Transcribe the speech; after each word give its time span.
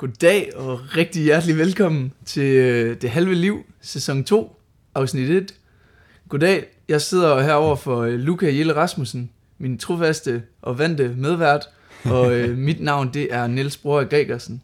Goddag 0.00 0.50
og 0.56 0.96
rigtig 0.96 1.22
hjertelig 1.22 1.56
velkommen 1.56 2.12
til 2.24 2.42
øh, 2.42 3.00
Det 3.02 3.10
Halve 3.10 3.34
Liv, 3.34 3.64
sæson 3.80 4.24
2, 4.24 4.56
afsnit 4.94 5.30
1. 5.30 5.54
Goddag, 6.28 6.66
jeg 6.88 7.00
sidder 7.00 7.42
herover 7.42 7.76
for 7.76 8.00
øh, 8.00 8.12
Luca 8.12 8.46
Jelle 8.46 8.76
Rasmussen, 8.76 9.30
min 9.58 9.78
trofaste 9.78 10.42
og 10.62 10.78
vante 10.78 11.08
medvært, 11.08 11.68
og 12.04 12.34
øh, 12.34 12.56
mit 12.68 12.80
navn 12.80 13.14
det 13.14 13.34
er 13.34 13.46
Niels 13.46 13.76
Bror 13.76 14.04
Gregersen. 14.04 14.62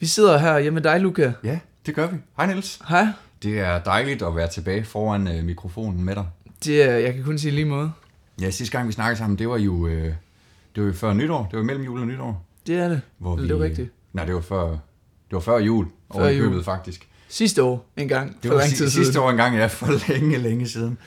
Vi 0.00 0.06
sidder 0.06 0.38
her 0.38 0.58
hjemme 0.58 0.74
med 0.74 0.82
dig, 0.82 1.00
Luca. 1.00 1.32
Ja, 1.44 1.58
det 1.86 1.94
gør 1.94 2.06
vi. 2.06 2.16
Hej 2.36 2.46
Niels. 2.46 2.80
Hej. 2.88 3.06
Det 3.42 3.60
er 3.60 3.82
dejligt 3.82 4.22
at 4.22 4.36
være 4.36 4.48
tilbage 4.48 4.84
foran 4.84 5.28
øh, 5.28 5.44
mikrofonen 5.44 6.04
med 6.04 6.14
dig. 6.14 6.26
Det 6.64 6.82
er, 6.82 6.94
jeg 6.94 7.14
kan 7.14 7.24
kun 7.24 7.38
sige 7.38 7.52
lige 7.52 7.64
måde. 7.64 7.92
Ja, 8.40 8.50
sidste 8.50 8.78
gang 8.78 8.88
vi 8.88 8.92
snakkede 8.92 9.18
sammen, 9.18 9.38
det 9.38 9.48
var 9.48 9.58
jo, 9.58 9.86
øh, 9.86 10.04
det 10.74 10.82
var 10.82 10.84
jo 10.84 10.92
før 10.92 11.12
nytår. 11.12 11.48
Det 11.50 11.58
var 11.58 11.64
mellem 11.64 11.84
jul 11.84 12.00
og 12.00 12.06
nytår. 12.06 12.46
Det 12.66 12.78
er 12.78 12.88
det. 12.88 13.00
Hvor 13.18 13.36
det 13.36 13.50
er 13.50 13.60
rigtigt. 13.60 13.90
Nej, 14.14 14.24
det 14.24 14.34
var 14.34 14.40
før, 14.40 14.68
det 14.70 14.78
var 15.32 15.40
før 15.40 15.58
jul. 15.58 15.86
Før 16.14 16.20
Før 16.20 16.28
jul. 16.28 16.52
jul. 16.54 16.64
faktisk. 16.64 17.08
Sidste 17.28 17.62
år 17.62 17.92
en 17.96 18.08
gang, 18.08 18.28
Det 18.42 18.48
for 18.48 18.48
var 18.48 18.58
lang 18.60 18.68
tid 18.70 18.76
siden. 18.76 18.90
sidste 19.04 19.20
år 19.20 19.30
engang, 19.30 19.56
ja, 19.56 19.66
for 19.66 19.88
længe, 20.12 20.38
længe 20.38 20.68
siden. 20.68 20.98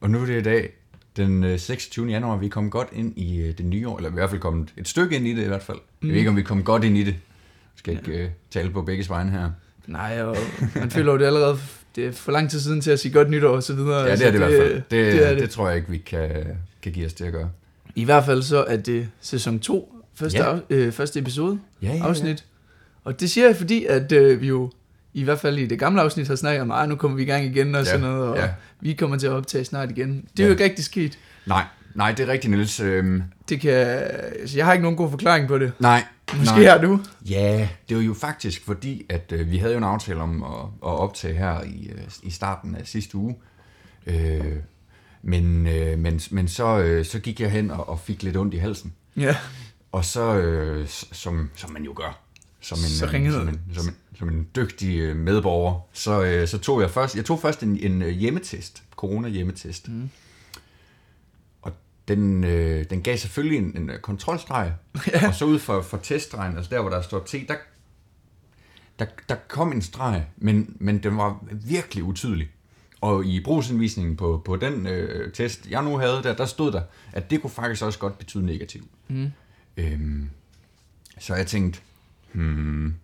Og 0.00 0.10
nu 0.10 0.22
er 0.22 0.26
det 0.26 0.38
i 0.40 0.42
dag, 0.42 0.70
den 1.16 1.44
øh, 1.44 1.58
26. 1.58 2.06
januar, 2.08 2.36
vi 2.36 2.46
er 2.46 2.50
kommet 2.50 2.72
godt 2.72 2.88
ind 2.92 3.18
i 3.18 3.38
øh, 3.40 3.58
det 3.58 3.66
nye 3.66 3.88
år, 3.88 3.96
eller 3.96 4.10
i 4.10 4.12
hvert 4.12 4.30
fald 4.30 4.40
kommet 4.40 4.72
et 4.76 4.88
stykke 4.88 5.16
ind 5.16 5.26
i 5.26 5.34
det 5.34 5.42
i 5.44 5.46
hvert 5.48 5.62
fald. 5.62 5.78
Mm. 6.02 6.08
Jeg 6.08 6.12
ved 6.12 6.18
ikke, 6.18 6.30
om 6.30 6.36
vi 6.36 6.40
er 6.40 6.44
kommet 6.44 6.66
godt 6.66 6.84
ind 6.84 6.96
i 6.96 7.00
det. 7.04 7.12
Jeg 7.14 7.78
skal 7.78 7.92
ikke 7.96 8.12
øh, 8.24 8.28
tale 8.50 8.70
på 8.70 8.82
begge 8.82 9.06
vegne 9.08 9.30
her. 9.30 9.50
Nej, 9.86 10.22
og 10.22 10.36
man 10.74 10.90
føler 10.90 11.12
jo 11.12 11.18
det 11.18 11.24
allerede, 11.26 11.58
det 11.96 12.06
er 12.06 12.12
for 12.12 12.32
lang 12.32 12.50
tid 12.50 12.60
siden 12.60 12.80
til 12.80 12.90
at 12.90 13.00
sige 13.00 13.12
godt 13.12 13.30
nytår 13.30 13.48
og 13.48 13.62
så 13.62 13.74
videre. 13.74 13.98
Ja, 13.98 14.04
det 14.04 14.10
Altså, 14.10 14.26
er 14.26 14.30
det 14.30 14.36
i 14.38 14.38
hvert 14.38 14.62
fald. 14.62 14.74
Det, 14.74 14.90
det, 14.90 15.12
det, 15.12 15.20
det. 15.20 15.30
det. 15.30 15.38
det 15.42 15.50
tror 15.50 15.68
jeg 15.68 15.76
ikke, 15.76 15.90
vi 15.90 15.98
kan, 15.98 16.30
kan 16.82 16.92
give 16.92 17.06
os 17.06 17.12
til 17.12 17.24
at 17.24 17.32
gøre. 17.32 17.50
I 17.94 18.04
hvert 18.04 18.24
fald 18.24 18.42
så 18.42 18.64
er 18.64 18.76
det 18.76 19.08
sæson 19.20 19.58
2, 19.60 19.95
første, 20.16 20.38
Ja. 20.38 20.50
ja. 20.50 20.56
af, 20.56 20.60
øh, 20.70 20.92
første 20.92 21.18
episode, 21.20 21.58
Ja, 21.82 21.92
ja, 21.94 22.02
afsnit. 22.04 22.44
Og 23.04 23.20
det 23.20 23.30
siger 23.30 23.46
jeg, 23.46 23.56
fordi 23.56 23.84
at 23.84 24.12
øh, 24.12 24.40
vi 24.40 24.46
jo 24.48 24.70
i 25.14 25.22
hvert 25.24 25.38
fald 25.40 25.58
i 25.58 25.66
det 25.66 25.78
gamle 25.78 26.00
afsnit 26.02 26.28
har 26.28 26.34
snakket 26.36 26.62
om, 26.62 26.70
at 26.70 26.88
nu 26.88 26.96
kommer 26.96 27.16
vi 27.16 27.22
i 27.22 27.26
gang 27.26 27.44
igen 27.44 27.74
og 27.74 27.80
Ja, 27.80 27.84
sådan 27.84 28.00
noget, 28.00 28.28
og 28.28 28.36
ja. 28.36 28.48
vi 28.80 28.92
kommer 28.92 29.16
til 29.18 29.26
at 29.26 29.32
optage 29.32 29.64
snart 29.64 29.90
igen. 29.90 30.08
Det 30.08 30.40
er 30.40 30.44
Ja. 30.44 30.44
jo 30.44 30.50
ikke 30.50 30.64
rigtig 30.64 30.84
sket. 30.84 31.18
Nej, 31.46 31.64
nej, 31.94 32.12
det 32.12 32.28
er 32.28 32.32
rigtigt, 32.32 32.50
Niels. 32.50 32.80
Øhm, 32.80 33.22
Det 33.48 33.60
kan, 33.60 33.72
altså, 33.72 34.56
jeg 34.56 34.64
har 34.66 34.72
ikke 34.72 34.82
nogen 34.82 34.96
god 34.96 35.10
forklaring 35.10 35.48
på 35.48 35.58
det. 35.58 35.72
nej. 35.80 36.02
Måske 36.38 36.54
nej. 36.54 36.64
har 36.64 36.78
du. 36.78 37.00
Ja, 37.30 37.68
det 37.88 37.96
var 37.96 38.02
jo 38.02 38.14
faktisk 38.14 38.64
fordi, 38.64 39.06
at 39.08 39.32
øh, 39.32 39.50
vi 39.50 39.56
havde 39.58 39.72
jo 39.72 39.78
en 39.78 39.84
aftale 39.84 40.20
om 40.20 40.42
at, 40.42 40.48
at 40.90 40.98
optage 40.98 41.34
her 41.34 41.62
i, 41.62 41.90
øh, 41.94 42.00
i 42.22 42.30
starten 42.30 42.74
af 42.74 42.86
sidste 42.86 43.16
uge. 43.16 43.36
Øh, 44.06 44.40
men, 45.22 45.66
øh, 45.66 45.98
men, 45.98 46.20
men 46.30 46.48
så, 46.48 46.78
øh, 46.78 47.04
så 47.04 47.18
gik 47.18 47.40
jeg 47.40 47.50
hen 47.50 47.70
og, 47.70 47.88
og 47.88 48.00
fik 48.00 48.22
lidt 48.22 48.36
ondt 48.36 48.54
i 48.54 48.56
halsen. 48.56 48.92
Ja, 49.16 49.36
Og 49.96 50.04
så, 50.04 50.36
øh, 50.36 50.88
som, 50.88 51.50
som 51.54 51.72
man 51.72 51.82
jo 51.82 51.92
gør, 51.96 52.20
som 52.60 52.78
en, 52.78 52.84
Så 52.84 53.06
øh, 53.06 53.12
ringede 53.12 53.34
som 53.34 53.48
en, 53.48 53.60
som 53.74 53.88
en, 53.88 53.96
som 54.18 54.28
en 54.28 54.48
dygtig 54.56 54.98
øh, 54.98 55.16
medborger, 55.16 55.80
så, 55.92 56.22
øh, 56.22 56.48
så 56.48 56.58
tog 56.58 56.80
jeg 56.80 56.90
først, 56.90 57.16
jeg 57.16 57.24
tog 57.24 57.40
først 57.40 57.62
en, 57.62 57.76
en 57.76 58.02
øh, 58.02 58.08
hjemmetest, 58.08 58.82
corona-hjemmetest. 58.96 59.88
Mm. 59.88 60.10
Og 61.62 61.72
den, 62.08 62.44
øh, 62.44 62.84
den 62.90 63.02
gav 63.02 63.16
selvfølgelig 63.16 63.58
en, 63.58 63.90
en 63.90 63.90
kontrolstreg, 64.02 64.72
ja. 65.12 65.28
og 65.28 65.34
så 65.34 65.44
ud 65.44 65.58
for, 65.58 65.82
for 65.82 65.96
teststregen, 65.96 66.56
altså 66.56 66.74
der, 66.74 66.80
hvor 66.80 66.90
der 66.90 67.02
står 67.02 67.24
T, 67.26 67.32
der, 67.32 67.56
der, 68.98 69.06
der 69.28 69.36
kom 69.48 69.72
en 69.72 69.82
streg, 69.82 70.26
men, 70.36 70.76
men 70.80 71.02
den 71.02 71.16
var 71.16 71.44
virkelig 71.52 72.04
utydelig. 72.04 72.48
Og 73.00 73.24
i 73.24 73.40
brugsanvisningen 73.44 74.16
på, 74.16 74.42
på 74.44 74.56
den 74.56 74.86
øh, 74.86 75.32
test, 75.32 75.66
jeg 75.70 75.82
nu 75.82 75.98
havde 75.98 76.22
der, 76.22 76.36
der 76.36 76.46
stod 76.46 76.72
der, 76.72 76.82
at 77.12 77.30
det 77.30 77.40
kunne 77.40 77.50
faktisk 77.50 77.82
også 77.82 77.98
godt 77.98 78.18
betyde 78.18 78.46
negativ. 78.46 78.88
Mm. 79.08 79.32
Øhm, 79.76 80.30
så 81.18 81.34
jeg 81.34 81.46
tænkte, 81.46 81.80
hmm, 82.32 82.94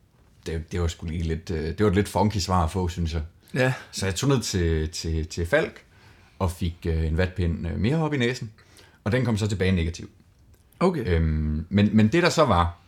det, 0.47 0.73
det 0.73 0.81
var 0.81 0.87
sgu 0.87 1.07
lige 1.07 1.23
lidt, 1.23 1.51
øh, 1.51 1.65
det 1.65 1.81
var 1.81 1.89
et 1.89 1.95
lidt 1.95 2.09
funky 2.09 2.37
svar 2.37 2.65
at 2.65 2.71
få, 2.71 2.89
synes 2.89 3.15
jeg. 3.15 3.23
ja. 3.55 3.73
Så 3.91 4.07
jeg 4.07 4.15
tog 4.15 4.29
ned 4.29 4.43
til, 4.43 4.89
til, 4.89 5.27
til 5.27 5.47
Falk 5.47 5.85
og 6.39 6.51
fik 6.51 6.77
øh, 6.87 7.07
en 7.07 7.17
vatpind 7.17 7.69
øh, 7.69 7.79
mere 7.79 7.97
op 7.97 8.15
i 8.15 8.17
næsen, 8.17 8.51
og 9.05 9.13
den 9.13 9.25
kom 9.25 9.37
så 9.37 9.47
tilbage 9.47 9.73
negativ. 9.73 10.11
Okay. 10.81 11.07
Øhm, 11.07 11.67
men, 11.69 11.91
men 11.93 12.09
det 12.09 12.23
der 12.23 12.31
så 12.31 12.45
var, 12.45 12.79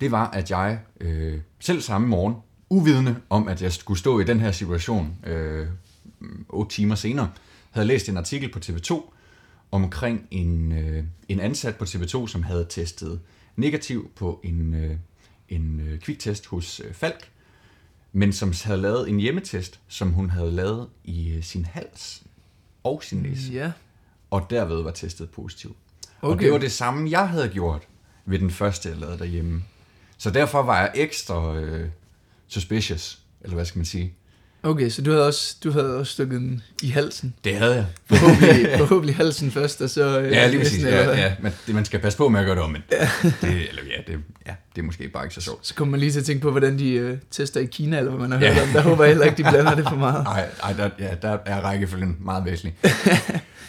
det 0.00 0.10
var, 0.10 0.30
at 0.30 0.50
jeg 0.50 0.78
øh, 1.00 1.40
selv 1.60 1.80
samme 1.80 2.08
morgen, 2.08 2.34
uvidende 2.70 3.16
om, 3.30 3.48
at 3.48 3.62
jeg 3.62 3.72
skulle 3.72 3.98
stå 3.98 4.20
i 4.20 4.24
den 4.24 4.40
her 4.40 4.52
situation 4.52 5.16
øh, 5.26 5.66
8 6.48 6.74
timer 6.74 6.94
senere, 6.94 7.30
havde 7.70 7.86
læst 7.86 8.08
en 8.08 8.16
artikel 8.16 8.52
på 8.52 8.58
TV2 8.58 9.11
omkring 9.72 10.26
en, 10.30 10.72
øh, 10.72 11.04
en 11.28 11.40
ansat 11.40 11.76
på 11.76 11.84
TV2, 11.84 12.26
som 12.26 12.42
havde 12.42 12.66
testet 12.70 13.20
negativ 13.56 14.10
på 14.16 14.40
en, 14.44 14.74
øh, 14.74 14.96
en 15.48 15.80
øh, 15.80 15.98
kviktest 15.98 16.46
hos 16.46 16.80
øh, 16.80 16.94
Falk, 16.94 17.28
men 18.12 18.32
som 18.32 18.52
havde 18.64 18.80
lavet 18.80 19.08
en 19.08 19.20
hjemmetest, 19.20 19.80
som 19.88 20.12
hun 20.12 20.30
havde 20.30 20.50
lavet 20.52 20.88
i 21.04 21.30
øh, 21.30 21.42
sin 21.42 21.64
hals 21.64 22.22
og 22.84 23.02
sin 23.04 23.18
næse 23.18 23.52
Ja. 23.52 23.72
og 24.30 24.46
derved 24.50 24.82
var 24.82 24.90
testet 24.90 25.30
positiv. 25.30 25.76
Okay. 26.22 26.34
Og 26.34 26.40
det 26.42 26.52
var 26.52 26.58
det 26.58 26.72
samme, 26.72 27.10
jeg 27.10 27.28
havde 27.28 27.48
gjort 27.48 27.82
ved 28.24 28.38
den 28.38 28.50
første, 28.50 28.88
jeg 28.88 28.98
lavede 28.98 29.18
derhjemme. 29.18 29.64
Så 30.18 30.30
derfor 30.30 30.62
var 30.62 30.78
jeg 30.80 30.92
ekstra 30.94 31.56
øh, 31.56 31.88
suspicious, 32.48 33.22
eller 33.40 33.54
hvad 33.54 33.64
skal 33.64 33.78
man 33.78 33.86
sige. 33.86 34.14
Okay, 34.64 34.90
så 34.90 35.02
du 35.02 35.10
havde 35.10 35.26
også, 35.26 35.56
du 35.64 35.70
havde 35.70 35.96
også 35.98 36.12
stukket 36.12 36.40
den 36.40 36.62
i 36.82 36.88
halsen. 36.88 37.34
Det 37.44 37.54
havde 37.56 37.74
jeg. 37.74 37.86
Forhåbentlig, 38.06 38.78
forhåbentlig 38.78 39.16
halsen 39.16 39.50
først, 39.50 39.82
og 39.82 39.90
så... 39.90 40.20
øh, 40.20 40.32
Ja, 40.32 40.46
lige 40.48 40.60
præcis. 40.60 40.82
hvad? 40.82 40.92
Ja, 40.92 41.20
ja. 41.20 41.32
Men 41.42 41.52
det, 41.66 41.74
man 41.74 41.84
skal 41.84 42.00
passe 42.00 42.16
på 42.18 42.28
med 42.28 42.40
at 42.40 42.46
gøre 42.46 42.54
det 42.54 42.62
om, 42.64 42.70
men 42.70 42.82
det, 42.90 43.34
eller, 43.42 43.82
ja, 43.96 44.12
det, 44.12 44.20
ja, 44.46 44.54
det 44.74 44.80
er 44.80 44.86
måske 44.86 45.08
bare 45.08 45.24
ikke 45.24 45.34
så 45.34 45.40
sjovt. 45.40 45.66
Så 45.66 45.74
kommer 45.74 45.90
man 45.90 46.00
lige 46.00 46.12
til 46.12 46.18
at 46.18 46.24
tænke 46.26 46.42
på, 46.42 46.50
hvordan 46.50 46.78
de 46.78 46.90
øh, 46.90 47.18
tester 47.30 47.60
i 47.60 47.64
Kina, 47.64 47.98
eller 47.98 48.10
hvad 48.12 48.28
man 48.28 48.40
har 48.40 48.48
hørt 48.48 48.62
om. 48.62 48.68
Der 48.68 48.80
håber 48.80 49.04
jeg 49.04 49.10
heller 49.10 49.24
ikke, 49.24 49.42
de 49.42 49.50
blander 49.50 49.74
det 49.74 49.88
for 49.88 49.96
meget. 49.96 50.24
Nej, 50.24 50.48
ej, 50.62 50.72
der, 50.72 50.90
ja, 50.98 51.14
der 51.22 51.38
er 51.46 51.60
rækkefølgen 51.60 52.16
meget 52.20 52.44
væsentlig. 52.44 52.74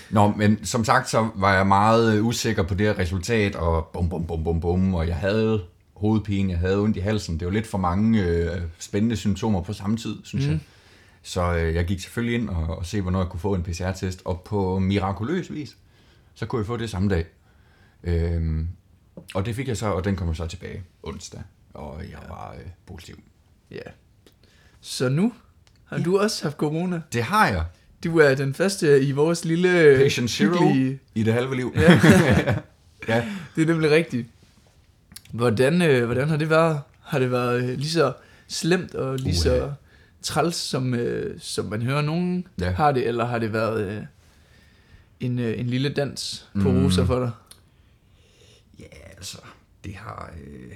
Nå, 0.09 0.33
men 0.37 0.65
som 0.65 0.85
sagt, 0.85 1.09
så 1.09 1.29
var 1.35 1.55
jeg 1.55 1.67
meget 1.67 2.15
øh, 2.17 2.25
usikker 2.25 2.63
på 2.63 2.73
det 2.73 2.85
her 2.87 2.99
resultat, 2.99 3.55
og 3.55 3.89
bum, 3.93 4.09
bum, 4.09 4.25
bum, 4.27 4.43
bum, 4.43 4.59
bum, 4.61 4.93
og 4.93 5.07
jeg 5.07 5.15
havde 5.15 5.61
hovedpine, 5.95 6.51
jeg 6.51 6.59
havde 6.59 6.77
ondt 6.77 6.97
i 6.97 6.99
halsen. 6.99 7.39
Det 7.39 7.45
var 7.47 7.53
lidt 7.53 7.67
for 7.67 7.77
mange 7.77 8.23
øh, 8.23 8.51
spændende 8.79 9.15
symptomer 9.15 9.61
på 9.61 9.73
samme 9.73 9.97
tid, 9.97 10.15
synes 10.23 10.45
mm. 10.45 10.51
jeg. 10.51 10.59
Så 11.23 11.53
øh, 11.55 11.75
jeg 11.75 11.85
gik 11.85 11.99
selvfølgelig 11.99 12.39
ind 12.41 12.49
og, 12.49 12.77
og 12.77 12.85
se, 12.85 13.01
hvornår 13.01 13.19
jeg 13.19 13.29
kunne 13.29 13.39
få 13.39 13.53
en 13.53 13.63
PCR-test, 13.63 14.21
og 14.25 14.41
på 14.45 14.79
mirakuløs 14.79 15.53
vis, 15.53 15.77
så 16.35 16.45
kunne 16.45 16.59
jeg 16.59 16.65
få 16.65 16.77
det 16.77 16.89
samme 16.89 17.09
dag. 17.09 17.25
Øhm, 18.03 18.67
og 19.33 19.45
det 19.45 19.55
fik 19.55 19.67
jeg 19.67 19.77
så, 19.77 19.87
og 19.87 20.03
den 20.05 20.15
kom 20.15 20.27
jeg 20.27 20.35
så 20.35 20.47
tilbage 20.47 20.83
onsdag, 21.03 21.41
og 21.73 22.01
jeg 22.11 22.19
var 22.29 22.55
øh, 22.59 22.69
positiv. 22.85 23.19
Ja. 23.71 23.79
Så 24.81 25.09
nu 25.09 25.33
har 25.85 25.97
du 25.97 26.19
også 26.19 26.43
haft 26.43 26.57
corona. 26.57 27.01
Det 27.13 27.23
har 27.23 27.47
jeg. 27.47 27.65
Du 28.03 28.17
er 28.19 28.35
den 28.35 28.53
første 28.53 29.03
i 29.03 29.11
vores 29.11 29.45
lille... 29.45 29.95
Patient 29.97 30.29
Zero 30.29 30.49
hyggelige- 30.51 30.99
i 31.15 31.23
det 31.23 31.33
halve 31.33 31.55
liv. 31.55 31.73
Ja. 31.75 31.91
ja. 33.07 33.25
Det 33.55 33.61
er 33.61 33.65
nemlig 33.65 33.91
rigtigt. 33.91 34.27
Hvordan, 35.31 35.81
øh, 35.81 36.05
hvordan 36.05 36.29
har 36.29 36.37
det 36.37 36.49
været? 36.49 36.81
Har 37.01 37.19
det 37.19 37.31
været 37.31 37.63
øh, 37.63 37.77
lige 37.77 37.89
så 37.89 38.13
slemt 38.47 38.95
og 38.95 39.17
lige 39.17 39.27
Uha. 39.29 39.39
så 39.39 39.73
træls, 40.23 40.55
som, 40.55 40.93
øh, 40.93 41.39
som 41.39 41.65
man 41.65 41.81
hører 41.81 42.01
nogen 42.01 42.47
Ja. 42.61 42.71
har 42.71 42.91
det, 42.91 43.07
eller 43.07 43.25
har 43.25 43.39
det 43.39 43.53
været 43.53 43.87
øh, 43.87 44.03
en, 45.19 45.39
øh, 45.39 45.59
en 45.59 45.67
lille 45.67 45.89
dans 45.89 46.49
på 46.61 46.71
Mm. 46.71 46.83
roser 46.85 47.05
for 47.05 47.19
dig? 47.19 47.31
Ja, 48.79 48.85
altså, 49.17 49.37
det 49.83 49.95
har... 49.95 50.33
Øh... 50.45 50.75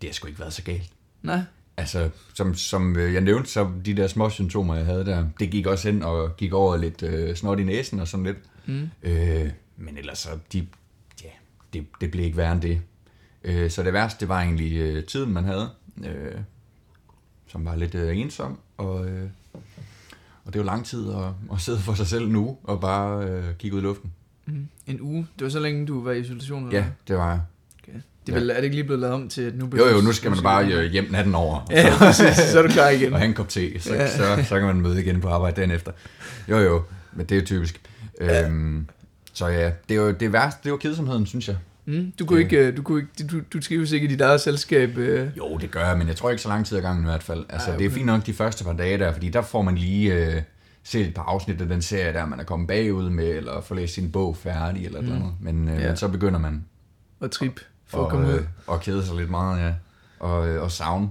Det 0.00 0.08
har 0.08 0.14
sgu 0.14 0.26
ikke 0.26 0.40
været 0.40 0.52
så 0.52 0.62
galt. 0.62 0.90
Nej? 1.22 1.40
Altså, 1.76 2.10
som, 2.34 2.54
som 2.54 2.96
øh, 2.96 3.14
jeg 3.14 3.20
nævnte, 3.20 3.50
så 3.50 3.70
de 3.84 3.94
der 3.96 4.06
små 4.06 4.30
symptomer, 4.30 4.74
jeg 4.74 4.84
havde 4.84 5.04
der, 5.06 5.26
det 5.40 5.50
gik 5.50 5.66
også 5.66 5.90
hen 5.92 6.02
og 6.02 6.36
gik 6.36 6.52
over 6.52 6.76
lidt 6.76 7.02
øh, 7.02 7.36
snot 7.36 7.58
i 7.60 7.64
næsen 7.64 8.00
og 8.00 8.08
sådan 8.08 8.26
lidt. 8.26 8.36
Mm. 8.66 8.88
Øh, 9.02 9.50
men 9.76 9.98
ellers 9.98 10.18
så, 10.18 10.28
de, 10.52 10.66
ja, 11.24 11.28
det, 11.72 11.86
det 12.00 12.10
blev 12.10 12.24
ikke 12.24 12.36
værre 12.36 12.52
end 12.52 12.62
det. 12.62 12.80
Øh, 13.44 13.70
så 13.70 13.82
det 13.82 13.92
værste, 13.92 14.20
det 14.20 14.28
var 14.28 14.40
egentlig 14.42 14.72
øh, 14.76 15.04
tiden, 15.04 15.32
man 15.32 15.44
havde, 15.44 15.70
øh, 16.04 16.34
som 17.48 17.64
var 17.64 17.76
lidt 17.76 17.94
øh, 17.94 18.18
ensom, 18.18 18.58
og, 18.76 19.06
øh, 19.08 19.28
og 20.44 20.52
det 20.52 20.58
var 20.58 20.64
lang 20.64 20.84
tid 20.86 21.10
at, 21.12 21.24
at 21.52 21.60
sidde 21.60 21.78
for 21.78 21.94
sig 21.94 22.06
selv 22.06 22.28
nu 22.28 22.56
og 22.64 22.80
bare 22.80 23.24
øh, 23.24 23.44
kigge 23.58 23.76
ud 23.76 23.82
i 23.82 23.84
luften. 23.84 24.12
Mm. 24.46 24.68
En 24.86 25.00
uge? 25.00 25.26
Det 25.38 25.44
var 25.44 25.50
så 25.50 25.60
længe, 25.60 25.86
du 25.86 26.04
var 26.04 26.12
i 26.12 26.20
isolation? 26.20 26.66
Eller 26.66 26.78
Ja, 26.78 26.84
det 27.08 27.16
var 27.16 27.30
jeg. 27.30 27.40
Okay. 27.82 27.98
Det 28.26 28.34
er, 28.34 28.38
vel, 28.38 28.50
er 28.50 28.54
det 28.54 28.64
ikke 28.64 28.76
lige 28.76 28.84
blevet 28.84 29.00
lavet 29.00 29.14
om 29.14 29.28
til, 29.28 29.42
at 29.42 29.54
nu... 29.56 29.70
Jo, 29.78 29.86
jo, 29.88 30.00
nu 30.00 30.12
skal 30.12 30.30
man 30.30 30.42
bare 30.42 30.72
øh, 30.72 30.92
hjem 30.92 31.06
natten 31.10 31.34
over. 31.34 31.66
Ja, 31.70 31.94
præcis. 31.98 32.36
Så 32.36 32.58
er 32.58 32.62
du 32.62 32.68
klar 32.68 32.88
igen. 32.88 33.12
og 33.12 33.18
have 33.18 33.28
en 33.28 33.34
kop 33.34 33.48
te, 33.48 33.80
så, 33.80 33.94
Ja. 33.94 34.16
så, 34.16 34.44
så 34.48 34.58
kan 34.58 34.66
man 34.66 34.80
møde 34.80 35.02
igen 35.02 35.20
på 35.20 35.28
arbejde 35.28 35.56
dagen 35.56 35.70
efter. 35.70 35.92
Jo, 36.48 36.58
jo, 36.58 36.82
men 37.12 37.26
det 37.26 37.36
er 37.36 37.40
jo 37.40 37.46
typisk. 37.46 37.80
Ja. 38.20 38.46
Øhm, 38.46 38.86
så 39.32 39.46
ja, 39.46 39.72
det 39.88 39.96
er 39.96 40.00
jo 40.00 40.10
det 40.10 40.32
værste, 40.32 40.60
det 40.64 40.72
var 40.72 40.78
kedsomheden, 40.78 41.26
synes 41.26 41.48
jeg. 41.48 41.56
Mm, 41.86 42.12
du, 42.18 42.26
kunne 42.26 42.40
ikke, 42.40 42.56
øh, 42.66 42.76
du, 42.76 42.82
kunne 42.82 43.00
ikke, 43.00 43.26
du, 43.32 43.40
du 43.52 43.60
trives 43.60 43.92
ikke 43.92 44.04
i 44.04 44.10
dit 44.10 44.20
eget 44.20 44.40
selskab. 44.40 44.96
Øh. 44.96 45.28
Jo, 45.36 45.58
det 45.58 45.70
gør 45.70 45.86
jeg, 45.88 45.98
men 45.98 46.08
jeg 46.08 46.16
tror 46.16 46.30
ikke 46.30 46.42
så 46.42 46.48
lang 46.48 46.66
tid 46.66 46.76
ad 46.78 46.82
gangen 46.82 47.04
i 47.04 47.08
hvert 47.08 47.22
fald. 47.22 47.44
Altså, 47.48 47.68
Ej, 47.68 47.74
okay. 47.74 47.84
det 47.84 47.90
er 47.90 47.94
fint 47.94 48.06
nok 48.06 48.26
de 48.26 48.32
første 48.34 48.64
par 48.64 48.72
dage 48.72 48.98
der, 48.98 49.12
fordi 49.12 49.28
der 49.28 49.42
får 49.42 49.62
man 49.62 49.74
lige 49.74 50.14
øh, 50.14 50.42
set 50.84 51.06
et 51.06 51.14
par 51.14 51.22
afsnit 51.22 51.60
af 51.60 51.68
den 51.68 51.82
serie 51.82 52.12
der, 52.12 52.26
man 52.26 52.40
er 52.40 52.44
kommet 52.44 52.68
bagud 52.68 53.10
med, 53.10 53.28
eller 53.28 53.60
får 53.60 53.74
læst 53.74 53.94
sin 53.94 54.12
bog 54.12 54.36
færdig, 54.36 54.84
eller 54.86 55.00
mm. 55.00 55.06
eller 55.06 55.16
andet. 55.20 55.34
Men, 55.40 55.68
øh, 55.68 55.80
Ja. 55.80 55.86
men 55.88 55.96
så 55.96 56.08
begynder 56.08 56.38
man 56.38 56.64
Og 57.20 57.30
trip. 57.30 57.60
For 57.86 57.98
at 57.98 58.04
og, 58.04 58.10
komme 58.10 58.26
ud. 58.28 58.32
øh, 58.32 58.44
og 58.66 58.80
kede 58.80 59.06
sig 59.06 59.16
lidt 59.16 59.30
meget, 59.30 59.60
ja. 59.60 59.74
Og, 60.20 60.48
øh, 60.48 60.62
og 60.62 60.70
savne 60.70 61.10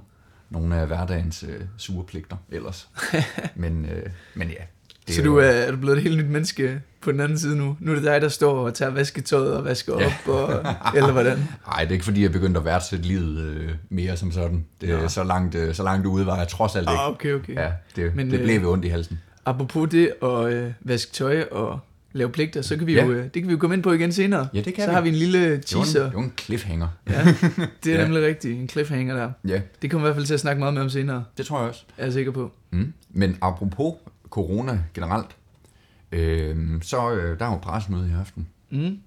nogle 0.50 0.76
af 0.76 0.88
hverdagens 0.88 1.44
øh, 1.44 1.62
sure 1.78 2.06
pligter 2.06 2.38
ellers. 2.52 2.90
men, 3.56 3.86
øh, 3.86 4.10
men 4.36 4.48
ja. 4.50 4.64
Så 5.10 5.22
du 5.22 5.38
er, 5.38 5.44
er 5.46 5.72
du 5.72 5.78
blevet 5.78 5.98
et 5.98 6.04
helt 6.04 6.18
nyt 6.18 6.26
menneske 6.30 6.82
på 7.02 7.12
den 7.12 7.20
anden 7.20 7.38
side 7.40 7.58
nu? 7.58 7.78
Nu 7.80 7.92
er 7.92 7.96
det 7.96 8.04
dig, 8.04 8.22
der 8.22 8.30
står 8.30 8.66
og 8.66 8.74
tager 8.74 8.92
vasketøjet 8.92 9.54
og 9.54 9.66
vasker 9.66 10.00
Ja. 10.00 10.06
op, 10.06 10.28
og, 10.28 10.50
eller 10.96 11.12
hvordan? 11.12 11.38
Nej, 11.68 11.80
det 11.82 11.88
er 11.90 11.92
ikke 11.92 12.06
fordi, 12.06 12.22
jeg 12.22 12.32
begyndte 12.32 12.58
at 12.60 12.66
værdsætte 12.66 13.06
livet 13.06 13.38
øh, 13.40 13.70
mere 13.90 14.18
som 14.18 14.32
sådan. 14.32 14.66
Det, 14.82 14.90
er 14.90 15.08
så, 15.08 15.24
langt, 15.24 15.56
øh, 15.56 15.74
så 15.76 15.84
langt 15.84 16.06
ude 16.08 16.26
var 16.26 16.38
jeg 16.38 16.48
trods 16.48 16.76
alt 16.76 16.84
ikke. 16.90 17.00
Ah, 17.00 17.10
okay, 17.10 17.34
okay. 17.34 17.54
Ja, 17.56 17.72
det, 17.96 18.16
Men, 18.16 18.32
det 18.32 18.38
øh, 18.40 18.44
blev 18.44 18.62
ved 18.62 18.68
ondt 18.68 18.86
i 18.86 18.88
halsen. 18.88 19.20
Apropos 19.46 19.90
det 19.90 20.12
at 20.24 20.54
øh, 20.54 20.72
vaske 20.82 21.12
tøj 21.12 21.44
og 21.52 21.80
lave 22.14 22.30
pligter, 22.30 22.62
så 22.62 22.78
kan 22.78 22.88
vi 22.88 22.94
Ja. 22.94 23.06
jo, 23.06 23.12
øh, 23.12 23.24
det 23.24 23.32
kan 23.34 23.48
vi 23.48 23.52
jo 23.52 23.58
komme 23.58 23.74
ind 23.76 23.84
på 23.84 23.92
igen 23.94 24.12
senere. 24.12 24.48
Ja, 24.54 24.62
det 24.62 24.74
kan 24.74 24.84
så 24.84 24.90
vi. 24.90 24.94
har 24.94 25.02
vi 25.02 25.10
en 25.10 25.16
lille 25.16 25.52
Det 25.52 25.66
teaser. 25.66 26.04
det 26.04 26.14
var 26.16 26.22
en 26.22 26.34
cliffhanger. 26.42 26.88
Ja, 27.10 27.26
det 27.84 27.94
er 27.94 27.98
Ja. 28.00 28.04
nemlig 28.04 28.24
rigtigt. 28.24 28.60
En 28.60 28.70
cliffhanger 28.70 29.16
der. 29.16 29.32
Ja, 29.48 29.62
Det 29.82 29.92
kommer 29.92 30.08
vi 30.08 30.10
i 30.10 30.10
hvert 30.10 30.16
fald 30.16 30.26
til 30.26 30.34
at 30.34 30.40
snakke 30.40 30.60
meget 30.60 30.74
mere 30.74 30.84
om 30.84 30.90
senere, 30.90 31.24
det 31.38 31.46
tror 31.46 31.60
jeg 31.60 31.70
også. 31.70 31.84
er 31.98 32.04
jeg 32.04 32.14
sikker 32.14 32.32
på. 32.32 32.52
Mm. 32.72 32.94
Men 33.14 33.38
apropos 33.42 33.94
corona 34.30 34.84
generelt, 34.94 35.36
øh, 36.12 36.82
så 36.82 37.12
øh, 37.14 37.40
der 37.40 37.46
er 37.46 37.52
jo 37.52 37.58
pressemøde 37.58 38.10
i 38.10 38.14
aften. 38.20 38.48
Mm. 38.70 38.98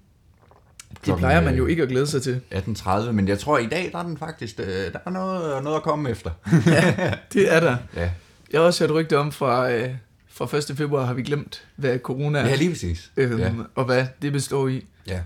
Det 1.05 1.17
plejer 1.17 1.41
man 1.41 1.53
øh, 1.53 1.57
jo 1.57 1.65
ikke 1.65 1.83
at 1.83 1.89
glæde 1.89 2.07
sig 2.07 2.21
til. 2.21 2.41
18.30, 2.51 3.11
men 3.11 3.27
jeg 3.27 3.39
tror, 3.39 3.57
at 3.57 3.63
i 3.63 3.67
dag 3.67 3.89
der 3.91 3.99
er 3.99 4.03
den 4.03 4.17
faktisk, 4.17 4.59
øh, 4.59 4.65
der 4.67 4.99
er 5.05 5.09
noget, 5.09 5.63
noget 5.63 5.75
at 5.77 5.83
komme 5.83 6.09
efter. 6.09 6.31
Det 7.33 7.53
er 7.55 7.59
der. 7.59 7.77
Ja, 7.95 8.11
Jeg 8.51 8.59
har 8.61 8.65
også 8.65 8.83
hørt 8.87 8.95
rygter 8.95 9.17
om 9.17 9.31
fra, 9.31 9.71
øh, 9.71 9.89
fra 10.27 10.57
1. 10.71 10.77
februar 10.77 11.05
har 11.05 11.13
vi 11.13 11.23
glemt, 11.23 11.67
hvad 11.75 11.99
corona 11.99 12.39
er, 12.39 12.47
ja 12.47 12.55
lige 12.55 12.69
præcis. 12.69 13.11
øhm, 13.17 13.37
Ja. 13.39 13.51
og 13.75 13.85
hvad 13.85 14.05
det 14.21 14.31
består 14.33 14.67
i. 14.67 14.85
Ja. 15.07 15.21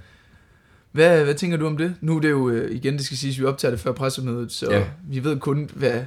Hvad, 0.91 1.23
hvad 1.23 1.33
tænker 1.35 1.57
du 1.57 1.67
om 1.67 1.77
det? 1.77 1.95
Nu 2.01 2.15
er 2.17 2.21
det 2.21 2.29
jo, 2.29 2.49
øh, 2.49 2.75
igen, 2.75 2.93
det 2.97 3.05
skal 3.05 3.17
siges, 3.17 3.39
vi 3.39 3.45
optager 3.45 3.69
det 3.71 3.79
før 3.79 3.91
pressemødet, 3.91 4.51
så 4.51 4.71
Ja. 4.71 4.83
vi 5.09 5.23
ved 5.23 5.39
kun, 5.39 5.69
hvad 5.73 6.01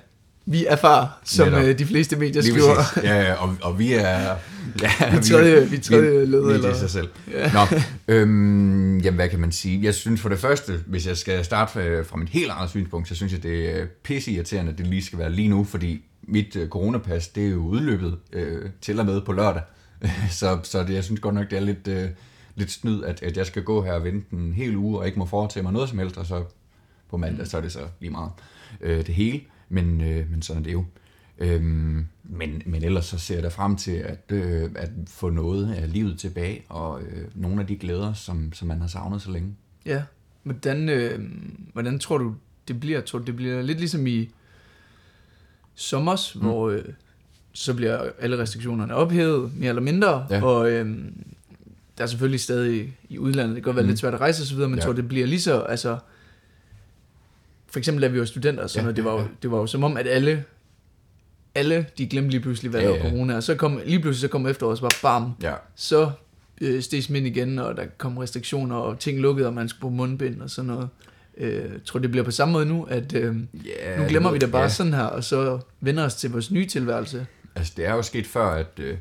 vi 0.46 0.66
erfarer, 0.66 1.06
som 1.24 1.48
Netop. 1.48 1.64
øh, 1.64 1.78
de 1.78 1.86
fleste 1.86 2.16
medier 2.16 2.42
Lige 2.42 2.52
skriver. 2.54 2.74
præcis. 2.74 3.02
Ja, 3.02 3.20
ja, 3.22 3.32
og, 3.34 3.56
og 3.62 3.78
vi 3.78 3.92
er... 3.92 4.36
Ja, 4.82 4.90
Vi 5.10 5.16
er 5.16 5.20
tredje- 5.20 5.68
vi 5.70 5.76
er 5.76 5.80
tredje 5.80 6.26
led, 6.26 6.42
eller- 6.42 6.68
er 6.68 6.74
sig 6.74 6.90
selv. 6.90 7.08
Ja. 7.32 7.52
Nå, 7.52 7.60
øhm, 8.08 8.98
jamen, 8.98 9.14
hvad 9.16 9.28
kan 9.28 9.40
man 9.40 9.52
sige? 9.52 9.82
Jeg 9.82 9.94
synes 9.94 10.20
for 10.20 10.28
det 10.28 10.38
første, 10.38 10.80
hvis 10.86 11.06
jeg 11.06 11.16
skal 11.16 11.44
starte 11.44 11.72
fra, 11.72 12.02
fra 12.02 12.16
mit 12.16 12.28
helt 12.28 12.50
eget 12.50 12.70
synspunkt, 12.70 13.08
så 13.08 13.14
synes 13.14 13.32
jeg, 13.32 13.42
det 13.42 13.80
er 13.80 13.86
pisse 14.02 14.30
irriterende, 14.32 14.72
at 14.72 14.78
det 14.78 14.86
lige 14.86 15.04
skal 15.04 15.18
være 15.18 15.32
lige 15.32 15.48
nu, 15.48 15.64
fordi 15.64 16.04
mit 16.22 16.56
øh, 16.56 16.68
coronapas, 16.68 17.28
det 17.28 17.46
er 17.46 17.50
jo 17.50 17.56
udløbet 17.58 18.16
øh, 18.32 18.70
til 18.80 19.00
og 19.00 19.06
med 19.06 19.20
på 19.20 19.32
lørdag. 19.32 19.62
så 20.30 20.58
så 20.62 20.82
det, 20.82 20.94
jeg 20.94 21.04
synes 21.04 21.20
godt 21.20 21.34
nok, 21.34 21.50
det 21.50 21.56
er 21.56 21.60
lidt, 21.62 21.88
øh, 21.88 22.08
lidt 22.54 22.70
snyd, 22.72 23.02
at, 23.04 23.22
at 23.22 23.36
jeg 23.36 23.46
skal 23.46 23.62
gå 23.62 23.82
her 23.82 23.92
og 23.92 24.04
vente 24.04 24.26
en 24.32 24.52
hel 24.56 24.76
uge, 24.76 24.98
og 24.98 25.06
ikke 25.06 25.18
må 25.18 25.26
foretage 25.26 25.62
mig 25.62 25.72
noget 25.72 25.88
som 25.88 25.98
helst, 25.98 26.16
og 26.16 26.26
så 26.26 26.42
på 27.10 27.16
mandag, 27.16 27.46
så 27.46 27.56
er 27.56 27.60
det 27.60 27.72
så 27.72 27.80
lige 28.00 28.10
meget 28.10 28.30
øh, 28.80 28.96
det 29.06 29.14
hele. 29.14 29.40
Men, 29.68 30.00
øh, 30.00 30.30
men 30.30 30.42
sådan 30.42 30.62
er 30.62 30.64
det 30.64 30.72
jo. 30.72 30.84
Øhm, 31.38 32.06
men, 32.24 32.62
men 32.66 32.84
ellers 32.84 33.06
så 33.06 33.18
ser 33.18 33.34
jeg 33.34 33.42
da 33.42 33.48
frem 33.48 33.76
til 33.76 33.90
at, 33.92 34.20
øh, 34.28 34.70
at 34.76 34.90
få 35.06 35.30
noget 35.30 35.74
af 35.74 35.92
livet 35.92 36.18
tilbage, 36.18 36.62
og 36.68 37.02
øh, 37.02 37.24
nogle 37.34 37.60
af 37.60 37.66
de 37.66 37.76
glæder, 37.76 38.12
som, 38.12 38.52
som 38.52 38.68
man 38.68 38.80
har 38.80 38.88
savnet 38.88 39.22
så 39.22 39.30
længe. 39.30 39.54
Ja. 39.86 40.02
Hvordan, 40.42 40.88
øh, 40.88 41.20
hvordan 41.72 41.98
tror 41.98 42.18
du, 42.18 42.34
det 42.68 42.80
bliver? 42.80 43.00
Tror 43.00 43.18
du, 43.18 43.24
det 43.24 43.36
bliver 43.36 43.62
lidt 43.62 43.78
ligesom 43.78 44.06
i 44.06 44.30
sommers, 45.74 46.34
mm. 46.34 46.40
hvor 46.40 46.70
øh, 46.70 46.84
så 47.52 47.74
bliver 47.74 48.10
alle 48.18 48.38
restriktionerne 48.38 48.94
ophævet, 48.94 49.56
mere 49.56 49.68
eller 49.68 49.82
mindre, 49.82 50.26
Ja. 50.30 50.44
og 50.44 50.70
øh, 50.70 50.96
der 51.98 52.04
er 52.04 52.06
selvfølgelig 52.06 52.40
stadig 52.40 52.96
i 53.08 53.18
udlandet, 53.18 53.54
det 53.56 53.62
kan 53.62 53.68
godt 53.68 53.76
være 53.76 53.82
Mm. 53.82 53.88
lidt 53.88 53.98
svært 53.98 54.14
at 54.14 54.20
rejse 54.20 54.42
osv., 54.42 54.58
men 54.58 54.74
Ja. 54.74 54.80
tror 54.80 54.92
det 54.92 55.08
bliver 55.08 55.26
lige 55.26 55.40
så, 55.40 55.60
altså, 55.60 55.98
for 57.76 57.78
eksempel 57.78 58.02
da 58.02 58.08
vi 58.08 58.18
var 58.18 58.24
studenter, 58.24 58.62
og 58.62 58.70
sådan 58.70 58.80
Ja, 58.80 58.82
noget, 58.84 58.96
det 58.96 59.04
var, 59.04 59.12
jo, 59.12 59.28
det 59.42 59.50
var 59.50 59.58
jo 59.58 59.66
som 59.66 59.84
om, 59.84 59.96
at 59.96 60.06
alle, 60.06 60.44
alle 61.54 61.86
de 61.98 62.06
glemte 62.06 62.30
lige 62.30 62.40
pludselig, 62.40 62.70
hvad 62.70 62.80
Ja, 62.80 62.86
der 62.86 63.02
var 63.02 63.10
corona, 63.10 63.36
og 63.36 63.42
så 63.42 63.54
kom, 63.54 63.80
lige 63.86 64.00
pludselig 64.00 64.20
så 64.20 64.28
kom 64.28 64.46
efteråret, 64.46 64.78
så 64.78 64.82
var 64.82 64.90
bam, 65.02 65.32
Ja, 65.42 65.54
så 65.74 66.10
øh, 66.60 66.82
steg 66.82 67.02
smitten 67.02 67.32
igen, 67.32 67.58
og 67.58 67.76
der 67.76 67.84
kom 67.98 68.18
restriktioner, 68.18 68.76
og 68.76 68.98
ting 68.98 69.18
lukkede, 69.18 69.48
og 69.48 69.54
man 69.54 69.68
skulle 69.68 69.80
bruge 69.80 69.94
mundbind 69.94 70.42
og 70.42 70.50
sådan 70.50 70.66
noget. 70.66 70.88
Øh, 71.36 71.64
tror 71.84 72.00
det 72.00 72.10
bliver 72.10 72.24
på 72.24 72.30
samme 72.30 72.52
måde 72.52 72.66
nu, 72.66 72.84
at 72.84 73.14
øh, 73.14 73.36
ja 73.66 73.98
nu 73.98 74.08
glemmer 74.08 74.32
vi 74.32 74.38
det 74.38 74.52
bare 74.52 74.62
ja. 74.62 74.68
sådan 74.68 74.94
her, 74.94 75.04
og 75.04 75.24
så 75.24 75.58
vender 75.80 76.04
os 76.04 76.14
til 76.14 76.30
vores 76.30 76.50
nye 76.50 76.66
tilværelse. 76.66 77.26
Altså, 77.56 77.72
det 77.76 77.86
er 77.86 77.94
jo 77.94 78.02
sket 78.02 78.26
før, 78.26 78.46
at, 78.46 78.78
øh, 78.78 78.96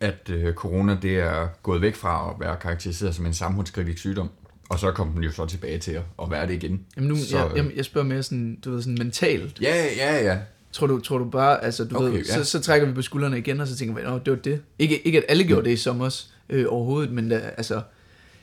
at 0.00 0.30
øh, 0.30 0.54
corona 0.54 0.96
det 1.02 1.18
er 1.18 1.48
gået 1.62 1.82
væk 1.82 1.94
fra 1.94 2.30
at 2.30 2.40
være 2.40 2.56
karakteriseret 2.56 3.14
som 3.14 3.26
en 3.26 3.34
samfundskritisk 3.34 3.98
sygdom, 3.98 4.30
og 4.68 4.78
så 4.78 4.92
kom 4.92 5.12
den 5.12 5.22
jo 5.22 5.32
så 5.32 5.46
tilbage 5.46 5.78
til 5.78 5.92
at, 5.92 6.02
at 6.22 6.30
være 6.30 6.46
det 6.46 6.54
igen. 6.54 6.80
Jamen 6.96 7.08
nu, 7.08 7.16
så, 7.16 7.38
jeg, 7.38 7.56
jeg, 7.56 7.76
jeg 7.76 7.84
spørger 7.84 8.06
mere 8.06 8.22
sådan, 8.22 8.58
du 8.64 8.70
ved, 8.70 8.82
sådan 8.82 8.98
mentalt. 8.98 9.60
Ja, 9.60 9.86
ja, 9.96 10.24
ja. 10.24 10.38
Tror 10.72 10.86
du, 10.86 11.00
tror 11.00 11.18
du 11.18 11.24
bare, 11.24 11.64
altså 11.64 11.84
du 11.84 11.96
Okay, 11.96 12.06
ved, 12.06 12.24
ja. 12.26 12.34
så, 12.34 12.44
så 12.44 12.60
trækker 12.60 12.86
vi 12.86 12.94
på 12.94 13.02
skuldrene 13.02 13.38
igen, 13.38 13.60
og 13.60 13.68
så 13.68 13.76
tænker 13.76 13.94
vi, 13.94 14.02
Nå, 14.02 14.18
det 14.18 14.30
var 14.30 14.38
det. 14.38 14.62
Ikke, 14.78 15.06
ikke 15.06 15.18
at 15.18 15.24
alle 15.28 15.44
gjorde 15.44 15.64
det 15.64 15.70
i 15.70 15.76
sommer 15.76 16.22
øh, 16.48 16.66
overhovedet, 16.68 17.12
men 17.12 17.28
da, 17.28 17.36
altså, 17.36 17.74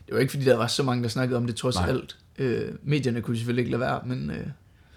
det 0.06 0.13
var 0.13 0.19
ikke 0.19 0.31
fordi, 0.31 0.45
der 0.45 0.57
var 0.57 0.68
så 0.68 0.83
mange, 0.83 1.04
der 1.04 1.10
snakkede 1.10 1.38
om 1.38 1.48
det 1.48 1.56
trods 1.56 1.75
Nej. 1.75 1.89
alt. 1.89 2.18
Øh, 2.38 2.72
medierne 2.83 3.22
kunne 3.22 3.38
selvfølgelig 3.38 3.62
ikke 3.62 3.72
lade 3.72 3.81
være, 3.81 4.01
men 4.06 4.30
øh, 4.30 4.48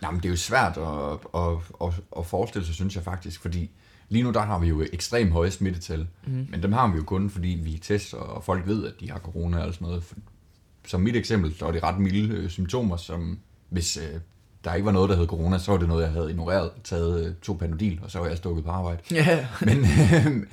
Jamen, 0.02 0.20
det 0.20 0.26
er 0.26 0.30
jo 0.30 0.36
svært 0.36 0.76
at, 0.76 1.40
at, 1.40 1.88
at, 1.88 1.94
at 2.19 2.26
forestille 2.26 2.66
sig, 2.66 2.75
synes 2.75 2.96
jeg 2.96 3.04
faktisk, 3.04 3.40
fordi 3.40 3.70
lige 4.08 4.22
nu 4.22 4.30
der 4.30 4.40
har 4.40 4.58
vi 4.58 4.69
jo 4.69 4.86
ekstremt 4.92 5.32
høje 5.32 5.50
smittetal, 5.50 6.06
mm. 6.26 6.46
men 6.50 6.62
dem 6.62 6.72
har 6.72 6.92
vi 6.92 6.96
jo 6.96 7.02
kun, 7.02 7.30
fordi 7.30 7.48
vi 7.48 7.78
tester, 7.82 8.16
og 8.16 8.44
folk 8.44 8.66
ved, 8.66 8.86
at 8.86 8.92
de 9.00 9.10
har 9.10 9.19
corona 9.19 9.58
og 9.58 9.75
sådan 9.75 9.88
noget. 9.88 10.04
Som 10.88 11.00
mit 11.00 11.17
eksempel, 11.17 11.55
så 11.58 11.67
er 11.67 11.73
det 11.73 11.82
ret 11.82 11.99
milde 11.99 12.35
øh, 12.35 12.49
symptomer, 12.50 12.96
som 12.96 13.38
hvis 13.69 13.96
øh, 13.96 14.20
der 14.64 14.75
ikke 14.75 14.87
var 14.87 14.93
noget, 14.93 15.11
der 15.11 15.17
hed 15.17 15.26
corona, 15.26 15.58
så 15.58 15.70
var 15.70 15.79
det 15.79 15.88
noget, 15.88 16.02
jeg 16.02 16.12
havde 16.12 16.31
ignoreret, 16.31 16.70
taget 16.85 17.26
øh, 17.26 17.35
to 17.43 17.52
panodil, 17.52 18.00
og 18.02 18.11
så 18.11 18.19
var 18.19 18.26
jeg 18.26 18.37
stukket 18.37 18.64
på 18.64 18.70
arbejde. 18.70 18.99
ja, 19.11 19.46
Men 19.61 19.87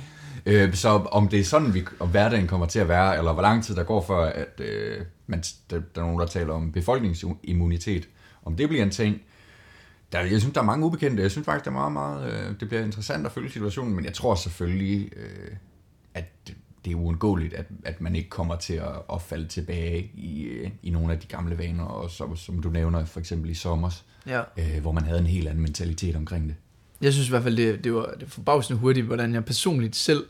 øh, 0.46 0.74
så 0.74 0.90
om 0.90 1.28
det 1.28 1.40
er 1.40 1.44
sådan, 1.44 1.74
vi, 1.74 1.86
om 2.00 2.10
hverdagen 2.10 2.48
kommer 2.48 2.66
til 2.66 2.80
at 2.80 2.88
være, 2.88 3.18
eller 3.18 3.34
hvor 3.34 3.42
lang 3.42 3.64
tid 3.64 3.76
der 3.76 3.84
går 3.84 4.02
for, 4.02 4.22
at 4.22 4.60
øh, 4.60 5.06
man, 5.28 5.44
der, 5.70 5.82
der 5.96 6.02
er 6.02 6.06
nogen, 6.06 6.20
der 6.20 6.26
taler 6.26 6.54
om 6.54 6.72
befolkningsimmunitet, 6.72 8.08
om 8.46 8.56
det 8.56 8.70
bliver 8.70 8.84
en 8.84 8.92
ting, 8.92 9.22
der, 10.12 10.20
jeg 10.20 10.40
synes, 10.40 10.54
der 10.54 10.62
er 10.62 10.66
mange 10.66 10.86
ubekendte. 10.86 11.24
Jeg 11.24 11.32
synes 11.32 11.46
faktisk, 11.46 11.66
det 11.66 11.70
er 11.70 11.74
meget, 11.74 11.92
meget, 11.92 12.34
øh, 12.34 12.60
det 12.60 12.68
bliver 12.68 12.84
interessant 12.84 13.26
at 13.26 13.32
følge 13.32 13.52
situationen, 13.52 13.96
men 13.96 14.06
jeg 14.06 14.14
tror 14.14 14.36
selvfølgelig, 14.36 15.10
øh, 15.16 15.56
at 16.14 16.54
det, 16.86 16.92
er 16.92 16.96
uundgåeligt, 16.96 17.54
at, 17.54 17.66
at 17.86 18.02
man 18.02 18.16
ikke 18.16 18.30
kommer 18.30 18.56
til 18.56 18.74
at, 18.74 18.92
at 19.14 19.22
falde 19.22 19.48
tilbage 19.48 20.12
i, 20.16 20.50
i 20.84 20.90
nogle 20.90 21.14
af 21.14 21.20
de 21.20 21.28
gamle 21.28 21.58
vaner, 21.58 21.84
og 21.84 22.10
så, 22.10 22.36
som 22.36 22.62
du 22.62 22.70
nævner, 22.70 23.06
for 23.06 23.20
eksempel 23.20 23.50
i 23.50 23.54
sommers, 23.54 24.06
ja. 24.28 24.42
øh, 24.58 24.82
hvor 24.82 24.92
man 24.92 25.04
havde 25.04 25.20
en 25.20 25.28
helt 25.28 25.48
anden 25.48 25.62
mentalitet 25.62 26.16
omkring 26.16 26.48
det. 26.48 26.56
Jeg 27.02 27.14
synes 27.14 27.28
i 27.28 27.30
hvert 27.30 27.44
fald, 27.44 27.58
det, 27.58 27.84
det 27.84 27.94
var 27.94 28.06
det 28.06 28.22
var 28.22 28.28
forbavsende 28.28 28.80
hurtigt, 28.80 29.06
hvordan 29.06 29.34
jeg 29.34 29.46
personligt 29.46 29.96
selv... 29.96 30.26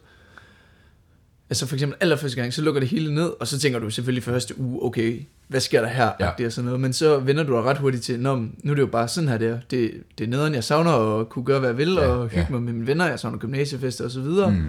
Altså 1.50 1.68
for 1.68 1.76
eksempel 1.76 1.98
allerførste 2.02 2.42
gang, 2.42 2.54
så 2.54 2.62
lukker 2.62 2.80
det 2.80 2.90
hele 2.90 3.16
ned, 3.16 3.32
og 3.40 3.48
så 3.48 3.60
tænker 3.60 3.80
du 3.80 3.90
selvfølgelig 3.90 4.24
første 4.24 4.60
uge, 4.60 4.84
okay, 4.84 5.22
hvad 5.48 5.60
sker 5.60 5.82
der 5.82 5.88
her? 5.88 6.12
Ja. 6.20 6.30
Det 6.38 6.46
og 6.46 6.52
sådan 6.52 6.66
noget. 6.66 6.80
Men 6.80 6.94
så 6.94 7.20
vender 7.20 7.44
du 7.44 7.54
dig 7.54 7.64
ret 7.64 7.78
hurtigt 7.78 8.04
til, 8.04 8.20
Nå, 8.20 8.36
nu 8.36 8.72
er 8.72 8.76
det 8.76 8.82
jo 8.82 8.88
bare 8.88 9.08
sådan 9.08 9.28
her, 9.30 9.38
det 9.38 9.48
er. 9.48 9.60
Det, 9.72 10.04
det 10.18 10.24
er 10.24 10.28
nederen, 10.28 10.54
jeg 10.54 10.64
savner 10.64 11.20
at 11.20 11.30
kunne 11.30 11.46
gøre, 11.46 11.60
hvad 11.60 11.70
jeg 11.70 11.78
vil, 11.78 11.94
Ja, 11.94 12.08
og 12.08 12.28
hygge 12.28 12.40
ja. 12.40 12.48
mig 12.50 12.62
med 12.62 12.74
mine 12.74 12.88
venner, 12.88 13.08
jeg 13.08 13.20
savner 13.20 13.38
gymnasiefester 13.38 14.06
og 14.06 14.12
så 14.12 14.22
videre. 14.22 14.52
Mm. 14.52 14.66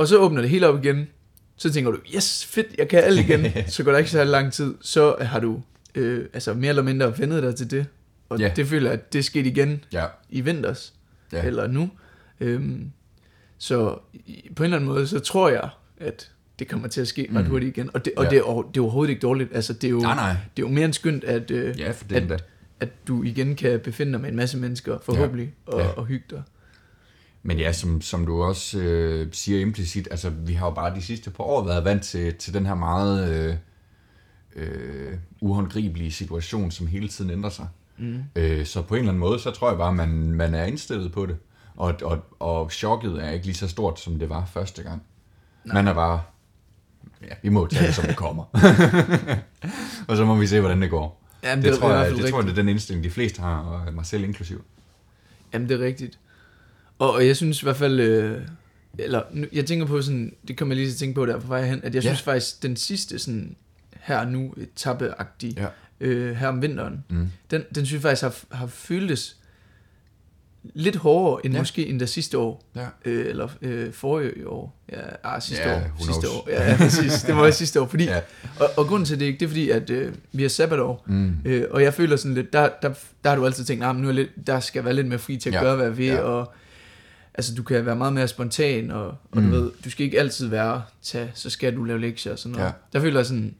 Og 0.00 0.08
så 0.08 0.18
åbner 0.18 0.40
det 0.40 0.50
hele 0.50 0.68
op 0.68 0.84
igen, 0.84 1.08
så 1.56 1.72
tænker 1.72 1.90
du, 1.90 1.98
yes, 2.16 2.44
fedt, 2.46 2.66
jeg 2.78 2.88
kan 2.88 2.98
alt 3.04 3.20
igen. 3.20 3.46
så 3.68 3.84
går 3.84 3.90
der 3.92 3.98
ikke 3.98 4.10
så 4.10 4.24
lang 4.24 4.52
tid, 4.52 4.74
så 4.80 5.16
har 5.20 5.40
du 5.40 5.62
øh, 5.94 6.26
altså 6.32 6.54
mere 6.54 6.68
eller 6.68 6.82
mindre 6.82 7.18
vendet 7.18 7.42
dig 7.42 7.56
til 7.56 7.70
det. 7.70 7.86
Og 8.28 8.38
Ja. 8.40 8.52
det 8.56 8.66
føler 8.66 8.90
jeg, 8.90 8.98
at 9.00 9.12
det 9.12 9.24
skete 9.24 9.48
igen 9.50 9.84
Ja, 9.92 10.06
i 10.30 10.40
vinters 10.40 10.94
ja. 11.32 11.42
eller 11.46 11.66
nu. 11.66 11.90
Øhm, 12.40 12.90
så 13.58 13.98
på 14.56 14.62
en 14.62 14.64
eller 14.64 14.76
anden 14.76 14.88
måde, 14.90 15.06
så 15.06 15.18
tror 15.18 15.48
jeg, 15.50 15.68
at 16.00 16.30
det 16.58 16.68
kommer 16.68 16.88
til 16.88 17.00
at 17.00 17.08
ske 17.08 17.28
ret 17.34 17.44
Mm. 17.44 17.50
hurtigt 17.50 17.76
igen. 17.76 17.90
Og, 17.94 18.04
det, 18.04 18.12
og 18.16 18.24
Ja. 18.24 18.30
det, 18.30 18.38
er, 18.38 18.68
det 18.72 18.76
er 18.76 18.82
overhovedet 18.82 19.10
ikke 19.10 19.20
dårligt. 19.22 19.50
Altså, 19.54 19.72
det 19.72 19.84
er 19.84 19.90
jo, 19.90 19.98
nej, 19.98 20.14
nej. 20.14 20.30
Det 20.56 20.62
er 20.62 20.66
jo 20.68 20.74
mere 20.74 20.84
end 20.84 20.92
skyndt, 20.92 21.24
at, 21.24 21.50
øh, 21.50 21.80
Ja, 21.80 21.90
for 21.90 22.04
at, 22.14 22.42
at 22.80 22.88
du 23.08 23.22
igen 23.22 23.56
kan 23.56 23.80
befinde 23.80 24.12
dig 24.12 24.20
med 24.20 24.28
en 24.30 24.36
masse 24.36 24.58
mennesker, 24.58 24.98
forhåbentlig, 25.02 25.54
ja. 25.68 25.72
Og, 25.72 25.80
Ja. 25.80 25.86
og 25.88 26.06
hygge 26.06 26.24
dig. 26.30 26.42
Men 27.42 27.58
ja, 27.58 27.72
som, 27.72 28.00
som 28.00 28.26
du 28.26 28.42
også 28.42 28.78
øh, 28.78 29.28
siger 29.32 29.60
implicit, 29.60 30.08
altså 30.10 30.30
vi 30.30 30.52
har 30.52 30.66
jo 30.66 30.74
bare 30.74 30.94
de 30.94 31.02
sidste 31.02 31.30
par 31.30 31.44
år 31.44 31.64
været 31.64 31.84
vant 31.84 32.02
til, 32.02 32.34
til 32.34 32.54
den 32.54 32.66
her 32.66 32.74
meget 32.74 33.30
øh, 33.30 33.56
øh, 34.56 35.18
uhåndgribelige 35.40 36.12
situation, 36.12 36.70
som 36.70 36.86
hele 36.86 37.08
tiden 37.08 37.30
ændrer 37.30 37.50
sig. 37.50 37.68
Mm. 37.98 38.22
Øh, 38.36 38.66
så 38.66 38.82
på 38.82 38.94
en 38.94 38.98
eller 38.98 39.10
anden 39.10 39.20
måde, 39.20 39.38
så 39.38 39.50
tror 39.50 39.68
jeg 39.68 39.78
bare, 39.78 39.94
man, 39.94 40.08
man 40.32 40.54
er 40.54 40.64
indstillet 40.64 41.12
på 41.12 41.26
det. 41.26 41.36
Og, 41.76 41.94
og, 42.02 42.24
og 42.40 42.72
chokket 42.72 43.24
er 43.24 43.30
ikke 43.30 43.46
lige 43.46 43.56
så 43.56 43.68
stort, 43.68 44.00
som 44.00 44.18
det 44.18 44.28
var 44.28 44.44
første 44.44 44.82
gang. 44.82 45.02
Nej. 45.64 45.74
Man 45.74 45.88
er 45.88 45.94
bare, 45.94 46.22
ja, 47.22 47.34
vi 47.42 47.48
må 47.48 47.66
tage 47.66 47.86
det, 47.86 47.94
som 47.94 48.04
det 48.04 48.16
kommer. 48.16 48.44
og 50.08 50.16
så 50.16 50.24
må 50.24 50.34
vi 50.34 50.46
se, 50.46 50.60
hvordan 50.60 50.82
det 50.82 50.90
går. 50.90 51.20
Jamen, 51.42 51.64
Det, 51.64 51.72
det, 51.72 51.80
tror 51.80 51.92
jeg, 51.92 52.10
det 52.10 52.30
tror 52.30 52.38
jeg, 52.38 52.46
det 52.46 52.50
er 52.50 52.54
den 52.54 52.68
indstilling, 52.68 53.04
de 53.04 53.10
fleste 53.10 53.40
har, 53.42 53.58
og 53.58 53.94
mig 53.94 54.06
selv 54.06 54.24
inklusiv. 54.24 54.64
Jamen, 55.52 55.68
det 55.68 55.80
er 55.80 55.84
rigtigt. 55.84 56.18
Og, 57.00 57.26
jeg 57.26 57.36
synes 57.36 57.62
i 57.62 57.64
hvert 57.64 57.76
fald, 57.76 58.00
øh, 58.00 58.40
eller 58.98 59.22
jeg 59.52 59.66
tænker 59.66 59.86
på 59.86 60.02
sådan, 60.02 60.32
det 60.48 60.56
kommer 60.58 60.74
jeg 60.74 60.76
lige 60.80 60.88
til 60.90 60.94
at 60.94 60.98
tænke 60.98 61.14
på 61.14 61.26
der 61.26 61.38
på 61.40 61.46
vej 61.46 61.64
hen, 61.64 61.80
at 61.84 61.94
jeg 61.94 62.04
Ja. 62.04 62.08
synes 62.08 62.22
faktisk, 62.22 62.62
den 62.62 62.76
sidste 62.76 63.18
sådan, 63.18 63.56
her 64.00 64.24
nu, 64.28 64.54
etappeagtige, 64.56 65.54
Ja. 65.62 65.66
øh, 66.00 66.36
her 66.36 66.48
om 66.48 66.62
vinteren, 66.62 67.04
Mm. 67.08 67.28
den, 67.50 67.62
den 67.74 67.86
synes 67.86 67.92
jeg 67.92 68.02
faktisk 68.02 68.22
har, 68.50 68.56
har 68.56 68.66
føltes 68.66 69.36
lidt 70.74 70.96
hårdere 70.96 71.46
end 71.46 71.54
Ja. 71.54 71.58
ja. 71.58 71.60
måske 71.62 71.86
end 71.86 72.00
der 72.00 72.06
sidste 72.06 72.38
år. 72.38 72.64
Ja. 72.76 72.86
Øh, 73.04 73.26
eller 73.26 73.48
øh, 73.62 73.92
forrige 73.92 74.48
år. 74.48 74.76
Ja, 74.92 74.96
ah, 75.24 75.42
sidste 75.42 75.68
Ja, 75.68 75.76
år. 75.76 75.82
Sidste 75.98 76.12
knows? 76.12 76.26
år. 76.36 76.48
Ja, 76.50 76.70
ja, 76.70 76.76
præcis. 76.84 77.22
Det 77.22 77.36
var 77.36 77.46
i 77.46 77.52
sidste 77.52 77.80
år. 77.80 77.86
Fordi, 77.86 78.04
Ja. 78.04 78.14
ja. 78.14 78.20
og, 78.60 78.68
og 78.76 78.86
grunden 78.86 79.06
til 79.06 79.20
det 79.20 79.26
ikke, 79.26 79.38
det 79.40 79.44
er 79.44 79.48
fordi, 79.48 79.70
at 79.70 79.90
øh, 79.90 80.14
vi 80.32 80.42
har 80.42 80.48
sabbatår. 80.48 81.04
Mm. 81.06 81.32
Øh, 81.44 81.64
og 81.70 81.82
jeg 81.82 81.94
føler 81.94 82.16
sådan 82.16 82.34
lidt, 82.34 82.52
der, 82.52 82.68
der, 82.82 82.92
der 83.24 83.30
har 83.30 83.36
du 83.36 83.46
altid 83.46 83.64
tænkt, 83.64 83.80
nah, 83.80 83.94
men 83.94 84.02
nu 84.02 84.08
er 84.08 84.12
lidt, 84.12 84.30
der 84.46 84.60
skal 84.60 84.84
være 84.84 84.94
lidt 84.94 85.06
mere 85.06 85.18
fri 85.18 85.36
til 85.36 85.48
at 85.50 85.54
Ja. 85.54 85.58
ja. 85.58 85.64
gøre, 85.64 85.76
hvad 85.76 85.86
jeg 85.86 85.96
vil, 85.98 86.06
Ja. 86.06 86.14
ja. 86.14 86.20
og 86.20 86.52
altså, 87.34 87.54
du 87.54 87.62
kan 87.62 87.86
være 87.86 87.96
meget 87.96 88.12
mere 88.12 88.28
spontan, 88.28 88.90
og, 88.90 89.06
og 89.06 89.42
Mm. 89.42 89.42
du 89.42 89.50
ved, 89.50 89.70
du 89.84 89.90
skal 89.90 90.04
ikke 90.06 90.20
altid 90.20 90.46
være, 90.46 90.82
tage, 91.02 91.30
så 91.34 91.50
skal 91.50 91.76
du 91.76 91.84
lave 91.84 92.00
lektier 92.00 92.32
og 92.32 92.38
sådan 92.38 92.52
noget. 92.52 92.66
Ja. 92.66 92.72
Der 92.92 93.00
føler 93.00 93.18
jeg 93.18 93.26
sådan, 93.26 93.54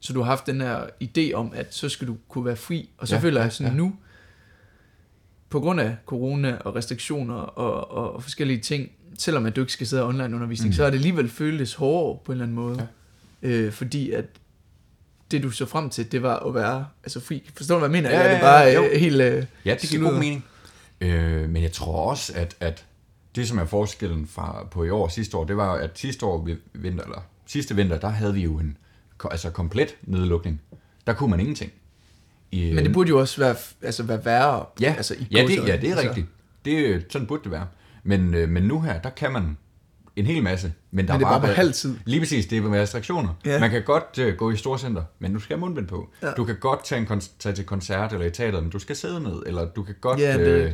så 0.00 0.12
du 0.12 0.18
har 0.20 0.26
haft 0.26 0.46
den 0.46 0.60
her 0.60 0.80
idé 1.04 1.32
om, 1.34 1.52
at 1.54 1.74
så 1.74 1.88
skal 1.88 2.06
du 2.08 2.16
kunne 2.28 2.44
være 2.44 2.56
fri, 2.56 2.90
og 2.98 3.08
så 3.08 3.14
Ja, 3.14 3.18
ja, 3.20 3.24
føler 3.24 3.40
ja, 3.40 3.44
jeg 3.44 3.52
sådan 3.52 3.72
ja. 3.72 3.76
nu, 3.78 3.94
på 5.50 5.60
grund 5.60 5.80
af 5.80 5.96
corona 6.06 6.56
og 6.64 6.74
restriktioner 6.76 7.34
og, 7.34 7.90
og, 7.90 8.14
og 8.14 8.22
forskellige 8.22 8.58
ting, 8.60 8.90
selvom 9.18 9.46
at 9.46 9.56
du 9.56 9.60
ikke 9.60 9.72
skal 9.72 9.86
sidde 9.86 10.04
online 10.04 10.34
undervisning, 10.36 10.68
Mm. 10.70 10.72
så 10.76 10.82
har 10.82 10.90
det 10.90 10.96
alligevel 10.98 11.28
føltes 11.28 11.74
hårdere 11.74 12.18
på 12.24 12.32
en 12.32 12.34
eller 12.36 12.44
anden 12.44 12.56
måde. 12.56 12.88
Ja. 13.42 13.48
Øh, 13.48 13.72
fordi 13.72 14.10
at 14.10 14.24
det 15.30 15.42
du 15.42 15.50
så 15.50 15.66
frem 15.66 15.90
til, 15.90 16.12
det 16.12 16.22
var 16.22 16.36
at 16.38 16.54
være 16.54 16.86
altså 17.04 17.20
fri. 17.20 17.50
Forstår 17.56 17.74
du, 17.74 17.78
hvad 17.78 17.88
jeg 17.88 18.02
mener? 18.02 18.10
Ja, 18.10 18.16
Ja, 18.16 18.22
er 18.24 18.28
ja, 18.28 18.34
det 18.34 18.40
bare 18.42 18.60
ja, 18.60 18.72
jo. 18.74 18.84
øh, 18.84 19.00
helt... 19.00 19.20
Øh, 19.20 19.44
Ja, 19.64 19.76
det 19.80 19.90
giver 19.90 20.02
god 20.10 20.18
mening. 20.18 20.44
Øh, 21.00 21.48
men 21.48 21.62
jeg 21.62 21.72
tror 21.72 22.10
også, 22.10 22.32
at, 22.36 22.56
at 22.60 22.84
det, 23.36 23.48
som 23.48 23.58
er 23.58 23.64
forskellen 23.64 24.26
fra 24.26 24.66
på 24.70 24.84
i 24.84 24.90
år 24.90 25.02
og 25.04 25.10
sidste 25.12 25.36
år, 25.36 25.44
det 25.44 25.56
var, 25.56 25.72
at 25.74 25.90
sidste 25.98 26.26
år, 26.26 26.44
vi- 26.44 26.56
vinter, 26.72 27.04
eller 27.04 27.20
sidste 27.46 27.76
vinter, 27.76 27.98
der 27.98 28.08
havde 28.08 28.34
vi 28.34 28.42
jo 28.42 28.58
en 28.58 28.76
altså 29.30 29.50
komplet 29.50 29.96
nedlukning. 30.02 30.60
Der 31.06 31.12
kunne 31.12 31.30
man 31.30 31.40
ingenting. 31.40 31.72
I, 32.52 32.72
Men 32.74 32.84
det 32.84 32.92
burde 32.92 33.08
jo 33.08 33.18
også 33.20 33.40
være, 33.40 33.56
altså 33.82 34.02
være 34.02 34.24
værre. 34.24 34.64
ja, 34.80 34.94
altså, 34.96 35.14
i 35.14 35.26
ja, 35.30 35.42
det, 35.42 35.56
ja, 35.68 35.76
det 35.76 35.88
er 35.90 35.94
Altså, 35.96 36.08
rigtigt. 36.08 36.26
Det, 36.64 37.06
sådan 37.10 37.26
burde 37.26 37.42
det 37.44 37.52
være. 37.52 37.66
Men, 38.02 38.34
øh, 38.34 38.48
men 38.48 38.62
nu 38.62 38.80
her, 38.80 39.00
der 39.00 39.10
kan 39.10 39.32
man 39.32 39.56
en 40.16 40.26
hel 40.26 40.42
masse. 40.42 40.72
Men, 40.90 41.06
der 41.06 41.12
Men 41.12 41.20
det 41.20 41.26
er 41.26 41.30
bare 41.30 41.40
på 41.40 41.46
været- 41.46 41.56
halv 41.56 41.72
tid. 41.72 41.96
Lige 42.04 42.20
præcis, 42.20 42.46
det 42.46 42.58
er 42.58 42.62
med 42.62 42.80
restriktioner. 42.80 43.34
Ja. 43.44 43.60
Man 43.60 43.70
kan 43.70 43.82
godt 43.82 44.18
øh, 44.18 44.36
gå 44.36 44.50
i 44.50 44.56
storcenter, 44.56 45.02
men 45.18 45.34
du 45.34 45.40
skal 45.40 45.56
have 45.56 45.60
mundbind 45.60 45.86
på. 45.86 46.08
Ja. 46.22 46.30
Du 46.30 46.44
kan 46.44 46.56
godt 46.60 46.84
tage, 46.84 47.00
en 47.00 47.06
kon- 47.06 47.30
tage 47.38 47.54
til 47.54 47.64
koncert 47.64 48.12
eller 48.12 48.26
i 48.26 48.30
teateret, 48.30 48.62
men 48.62 48.72
du 48.72 48.78
skal 48.78 48.96
sidde 48.96 49.20
ned. 49.20 49.42
Eller 49.46 49.64
du 49.68 49.82
kan 49.82 49.94
godt 50.00 50.20
Ja, 50.20 50.38
det 50.38 50.46
øh. 50.46 50.72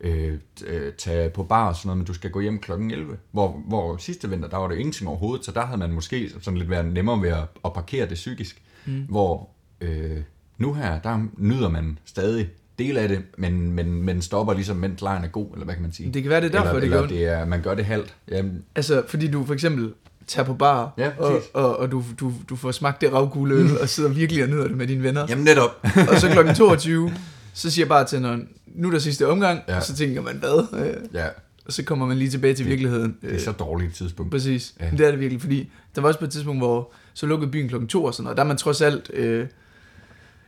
Øh, 0.00 0.38
øh, 0.66 0.92
tage 0.98 1.30
på 1.30 1.42
bar 1.42 1.68
og 1.68 1.76
sådan 1.76 1.86
noget, 1.88 1.98
men 1.98 2.06
du 2.06 2.14
skal 2.14 2.30
gå 2.30 2.40
hjem 2.40 2.58
klokken 2.58 2.90
11. 2.90 3.16
Hvor, 3.32 3.62
hvor 3.68 3.96
sidste 3.96 4.30
vinter, 4.30 4.48
der 4.48 4.56
var 4.56 4.68
det 4.68 4.76
ingenting 4.76 5.08
overhovedet, 5.08 5.44
så 5.44 5.52
der 5.52 5.66
havde 5.66 5.78
man 5.78 5.92
måske 5.92 6.30
sådan 6.40 6.58
lidt 6.58 6.70
været 6.70 6.86
nemmere 6.86 7.22
ved 7.22 7.28
at, 7.28 7.44
at 7.64 7.72
parkere 7.72 8.08
det 8.08 8.14
psykisk. 8.14 8.62
Mm. 8.86 9.02
Hvor 9.08 9.48
øh, 9.80 10.16
nu 10.58 10.74
her, 10.74 10.98
der 11.00 11.26
nyder 11.38 11.68
man 11.68 11.98
stadig 12.04 12.48
del 12.78 12.96
af 12.98 13.08
det, 13.08 13.22
men, 13.38 13.72
men, 13.72 14.02
men 14.02 14.22
stopper 14.22 14.54
ligesom, 14.54 14.76
mens 14.76 15.00
lejen 15.00 15.24
er 15.24 15.28
god, 15.28 15.46
eller 15.52 15.64
hvad 15.64 15.74
kan 15.74 15.82
man 15.82 15.92
sige? 15.92 16.12
Det 16.12 16.22
kan 16.22 16.30
være, 16.30 16.40
det 16.40 16.54
er 16.54 16.62
derfor, 16.62 16.76
eller, 16.76 16.80
det 16.80 16.84
eller 16.86 17.00
gør 17.00 17.06
det 17.06 17.24
er, 17.24 17.44
man 17.44 17.62
gør 17.62 17.74
det 17.74 17.84
halvt. 17.84 18.14
Jamen, 18.30 18.62
Altså, 18.74 19.02
fordi 19.08 19.30
du 19.30 19.44
for 19.44 19.54
eksempel 19.54 19.92
tager 20.26 20.46
på 20.46 20.54
bar, 20.54 20.92
Ja, 20.98 21.10
og, 21.18 21.42
og, 21.54 21.76
og 21.78 21.90
du, 21.90 22.04
du, 22.20 22.32
du 22.48 22.56
får 22.56 22.70
smagt 22.70 23.00
det 23.00 23.12
ravgule 23.12 23.54
øl, 23.54 23.78
og 23.82 23.88
sidder 23.88 24.10
virkelig 24.10 24.42
og 24.44 24.48
nyder 24.50 24.68
det 24.68 24.76
med 24.76 24.86
dine 24.86 25.02
venner. 25.02 25.26
jamen 25.28 25.44
netop. 25.44 25.70
Og 26.10 26.16
så 26.16 26.28
klokken 26.32 26.54
22, 26.64 27.12
så 27.54 27.70
siger 27.70 27.86
bare 27.86 28.04
til 28.06 28.20
når 28.20 28.38
nu 28.66 28.88
er 28.88 28.92
der 28.92 28.98
sidste 28.98 29.28
omgang, 29.28 29.60
Ja. 29.68 29.72
ja. 29.72 29.78
og 29.78 29.84
så 29.84 29.96
tænker 29.96 30.22
man, 30.22 30.36
hvad? 30.36 30.66
Øh, 30.86 30.96
ja, 31.14 31.26
og 31.66 31.72
så 31.72 31.82
kommer 31.82 32.06
man 32.06 32.16
lige 32.16 32.30
tilbage 32.30 32.54
til 32.54 32.66
virkeligheden. 32.66 33.16
det 33.22 33.34
er 33.34 33.40
så 33.40 33.52
dårligt 33.52 33.90
et 33.90 33.96
tidspunkt. 33.96 34.32
Præcis, 34.32 34.74
Ja. 34.80 34.84
ja. 34.84 34.90
det 34.90 35.06
er 35.06 35.10
det 35.10 35.20
virkelig, 35.20 35.40
fordi 35.40 35.70
der 35.94 36.00
var 36.00 36.08
også 36.08 36.18
på 36.18 36.24
et 36.24 36.30
tidspunkt, 36.30 36.60
hvor 36.60 36.92
så 37.14 37.26
lukkede 37.26 37.50
byen 37.50 37.68
klokken 37.68 37.88
2 37.88 38.04
og 38.04 38.14
sådan 38.14 38.24
noget, 38.24 38.36
der 38.36 38.42
er 38.42 38.48
man 38.48 38.56
trods 38.56 38.80
alt, 38.80 39.10
øh, 39.14 39.46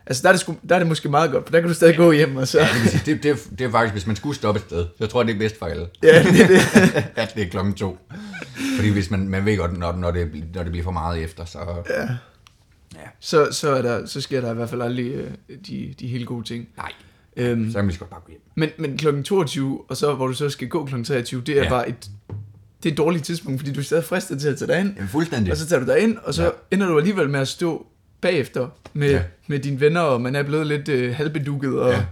altså 0.06 0.22
der 0.22 0.28
er, 0.28 0.32
det 0.32 0.40
sgu, 0.40 0.56
der 0.68 0.74
er 0.74 0.78
det 0.78 0.88
måske 0.88 1.08
meget 1.08 1.30
godt, 1.30 1.44
for 1.46 1.52
der 1.52 1.60
kan 1.60 1.68
du 1.68 1.74
stadig 1.74 1.96
gå 1.96 2.12
hjem, 2.12 2.36
og 2.36 2.48
så, 2.48 2.58
Ja, 2.60 2.68
det, 2.84 3.02
det, 3.06 3.22
det, 3.22 3.30
er, 3.30 3.36
det 3.58 3.66
er 3.66 3.70
faktisk, 3.70 3.92
hvis 3.94 4.06
man 4.06 4.16
skulle 4.16 4.36
stoppe 4.36 4.58
et 4.58 4.64
sted, 4.66 4.86
så 4.98 5.06
tror 5.06 5.20
jeg, 5.20 5.26
det 5.28 5.34
er 5.34 5.38
bedst 5.38 5.58
for 5.58 5.66
alle, 5.66 5.86
ja, 6.02 6.22
det 6.22 6.40
er 6.40 6.46
det. 6.46 6.60
at 7.22 7.32
det 7.34 7.42
er 7.42 7.48
klokken 7.50 7.74
to. 7.74 7.98
Fordi 8.76 8.88
hvis 8.88 9.10
man, 9.10 9.28
man 9.28 9.44
ved 9.44 9.56
godt, 9.56 9.78
når, 9.78 9.92
når, 9.96 10.10
det, 10.10 10.44
når 10.54 10.62
det 10.62 10.72
bliver 10.72 10.84
for 10.84 10.90
meget 10.90 11.22
efter, 11.22 11.44
så... 11.44 11.58
Ja. 11.90 12.08
Så, 13.20 13.48
så, 13.50 13.70
er 13.70 13.82
der, 13.82 14.06
så 14.06 14.20
sker 14.20 14.40
der 14.40 14.50
i 14.52 14.54
hvert 14.54 14.70
fald 14.70 14.82
aldrig 14.82 15.12
øh, 15.12 15.30
de, 15.68 15.94
de 16.00 16.06
helt 16.06 16.26
gode 16.26 16.44
ting. 16.44 16.68
Nej, 16.76 16.92
Øhm, 17.38 17.70
så 17.72 17.78
kan 17.78 17.88
vi 17.88 17.96
godt 17.98 18.10
bare 18.10 18.20
gå 18.20 18.28
hjem. 18.30 18.40
men, 18.54 18.68
men 18.78 18.98
klokken 18.98 19.24
22, 19.24 19.82
og 19.88 19.96
så 19.96 20.14
hvor 20.14 20.26
du 20.26 20.32
så 20.32 20.48
skal 20.50 20.68
gå 20.68 20.84
klokken 20.84 21.04
23, 21.04 21.40
det 21.40 21.52
er 21.52 21.56
Ja. 21.56 21.62
ja. 21.64 21.68
bare 21.68 21.88
et, 21.88 22.10
det 22.82 22.88
er 22.88 22.92
et 22.92 22.98
dårligt 22.98 23.24
tidspunkt, 23.24 23.60
fordi 23.60 23.72
du 23.72 23.80
er 23.80 23.84
stadig 23.84 24.04
fristet 24.04 24.40
til 24.40 24.48
at 24.48 24.58
tage 24.58 24.72
dig 24.72 24.80
ind, 24.80 24.94
Jamen, 24.96 25.08
fuldstændig. 25.08 25.50
og 25.52 25.56
så 25.56 25.66
tager 25.66 25.80
du 25.84 25.86
dig 25.86 25.98
ind, 26.00 26.16
og 26.24 26.34
så 26.34 26.42
Ja. 26.42 26.48
ja. 26.48 26.54
ender 26.76 26.86
du 26.86 26.98
alligevel 26.98 27.30
med 27.30 27.40
at 27.40 27.48
stå 27.48 27.86
bagefter 28.20 28.68
med, 28.92 29.10
Ja. 29.10 29.16
ja. 29.16 29.22
med 29.46 29.58
dine 29.58 29.80
venner, 29.80 30.00
og 30.00 30.20
man 30.20 30.36
er 30.36 30.42
blevet 30.42 30.66
lidt 30.66 30.88
øh, 30.88 31.14
halvbedukket, 31.14 31.78
og, 31.80 31.90
Ja. 31.90 31.96
ja. 31.96 32.04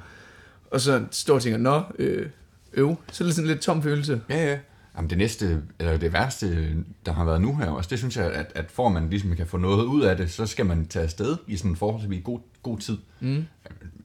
og 0.71 0.81
så 0.81 1.03
står 1.11 1.35
og 1.35 1.43
tænker, 1.43 1.59
nå, 1.59 1.83
øh, 1.99 2.27
øv, 2.73 2.97
så 3.13 3.25
er 3.25 3.27
det 3.27 3.35
sådan 3.35 3.49
lidt 3.49 3.61
tom 3.61 3.83
følelse. 3.83 4.21
Ja, 4.31 4.45
ja. 4.51 4.59
Jamen 4.97 5.11
det 5.11 5.19
næste, 5.19 5.63
eller 5.79 5.97
det 5.97 6.13
værste, 6.13 6.75
der 7.07 7.13
har 7.13 7.25
været 7.25 7.41
nu 7.41 7.57
her 7.57 7.67
også, 7.67 7.91
det 7.91 7.99
synes 7.99 8.17
jeg, 8.17 8.33
at, 8.33 8.53
at 8.55 8.71
for 8.71 8.89
man 8.89 9.11
ligesom 9.11 9.37
kan 9.37 9.47
få 9.47 9.57
noget 9.57 9.85
ud 9.85 10.03
af 10.03 10.17
det, 10.17 10.31
så 10.31 10.47
skal 10.47 10.67
man 10.67 10.87
tage 10.87 11.03
afsted 11.03 11.37
i 11.47 11.57
sådan 11.57 11.71
en 11.71 11.77
forholdsvis 11.77 12.25
god, 12.25 12.41
god 12.63 12.79
tid. 12.79 12.99
Mm. 13.21 13.45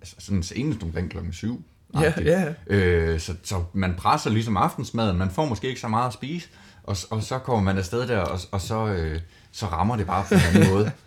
Altså 0.01 0.15
sådan 0.19 0.43
senest 0.43 0.83
omkring 0.83 1.09
klokken 1.09 1.33
syv. 1.33 1.63
Ja, 1.93 2.13
ja. 2.21 2.53
Øh, 2.67 3.19
så, 3.19 3.33
så 3.43 3.63
man 3.73 3.95
presser 3.97 4.29
ligesom 4.29 4.57
aftensmaden, 4.57 5.17
man 5.17 5.29
får 5.29 5.45
måske 5.45 5.67
ikke 5.67 5.81
så 5.81 5.87
meget 5.87 6.07
at 6.07 6.13
spise, 6.13 6.49
og, 6.83 6.97
og 7.09 7.23
så 7.23 7.39
kommer 7.39 7.63
man 7.63 7.77
afsted 7.77 8.07
der, 8.07 8.19
og, 8.19 8.39
og 8.51 8.61
så, 8.61 8.87
øh, 8.87 9.19
så 9.51 9.65
rammer 9.65 9.95
det 9.95 10.07
bare 10.07 10.25
på 10.27 10.33
en 10.33 10.41
anden 10.55 10.73
måde. 10.73 10.91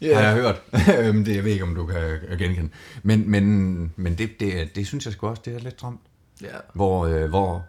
Ja. 0.00 0.14
har 0.14 0.22
jeg 0.22 0.34
hørt. 0.34 0.62
Øhm, 1.04 1.24
det 1.24 1.36
jeg 1.36 1.44
ved 1.44 1.52
ikke, 1.52 1.64
om 1.64 1.74
du 1.74 1.86
kan 1.86 2.20
genkende. 2.38 2.68
Men, 3.02 3.30
men, 3.30 3.92
men 3.96 4.18
det, 4.18 4.40
det, 4.40 4.76
det 4.76 4.86
synes 4.86 5.04
jeg 5.04 5.12
sgu 5.12 5.26
også, 5.26 5.42
det 5.44 5.54
er 5.54 5.58
lidt 5.58 5.74
stramt. 5.74 6.00
ja. 6.42 6.56
Hvor, 6.74 7.06
øh, 7.06 7.28
hvor, 7.28 7.64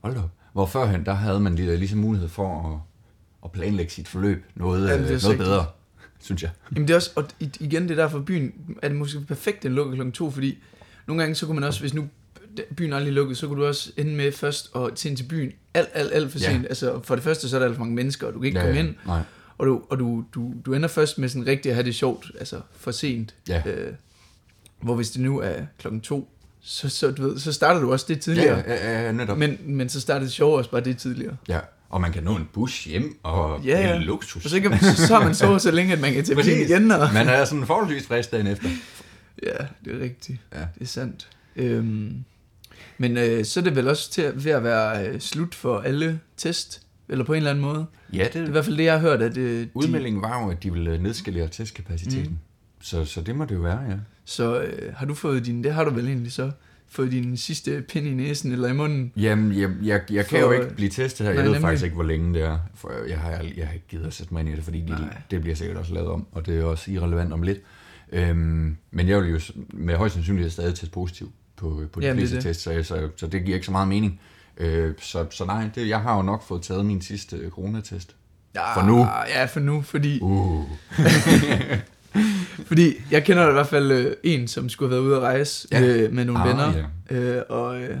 hold 0.00 0.14
da, 0.14 0.20
op. 0.20 0.30
hvor 0.52 0.66
førhen, 0.66 1.04
der 1.06 1.12
havde 1.14 1.40
man 1.40 1.54
lige- 1.54 1.76
ligesom 1.76 1.98
mulighed 1.98 2.28
for 2.28 2.72
at, 2.74 2.80
at 3.44 3.52
planlægge 3.52 3.92
sit 3.92 4.08
forløb 4.08 4.44
noget, 4.54 4.88
Jamen, 4.90 5.04
øh, 5.12 5.22
noget 5.22 5.38
bedre, 5.38 5.66
synes 6.20 6.42
jeg. 6.42 6.50
Jamen 6.74 6.88
det 6.88 6.92
er 6.94 6.96
også, 6.96 7.10
og 7.16 7.24
igen, 7.40 7.82
det 7.82 7.90
er 7.90 7.94
derfor 8.02 8.18
byen, 8.20 8.52
er 8.82 8.88
det 8.88 8.96
måske 8.96 9.20
perfekt, 9.20 9.62
den 9.62 9.72
lukker 9.72 9.94
klokken 9.94 10.12
to, 10.12 10.30
fordi 10.30 10.58
nogle 11.06 11.22
gange 11.22 11.34
så 11.34 11.46
kunne 11.46 11.54
man 11.54 11.64
også, 11.64 11.80
hvis 11.80 11.94
nu 11.94 12.08
byen 12.76 12.92
aldrig 12.92 13.12
lukkede, 13.12 13.36
så 13.36 13.46
kunne 13.48 13.60
du 13.62 13.66
også 13.66 13.92
ende 13.96 14.14
med 14.16 14.32
først 14.32 14.70
at 14.76 14.90
tænde 14.94 15.16
til 15.16 15.24
byen 15.24 15.52
alt, 15.74 15.88
alt, 15.94 16.12
alt 16.12 16.32
for 16.32 16.38
Ja. 16.38 16.44
sent. 16.52 16.64
Altså 16.66 17.00
for 17.04 17.14
det 17.14 17.24
første, 17.24 17.48
så 17.48 17.56
er 17.56 17.60
der 17.60 17.66
alt 17.66 17.76
for 17.76 17.80
mange 17.84 17.94
mennesker, 17.94 18.26
og 18.26 18.32
du 18.34 18.38
kan 18.38 18.46
ikke 18.46 18.58
ja, 18.60 18.64
komme 18.66 18.80
ind, 18.80 18.94
Nej. 19.06 19.22
og, 19.58 19.66
du, 19.66 19.82
og 19.90 19.98
du, 19.98 20.24
du, 20.34 20.54
du 20.66 20.74
ender 20.74 20.88
først 20.88 21.18
med 21.18 21.28
sådan 21.28 21.46
rigtig 21.46 21.70
at 21.70 21.74
have 21.76 21.84
det 21.86 21.94
sjovt, 21.94 22.30
altså 22.38 22.60
for 22.76 22.90
sent. 22.90 23.34
Ja. 23.48 23.62
Øh, 23.66 23.92
hvor 24.82 24.94
hvis 24.94 25.10
det 25.10 25.20
nu 25.20 25.38
er 25.40 25.52
klokken 25.78 26.00
to, 26.00 26.28
så, 26.62 26.88
så, 26.88 27.10
du 27.10 27.22
ved, 27.28 27.38
så 27.38 27.52
starter 27.52 27.80
du 27.80 27.92
også 27.92 28.06
det 28.08 28.20
tidligere. 28.20 28.62
ja, 28.66 28.90
ja, 28.92 29.02
ja, 29.06 29.12
netop. 29.12 29.38
Men, 29.38 29.58
men 29.64 29.88
så 29.88 30.00
starter 30.00 30.20
det 30.20 30.32
sjovt 30.32 30.58
også 30.58 30.70
bare 30.70 30.80
det 30.80 30.98
tidligere. 30.98 31.36
Ja, 31.48 31.58
og 31.88 32.00
man 32.00 32.12
kan 32.12 32.22
nå 32.22 32.36
en 32.36 32.48
bus 32.52 32.84
hjem, 32.84 33.18
og 33.22 33.60
Ja, 33.64 33.78
det 33.78 33.84
er 33.84 33.98
luksus. 33.98 34.44
Og 34.44 34.50
så, 34.50 34.60
kan, 34.60 34.78
så, 34.80 35.06
så 35.06 35.18
man 35.20 35.34
sovet 35.34 35.62
så 35.62 35.70
længe, 35.70 35.92
at 35.92 36.00
man 36.00 36.12
kan 36.12 36.24
tage 36.24 36.64
igen. 36.64 36.90
Og, 36.90 37.08
Man 37.14 37.28
er 37.28 37.44
sådan 37.44 37.66
forholdsvis 37.66 38.06
frisk 38.06 38.32
dagen 38.32 38.46
efter. 38.46 38.68
Ja, 39.42 39.64
det 39.84 39.96
er 39.96 40.00
rigtigt. 40.04 40.38
Ja. 40.54 40.58
Det 40.58 40.80
er 40.80 40.86
sandt. 40.86 41.28
Øhm, 41.56 42.24
men 42.98 43.16
øh, 43.16 43.44
så 43.44 43.60
er 43.60 43.64
det 43.64 43.76
vel 43.76 43.88
også 43.88 44.10
til 44.10 44.32
ved 44.44 44.52
at 44.52 44.64
være 44.64 45.06
øh, 45.08 45.20
slut 45.20 45.54
for 45.54 45.80
alle 45.80 46.20
test, 46.36 46.82
eller 47.08 47.24
på 47.24 47.32
en 47.32 47.36
eller 47.36 47.50
anden 47.50 47.62
måde. 47.62 47.86
Ja, 48.12 48.26
Det 48.32 48.42
er 48.42 48.46
i 48.46 48.50
hvert 48.50 48.64
fald 48.64 48.76
det, 48.76 48.84
jeg 48.84 48.92
har 48.92 49.00
hørt, 49.00 49.22
at 49.22 49.36
øh, 49.36 49.60
de, 49.60 49.68
Udmeldingen 49.74 50.22
var 50.22 50.44
jo, 50.44 50.50
at 50.50 50.62
de 50.62 50.72
ville 50.72 50.98
nedskalere 51.02 51.48
testkapaciteten. 51.48 52.30
Mm. 52.30 52.38
Så, 52.80 53.04
så 53.04 53.20
det 53.20 53.36
må 53.36 53.44
det 53.44 53.54
jo 53.54 53.60
være, 53.60 53.80
ja. 53.88 53.94
Så 54.30 54.60
øh, 54.60 54.94
har 54.96 55.06
du 55.06 55.14
fået 55.14 55.46
din, 55.46 55.64
det 55.64 55.74
har 55.74 55.84
du 55.84 55.90
vel 55.90 56.06
egentlig 56.06 56.32
så, 56.32 56.50
fået 56.88 57.10
din 57.12 57.36
sidste 57.36 57.84
pind 57.88 58.06
i 58.06 58.14
næsen 58.14 58.52
eller 58.52 58.68
i 58.68 58.72
munden? 58.72 59.12
Jamen, 59.16 59.60
jeg, 59.60 59.70
jeg, 59.82 60.00
jeg 60.10 60.26
kan 60.26 60.40
For- 60.40 60.46
jo 60.54 60.62
ikke 60.62 60.74
blive 60.74 60.90
testet 60.90 61.26
her. 61.26 61.32
Jeg 61.32 61.34
Nej, 61.34 61.42
ved 61.44 61.50
nemlig. 61.52 61.62
faktisk 61.68 61.84
ikke, 61.84 61.94
hvor 61.94 62.04
længe 62.04 62.34
det 62.34 62.42
er. 62.42 62.58
For 62.74 62.92
jeg 63.08 63.18
har, 63.18 63.30
ald- 63.32 63.54
jeg 63.58 63.66
har 63.66 63.74
ikke 63.74 63.86
givet 63.88 64.06
at 64.06 64.14
sætte 64.14 64.34
mig 64.34 64.40
ind 64.40 64.48
i 64.48 64.52
det, 64.56 64.64
fordi 64.64 64.80
de, 64.80 64.90
Nej. 64.90 65.16
det 65.30 65.40
bliver 65.40 65.56
sikkert 65.56 65.76
også 65.76 65.94
lavet 65.94 66.08
om, 66.08 66.26
og 66.32 66.46
det 66.46 66.58
er 66.60 66.64
også 66.64 66.90
irrelevant 66.90 67.32
om 67.32 67.42
lidt. 67.42 67.58
Øhm, 68.12 68.76
men 68.90 69.08
jeg 69.08 69.18
vil 69.22 69.30
jo 69.30 69.40
med 69.72 69.96
højst 69.96 70.14
sandsynlighed 70.14 70.50
stadig 70.50 70.74
teste 70.74 70.90
positiv 70.90 71.32
på, 71.56 71.82
på 71.92 72.00
de 72.00 72.06
Jamen, 72.06 72.20
det 72.22 72.28
fleste 72.28 72.36
det. 72.48 72.56
tests, 72.56 72.62
så, 72.62 72.82
så, 72.82 73.08
så 73.16 73.26
det 73.26 73.44
giver 73.44 73.54
ikke 73.54 73.66
så 73.66 73.72
meget 73.72 73.88
mening. 73.88 74.20
Øh, 74.56 74.94
så, 75.00 75.26
så 75.30 75.44
nej, 75.44 75.70
det, 75.74 75.88
jeg 75.88 76.00
har 76.00 76.16
jo 76.16 76.22
nok 76.22 76.42
fået 76.42 76.62
taget 76.62 76.86
min 76.86 77.00
sidste 77.02 77.50
coronatest. 77.50 78.16
Ja, 78.54 78.74
For 78.80 78.86
nu? 78.86 78.98
Ja, 79.28 79.44
for 79.44 79.60
nu, 79.60 79.82
fordi, 79.82 80.18
Uh. 80.22 80.64
fordi 82.68 82.94
jeg 83.10 83.24
kender 83.24 83.48
i 83.48 83.52
hvert 83.52 83.66
fald 83.66 83.92
øh, 83.92 84.12
en, 84.22 84.48
som 84.48 84.68
skulle 84.68 84.88
have 84.94 85.02
været 85.02 85.08
ude 85.10 85.16
at 85.16 85.22
rejse 85.22 85.68
Ja. 85.72 85.80
ja. 85.80 86.08
med, 86.10 86.24
nogle 86.24 86.40
Ah, 86.42 86.48
venner. 86.48 86.84
Øh, 87.10 87.42
og, 87.48 87.82
øh, 87.82 87.96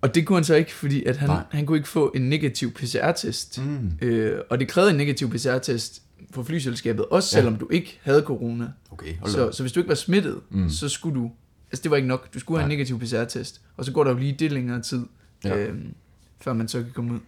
og 0.00 0.14
det 0.14 0.26
kunne 0.26 0.36
han 0.36 0.44
så 0.44 0.54
ikke, 0.54 0.74
fordi 0.74 1.04
at 1.04 1.16
han, 1.16 1.28
Nej. 1.28 1.42
han 1.50 1.66
kunne 1.66 1.78
ikke 1.78 1.88
få 1.88 2.12
en 2.16 2.22
negativ 2.28 2.72
PCR-test. 2.72 3.62
Mm. 3.64 3.90
Øh, 4.06 4.40
og 4.50 4.60
det 4.60 4.68
krævede 4.68 4.90
en 4.90 4.96
negativ 4.96 5.30
PCR-test 5.30 6.02
for 6.30 6.42
flyselskabet, 6.42 7.04
også 7.04 7.36
Ja. 7.36 7.40
selvom 7.42 7.56
du 7.58 7.68
ikke 7.70 7.98
havde 8.02 8.22
corona. 8.26 8.68
Okay. 8.90 9.14
Så, 9.26 9.52
så 9.52 9.62
hvis 9.62 9.72
du 9.72 9.80
ikke 9.80 9.88
var 9.88 9.94
smittet, 9.94 10.40
Mm. 10.50 10.70
så 10.70 10.88
skulle 10.88 11.20
du... 11.20 11.30
Altså 11.72 11.82
det 11.82 11.90
var 11.90 11.96
ikke 11.96 12.08
nok. 12.08 12.34
Du 12.34 12.38
skulle 12.40 12.58
have 12.60 12.64
en 12.64 12.68
Nej. 12.68 12.76
negativ 12.76 13.00
PCR-test. 13.00 13.60
Og 13.76 13.84
så 13.84 13.92
går 13.92 14.04
der 14.04 14.10
jo 14.10 14.16
lige 14.18 14.36
det 14.38 14.52
længere 14.52 14.82
tid, 14.82 15.02
Ja. 15.44 15.56
øhm, 15.58 15.94
før 16.40 16.52
man 16.52 16.68
så 16.68 16.82
kan 16.82 16.90
komme 16.94 17.12
ud. 17.14 17.18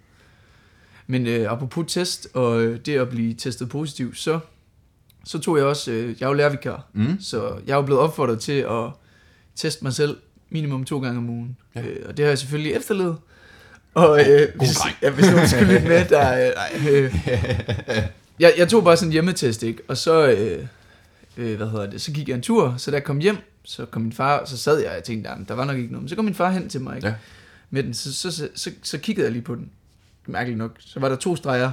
Men 1.06 1.26
øh, 1.26 1.52
apropos 1.52 1.92
test, 1.92 2.28
og 2.34 2.62
øh, 2.64 2.78
det 2.86 2.96
at 2.98 3.08
blive 3.08 3.34
testet 3.34 3.68
positiv, 3.68 4.14
så 4.14 4.38
så 5.26 5.38
tog 5.38 5.56
jeg 5.56 5.64
også, 5.66 5.90
øh, 5.90 6.08
jeg 6.20 6.26
er 6.26 6.30
jo 6.30 6.34
lærervikar, 6.34 6.86
Mm. 6.92 7.20
så 7.20 7.56
jeg 7.66 7.78
er 7.78 7.82
blevet 7.82 8.00
opfordret 8.02 8.40
til 8.40 8.52
at 8.52 8.90
teste 9.56 9.84
mig 9.84 9.92
selv 9.92 10.16
minimum 10.50 10.84
to 10.84 11.00
gange 11.00 11.18
om 11.18 11.30
ugen. 11.30 11.56
Ja. 11.74 11.82
Øh, 11.82 11.96
og 12.08 12.16
det 12.16 12.24
har 12.24 12.30
jeg 12.30 12.38
selvfølgelig 12.38 12.72
efterlevet. 12.72 13.16
Og 13.94 14.20
øh, 14.30 14.48
hvis, 14.58 14.76
ja, 15.02 15.10
hvis 15.10 15.30
nogen 15.30 15.48
skal 15.48 15.66
lytte 15.66 15.88
med, 15.88 16.04
der 16.04 16.52
øh, 16.86 17.02
øh, 17.04 17.14
jeg, 18.40 18.54
jeg 18.58 18.68
tog 18.68 18.84
bare 18.84 18.96
sådan 18.96 19.08
en 19.08 19.12
hjemmetest, 19.12 19.62
ikke? 19.62 19.82
Og 19.88 19.96
så, 19.96 20.26
øh, 20.28 20.66
øh, 21.36 21.56
hvad 21.56 21.66
hedder 21.70 21.90
det, 21.90 22.00
så 22.00 22.12
gik 22.12 22.28
jeg 22.28 22.34
en 22.34 22.42
tur, 22.42 22.74
så 22.78 22.90
da 22.90 22.94
jeg 22.96 23.04
kom 23.04 23.18
hjem, 23.18 23.36
så 23.64 23.84
kom 23.86 24.02
min 24.02 24.12
far, 24.12 24.44
så 24.44 24.56
sad 24.58 24.78
jeg, 24.80 24.88
og 24.88 24.94
jeg 24.94 25.04
tænkte, 25.04 25.30
"Jamen, 25.30 25.44
der 25.48 25.54
var 25.54 25.64
nok 25.64 25.76
ikke 25.76 25.88
noget. 25.92 26.02
Men 26.02 26.08
så 26.08 26.16
kom 26.16 26.24
min 26.24 26.34
far 26.34 26.50
hen 26.50 26.68
til 26.68 26.80
mig, 26.80 26.96
ikke? 26.96 27.08
Ja. 27.08 27.14
Med 27.70 27.82
den, 27.82 27.94
så, 27.94 28.14
så, 28.14 28.30
så, 28.32 28.48
så, 28.54 28.70
så 28.82 28.98
kiggede 28.98 29.24
jeg 29.24 29.32
lige 29.32 29.42
på 29.42 29.54
den. 29.54 29.70
Mærkeligt 30.26 30.58
nok. 30.58 30.76
Så 30.80 31.00
var 31.00 31.08
der 31.08 31.16
to 31.16 31.36
streger. 31.36 31.70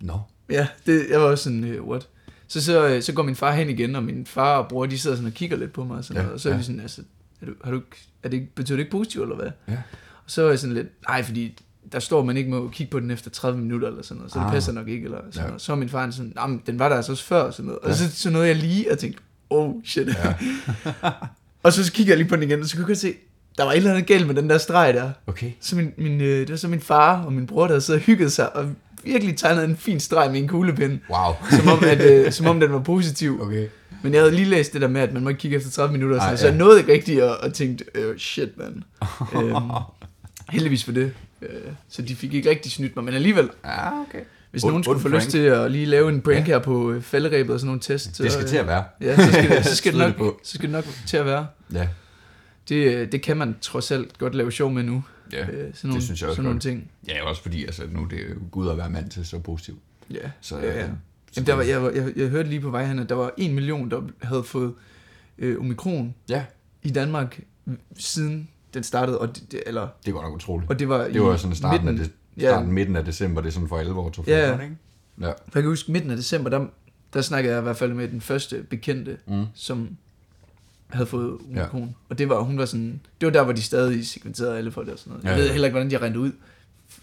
Nå. 0.00 0.20
Ja, 0.50 0.66
det, 0.86 1.06
jeg 1.10 1.20
var 1.20 1.26
også 1.26 1.44
sådan, 1.44 1.78
uh, 1.80 1.88
what? 1.88 2.08
Så, 2.52 2.64
så, 2.64 2.88
øh, 2.88 3.02
så 3.02 3.12
går 3.12 3.22
min 3.22 3.36
far 3.36 3.52
hen 3.52 3.70
igen, 3.70 3.96
og 3.96 4.02
min 4.02 4.26
far 4.26 4.56
og 4.58 4.68
bror, 4.68 4.86
de 4.86 4.98
sidder 4.98 5.16
sådan 5.16 5.26
og 5.26 5.32
kigger 5.34 5.56
lidt 5.56 5.72
på 5.72 5.84
mig, 5.84 5.96
og, 5.98 6.04
sådan 6.04 6.16
Ja, 6.16 6.22
noget, 6.22 6.34
og 6.34 6.40
så 6.40 6.48
er 6.48 6.52
ja. 6.52 6.58
de 6.58 6.64
sådan, 6.64 6.80
altså, 6.80 7.02
er, 7.42 7.46
du, 7.46 7.52
har 7.64 7.70
du, 7.70 7.76
ikke- 7.76 8.08
er 8.22 8.28
det, 8.28 8.48
betyder 8.54 8.76
det 8.76 8.80
ikke 8.80 8.90
positivt, 8.90 9.22
eller 9.22 9.36
hvad? 9.36 9.50
Ja. 9.68 9.76
Og 10.24 10.30
så 10.30 10.42
er 10.44 10.48
jeg 10.48 10.58
sådan 10.58 10.74
lidt, 10.74 10.86
nej, 11.08 11.22
fordi 11.22 11.58
der 11.92 11.98
står, 11.98 12.24
man 12.24 12.36
ikke 12.36 12.50
må 12.50 12.68
kigge 12.68 12.90
på 12.90 13.00
den 13.00 13.10
efter 13.10 13.30
30 13.30 13.58
minutter, 13.60 13.88
eller 13.88 14.02
sådan 14.02 14.16
noget, 14.16 14.32
så 14.32 14.38
det 14.38 14.44
Ah. 14.46 14.52
passer 14.52 14.72
nok 14.72 14.88
ikke, 14.88 15.04
eller 15.04 15.18
sådan 15.30 15.42
Ja. 15.42 15.46
noget. 15.46 15.62
Så 15.62 15.72
er 15.72 15.76
min 15.76 15.88
far 15.88 16.10
sådan, 16.10 16.32
nej, 16.36 16.46
men 16.46 16.62
den 16.66 16.78
var 16.78 16.88
der 16.88 16.96
altså 16.96 17.12
også 17.12 17.24
før, 17.24 17.42
og 17.42 17.54
sådan 17.54 17.66
noget. 17.66 17.78
Og 17.80 17.88
Ja. 17.88 17.94
så, 17.96 18.10
så 18.16 18.30
nåede 18.30 18.46
jeg 18.48 18.56
lige 18.56 18.92
og 18.92 18.98
tænkte, 18.98 19.20
oh 19.50 19.74
shit. 19.84 20.08
Ja. 20.08 20.34
og 21.62 21.72
så 21.72 21.92
kigger 21.92 22.12
jeg 22.12 22.18
lige 22.18 22.28
på 22.28 22.36
den 22.36 22.42
igen, 22.42 22.60
og 22.60 22.66
så 22.66 22.76
kunne 22.76 22.88
jeg 22.88 22.96
se, 22.96 23.14
der 23.58 23.64
var 23.64 23.72
et 23.72 23.76
eller 23.76 23.90
andet 23.90 24.06
galt 24.06 24.26
med 24.26 24.34
den 24.34 24.50
der 24.50 24.58
streg 24.58 24.94
der. 24.94 25.10
Okay. 25.26 25.52
Så 25.60 25.76
min, 25.76 25.92
min, 25.98 26.20
øh, 26.20 26.38
det 26.40 26.50
var 26.50 26.56
så 26.56 26.68
min 26.68 26.80
far 26.80 27.22
og 27.24 27.32
min 27.32 27.46
bror, 27.46 27.66
der 27.66 27.78
siddet 27.78 28.00
og 28.00 28.04
hygget 28.06 28.32
sig, 28.32 28.56
og 28.56 28.68
virkelig 29.04 29.36
tegnet 29.36 29.64
en 29.64 29.76
fin 29.76 30.00
streg 30.00 30.30
med 30.30 30.40
en 30.40 30.48
kuglepen, 30.48 31.00
Wow. 31.10 31.32
som 31.50 31.68
om, 31.68 31.78
at, 31.84 32.00
øh, 32.00 32.32
som 32.32 32.46
om 32.46 32.60
den 32.62 32.72
var 32.72 32.80
positiv. 32.80 33.42
Okay. 33.42 33.66
Men 34.02 34.14
jeg 34.14 34.20
havde 34.22 34.34
lige 34.34 34.48
læst 34.48 34.72
det 34.72 34.80
der 34.80 34.88
med, 34.88 35.00
at 35.00 35.12
man 35.12 35.22
må 35.22 35.28
ikke 35.28 35.38
kigge 35.38 35.56
efter 35.56 35.70
30 35.70 35.92
minutter, 35.92 36.20
Ej, 36.20 36.36
så 36.36 36.44
ja. 36.46 36.50
jeg 36.50 36.58
nåede 36.58 36.78
ikke 36.80 36.92
rigtigt 36.92 37.22
at, 37.22 37.36
at 37.42 37.54
tænke, 37.54 37.84
øh, 37.94 38.18
shit 38.18 38.48
mand. 38.58 38.74
øhm, 39.44 39.54
heldigvis 40.50 40.84
for 40.84 40.92
det. 40.92 41.12
Øh, 41.42 41.48
så 41.88 42.02
de 42.02 42.16
fik 42.16 42.34
ikke 42.34 42.50
rigtig 42.50 42.72
snydt 42.72 42.96
mig, 42.96 43.04
men 43.04 43.14
alligevel, 43.14 43.48
Ja, 43.64 44.00
okay. 44.00 44.18
hvis 44.50 44.64
nogen 44.64 44.84
skulle 44.84 45.00
få 45.00 45.08
lyst 45.08 45.30
til 45.30 45.38
at 45.38 45.70
lige 45.70 45.86
lave 45.86 46.08
en 46.08 46.20
prank 46.20 46.38
Ja. 46.38 46.42
her 46.44 46.58
på 46.58 46.90
øh, 46.92 47.02
falderæbet 47.02 47.54
og 47.54 47.60
sådan 47.60 47.66
nogle 47.66 47.80
tests. 47.80 48.18
Det 48.18 48.32
skal 48.32 48.42
så, 48.44 48.48
til 48.48 48.56
at 48.56 48.66
være. 48.66 48.84
Ja, 49.00 49.16
så 49.16 49.32
skal 49.32 49.50
det, 49.56 49.64
så 49.70 49.76
skal 49.76 49.92
det, 49.92 49.98
nok, 50.18 50.40
så 50.44 50.50
skal 50.54 50.62
det 50.62 50.70
nok 50.70 50.84
til 51.06 51.16
at 51.16 51.26
være. 51.26 51.46
Ja. 51.74 51.88
Det, 52.68 52.74
øh, 52.94 53.12
det 53.12 53.22
kan 53.22 53.36
man 53.36 53.56
trods 53.60 53.90
alt 53.90 54.18
godt 54.18 54.34
lave 54.34 54.52
sjov 54.52 54.70
med 54.70 54.82
nu. 54.82 55.04
Ja. 55.32 55.46
øh, 55.46 55.74
sådan 55.74 55.88
nogle, 55.88 56.02
synes 56.02 56.20
jeg 56.20 56.28
også 56.28 56.36
sådan 56.36 56.44
nogle 56.44 56.60
ting. 56.60 56.90
Ja, 57.08 57.24
også 57.28 57.42
fordi, 57.42 57.64
altså, 57.64 57.82
nu 57.92 58.02
er 58.04 58.08
det 58.08 58.20
Gud 58.50 58.68
at 58.68 58.76
være 58.76 58.90
mand 58.90 59.10
til 59.10 59.26
så 59.26 59.38
positivt. 59.38 59.78
Ja, 60.10 60.30
Så, 60.40 60.58
ja, 60.58 60.66
ja. 60.78 60.84
øh, 60.84 60.90
Jamen, 61.36 61.46
der 61.46 61.54
var, 61.54 61.62
jeg, 61.62 61.92
jeg, 61.94 62.12
jeg 62.16 62.28
hørte 62.28 62.48
lige 62.48 62.60
på 62.60 62.70
vej 62.70 62.84
hen, 62.86 62.98
at 62.98 63.08
der 63.08 63.14
var 63.14 63.32
en 63.36 63.54
million, 63.54 63.90
der 63.90 64.02
havde 64.22 64.44
fået 64.44 64.74
øh, 65.38 65.60
omikron 65.60 66.14
Ja, 66.28 66.44
i 66.82 66.90
Danmark 66.90 67.40
siden 67.98 68.48
den 68.74 68.82
startede, 68.82 69.18
og 69.18 69.28
det, 69.36 69.52
det, 69.52 69.62
eller, 69.66 69.88
det 70.06 70.14
var 70.14 70.22
nok 70.22 70.34
utroligt. 70.34 70.70
og 70.70 70.78
det 70.78 70.88
var 70.88 71.08
Det 71.08 71.22
var 71.22 71.36
sådan 71.36 71.56
starten, 71.56 71.84
midten, 71.86 72.00
af, 72.00 72.06
det, 72.08 72.42
ja. 72.42 72.50
starten 72.50 72.72
midten 72.72 72.96
af 72.96 73.04
december, 73.04 73.40
det 73.40 73.48
er 73.48 73.52
sådan 73.52 73.68
for 73.68 73.78
alvor 73.78 74.10
tog 74.10 74.24
Ja. 74.26 74.52
ikke? 74.60 74.76
Ja. 75.20 75.26
For 75.26 75.32
jeg 75.54 75.62
kan 75.62 75.64
huske, 75.64 75.92
midten 75.92 76.10
af 76.10 76.16
december, 76.16 76.50
der, 76.50 76.66
der 77.14 77.20
snakkede 77.22 77.54
jeg 77.54 77.60
i 77.60 77.62
hvert 77.62 77.76
fald 77.76 77.92
med 77.94 78.08
den 78.08 78.20
første 78.20 78.62
bekendte, 78.70 79.16
Mm. 79.26 79.44
som 79.54 79.88
havde 80.92 81.06
fået 81.06 81.38
omikron. 81.48 81.80
Ja. 81.82 81.86
Og 82.08 82.18
det 82.18 82.28
var, 82.28 82.40
hun 82.40 82.58
var 82.58 82.64
sådan, 82.64 83.00
det 83.20 83.26
var 83.26 83.32
der, 83.32 83.44
hvor 83.44 83.52
de 83.52 83.62
stadig 83.62 84.06
sekventerede 84.06 84.58
alle 84.58 84.72
folk 84.72 84.88
og 84.88 84.98
sådan 84.98 85.10
noget. 85.10 85.24
Jeg 85.24 85.30
Ja, 85.30 85.36
ved 85.36 85.46
ja. 85.46 85.52
heller 85.52 85.66
ikke, 85.68 85.72
hvordan 85.74 85.90
de 85.90 85.94
har 85.96 86.02
rendt 86.02 86.16
ud. 86.16 86.32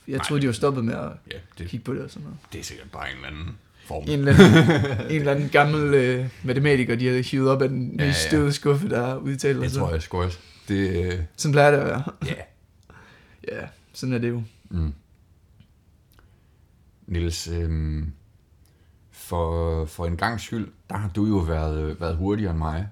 Jeg 0.07 0.15
Nej. 0.17 0.25
troede, 0.25 0.41
de 0.41 0.47
var 0.47 0.53
stoppet 0.53 0.85
med 0.85 0.93
at 0.93 1.09
Ja, 1.33 1.37
det, 1.57 1.67
kigge 1.67 1.83
på 1.83 1.93
det 1.93 2.01
og 2.03 2.09
sådan 2.09 2.23
noget. 2.23 2.37
det 2.53 2.59
er 2.59 2.63
sikkert 2.63 2.91
bare 2.91 3.09
en 3.09 3.15
eller 3.15 3.27
anden 3.27 3.57
form. 3.85 4.03
En 4.07 4.19
eller 4.19 4.33
anden, 4.33 5.05
en 5.11 5.15
eller 5.19 5.31
anden 5.31 5.49
gammel 5.49 5.93
øh, 5.93 6.25
matematiker, 6.43 6.95
de 6.95 7.07
havde 7.07 7.21
hivet 7.21 7.49
op 7.49 7.61
af 7.61 7.69
den 7.69 7.95
Ja, 7.99 8.05
nye 8.05 8.13
støde 8.13 8.53
skuffe, 8.53 8.89
der 8.89 9.15
udtaler 9.15 9.61
Det 9.61 9.71
tror 9.71 9.91
jeg 9.91 10.01
sgu 10.01 10.21
også. 10.21 10.37
Det, 10.67 11.05
øh, 11.13 11.19
Sådan 11.37 11.51
plejer 11.51 11.71
det 11.71 11.77
at 11.77 11.85
være. 11.85 12.03
ja. 12.25 12.33
Ja, 13.51 13.67
sådan 13.93 14.13
er 14.13 14.17
det 14.19 14.29
jo. 14.29 14.43
Mm. 14.69 14.93
Niels, 17.07 17.47
øhm, 17.47 18.11
for, 19.11 19.85
for 19.85 20.05
en 20.05 20.17
gang 20.17 20.39
skyld, 20.41 20.67
der 20.89 20.97
har 20.97 21.09
du 21.09 21.25
jo 21.25 21.37
været, 21.37 22.01
været 22.01 22.15
hurtigere 22.17 22.51
end 22.51 22.57
mig. 22.57 22.87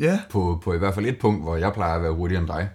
Ja, 0.00 0.20
På, 0.30 0.60
på 0.64 0.74
i 0.74 0.78
hvert 0.78 0.94
fald 0.94 1.06
et 1.06 1.18
punkt, 1.18 1.42
hvor 1.42 1.56
jeg 1.56 1.72
plejer 1.72 1.96
at 1.96 2.02
være 2.02 2.12
hurtigere 2.12 2.40
end 2.40 2.48
dig. 2.48 2.68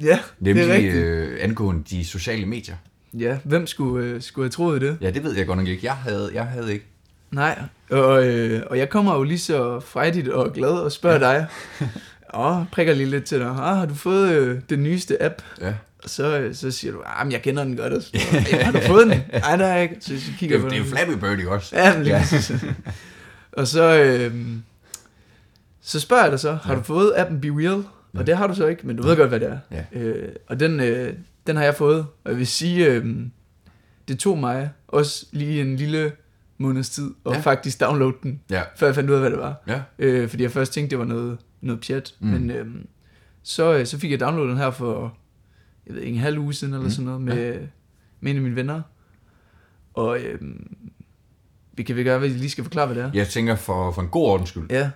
ja, 0.00 0.18
Nemlig 0.40 0.64
det 0.64 0.70
er 0.70 0.74
rigtigt. 0.76 0.94
øh, 0.94 1.38
angående 1.40 1.82
de 1.90 2.04
sociale 2.04 2.46
medier. 2.46 2.76
Ja, 3.18 3.38
hvem 3.44 3.66
skulle, 3.66 4.06
øh, 4.06 4.22
skulle 4.22 4.44
have 4.44 4.50
troet 4.50 4.80
det? 4.80 4.98
Ja, 5.00 5.10
det 5.10 5.24
ved 5.24 5.36
jeg 5.36 5.46
godt 5.46 5.58
nok 5.58 5.68
ikke. 5.68 5.86
Jeg 5.86 5.92
havde, 5.94 6.30
jeg 6.34 6.44
havde 6.46 6.72
ikke. 6.72 6.86
Nej, 7.30 7.58
og, 7.90 8.26
øh, 8.26 8.62
og 8.70 8.78
jeg 8.78 8.88
kommer 8.88 9.14
jo 9.16 9.22
lige 9.22 9.38
så 9.38 9.80
frejdigt 9.80 10.28
og 10.28 10.52
glad 10.52 10.68
og 10.70 10.92
spørger 10.92 11.30
ja. 11.32 11.38
dig. 11.38 11.46
Og 12.28 12.66
prikker 12.72 12.94
lige 12.94 13.10
lidt 13.10 13.24
til 13.24 13.38
dig. 13.38 13.46
Ah, 13.46 13.56
har 13.76 13.86
du 13.86 13.94
fået 13.94 14.32
øh, 14.32 14.60
den 14.70 14.82
nyeste 14.82 15.22
app? 15.22 15.34
Ja. 15.60 15.74
Og 16.04 16.10
så, 16.10 16.38
øh, 16.38 16.54
så 16.54 16.70
siger 16.70 16.92
du, 16.92 17.02
ah, 17.06 17.26
men 17.26 17.32
jeg 17.32 17.42
kender 17.42 17.64
den 17.64 17.76
godt. 17.76 17.92
Og 17.92 18.02
så, 18.02 18.10
"Jamen, 18.52 18.64
har 18.64 18.72
du 18.72 18.78
fået 18.80 19.06
den? 19.06 19.20
Nej, 19.32 19.56
det 19.56 19.66
har 19.66 19.74
jeg 19.74 19.82
ikke. 19.82 19.96
Så, 20.00 20.06
så 20.06 20.12
Det, 20.14 20.34
kigger 20.38 20.56
er- 20.56 20.60
jeg 20.60 20.64
på 20.64 20.68
det 20.70 20.78
er 20.78 20.82
den. 20.82 20.92
Flappy 20.92 21.12
Bird 21.42 21.46
også? 21.46 21.76
Ja, 21.76 21.94
men 21.94 22.02
lige 22.04 22.16
Ja. 22.16 22.22
Og 23.52 23.66
så, 23.68 23.98
øh, 24.02 24.34
så 25.86 26.00
spørger 26.00 26.22
jeg 26.22 26.32
dig 26.32 26.40
så, 26.40 26.52
har 26.54 26.72
Ja. 26.72 26.78
du 26.78 26.84
fået 26.84 27.12
appen 27.16 27.40
Be 27.40 27.48
Real? 27.48 27.84
Ja. 28.14 28.18
Og 28.18 28.26
det 28.26 28.36
har 28.36 28.46
du 28.46 28.54
så 28.54 28.66
ikke, 28.66 28.86
men 28.86 28.96
du 28.96 29.02
ved 29.02 29.16
godt, 29.16 29.28
hvad 29.28 29.40
det 29.40 29.48
er. 29.50 29.58
Ja. 29.70 29.84
Øh, 30.00 30.28
og 30.46 30.60
den, 30.60 30.80
øh, 30.80 31.14
den 31.46 31.56
har 31.56 31.64
jeg 31.64 31.74
fået, 31.74 32.06
og 32.24 32.30
jeg 32.30 32.36
vil 32.38 32.46
sige, 32.46 32.86
øh, 32.92 33.16
det 34.08 34.18
tog 34.18 34.38
mig 34.38 34.70
også 34.88 35.26
lige 35.32 35.60
en 35.60 35.76
lille 35.76 36.12
måneds 36.58 36.90
tid 36.90 37.10
at 37.26 37.30
Ja. 37.32 37.36
ja. 37.36 37.40
faktisk 37.40 37.80
downloade 37.80 38.14
den, 38.22 38.40
Ja. 38.50 38.62
før 38.76 38.86
jeg 38.86 38.94
fandt 38.94 39.10
ud 39.10 39.14
af, 39.14 39.20
hvad 39.20 39.30
det 39.30 39.38
var. 39.38 39.62
Ja. 39.68 39.82
Øh, 39.98 40.28
fordi 40.28 40.42
jeg 40.42 40.50
først 40.50 40.72
tænkte, 40.72 40.90
det 40.90 40.98
var 40.98 41.04
noget, 41.04 41.38
noget 41.60 41.80
pjat. 41.86 42.14
Mm. 42.20 42.28
Men 42.28 42.50
øh, 42.50 42.66
så, 43.42 43.74
øh, 43.78 43.86
så 43.86 43.98
fik 43.98 44.10
jeg 44.10 44.20
downloadet 44.20 44.50
den 44.50 44.58
her 44.58 44.70
for, 44.70 45.16
jeg 45.86 45.94
ved 45.94 46.02
ikke, 46.02 46.14
en 46.14 46.20
halv 46.20 46.38
uge 46.38 46.52
siden 46.54 46.74
eller 46.74 46.84
Mm. 46.84 46.90
sådan 46.90 47.04
noget, 47.04 47.20
med, 47.20 47.58
med 48.20 48.30
en 48.30 48.36
af 48.36 48.42
mine 48.42 48.56
venner. 48.56 48.82
Og 49.94 50.18
øh, 50.20 50.38
vi 51.72 51.82
kan 51.82 51.96
vi 51.96 52.04
gøre, 52.04 52.18
hvad 52.18 52.28
jeg 52.28 52.38
lige 52.38 52.50
skal 52.50 52.64
forklare, 52.64 52.86
hvad 52.86 52.96
det 52.96 53.04
er. 53.04 53.10
Jeg 53.14 53.28
tænker 53.28 53.54
for, 53.56 53.92
for 53.92 54.02
en 54.02 54.08
god 54.08 54.26
ordens 54.28 54.48
skyld. 54.48 54.66
Ja. 54.70 54.90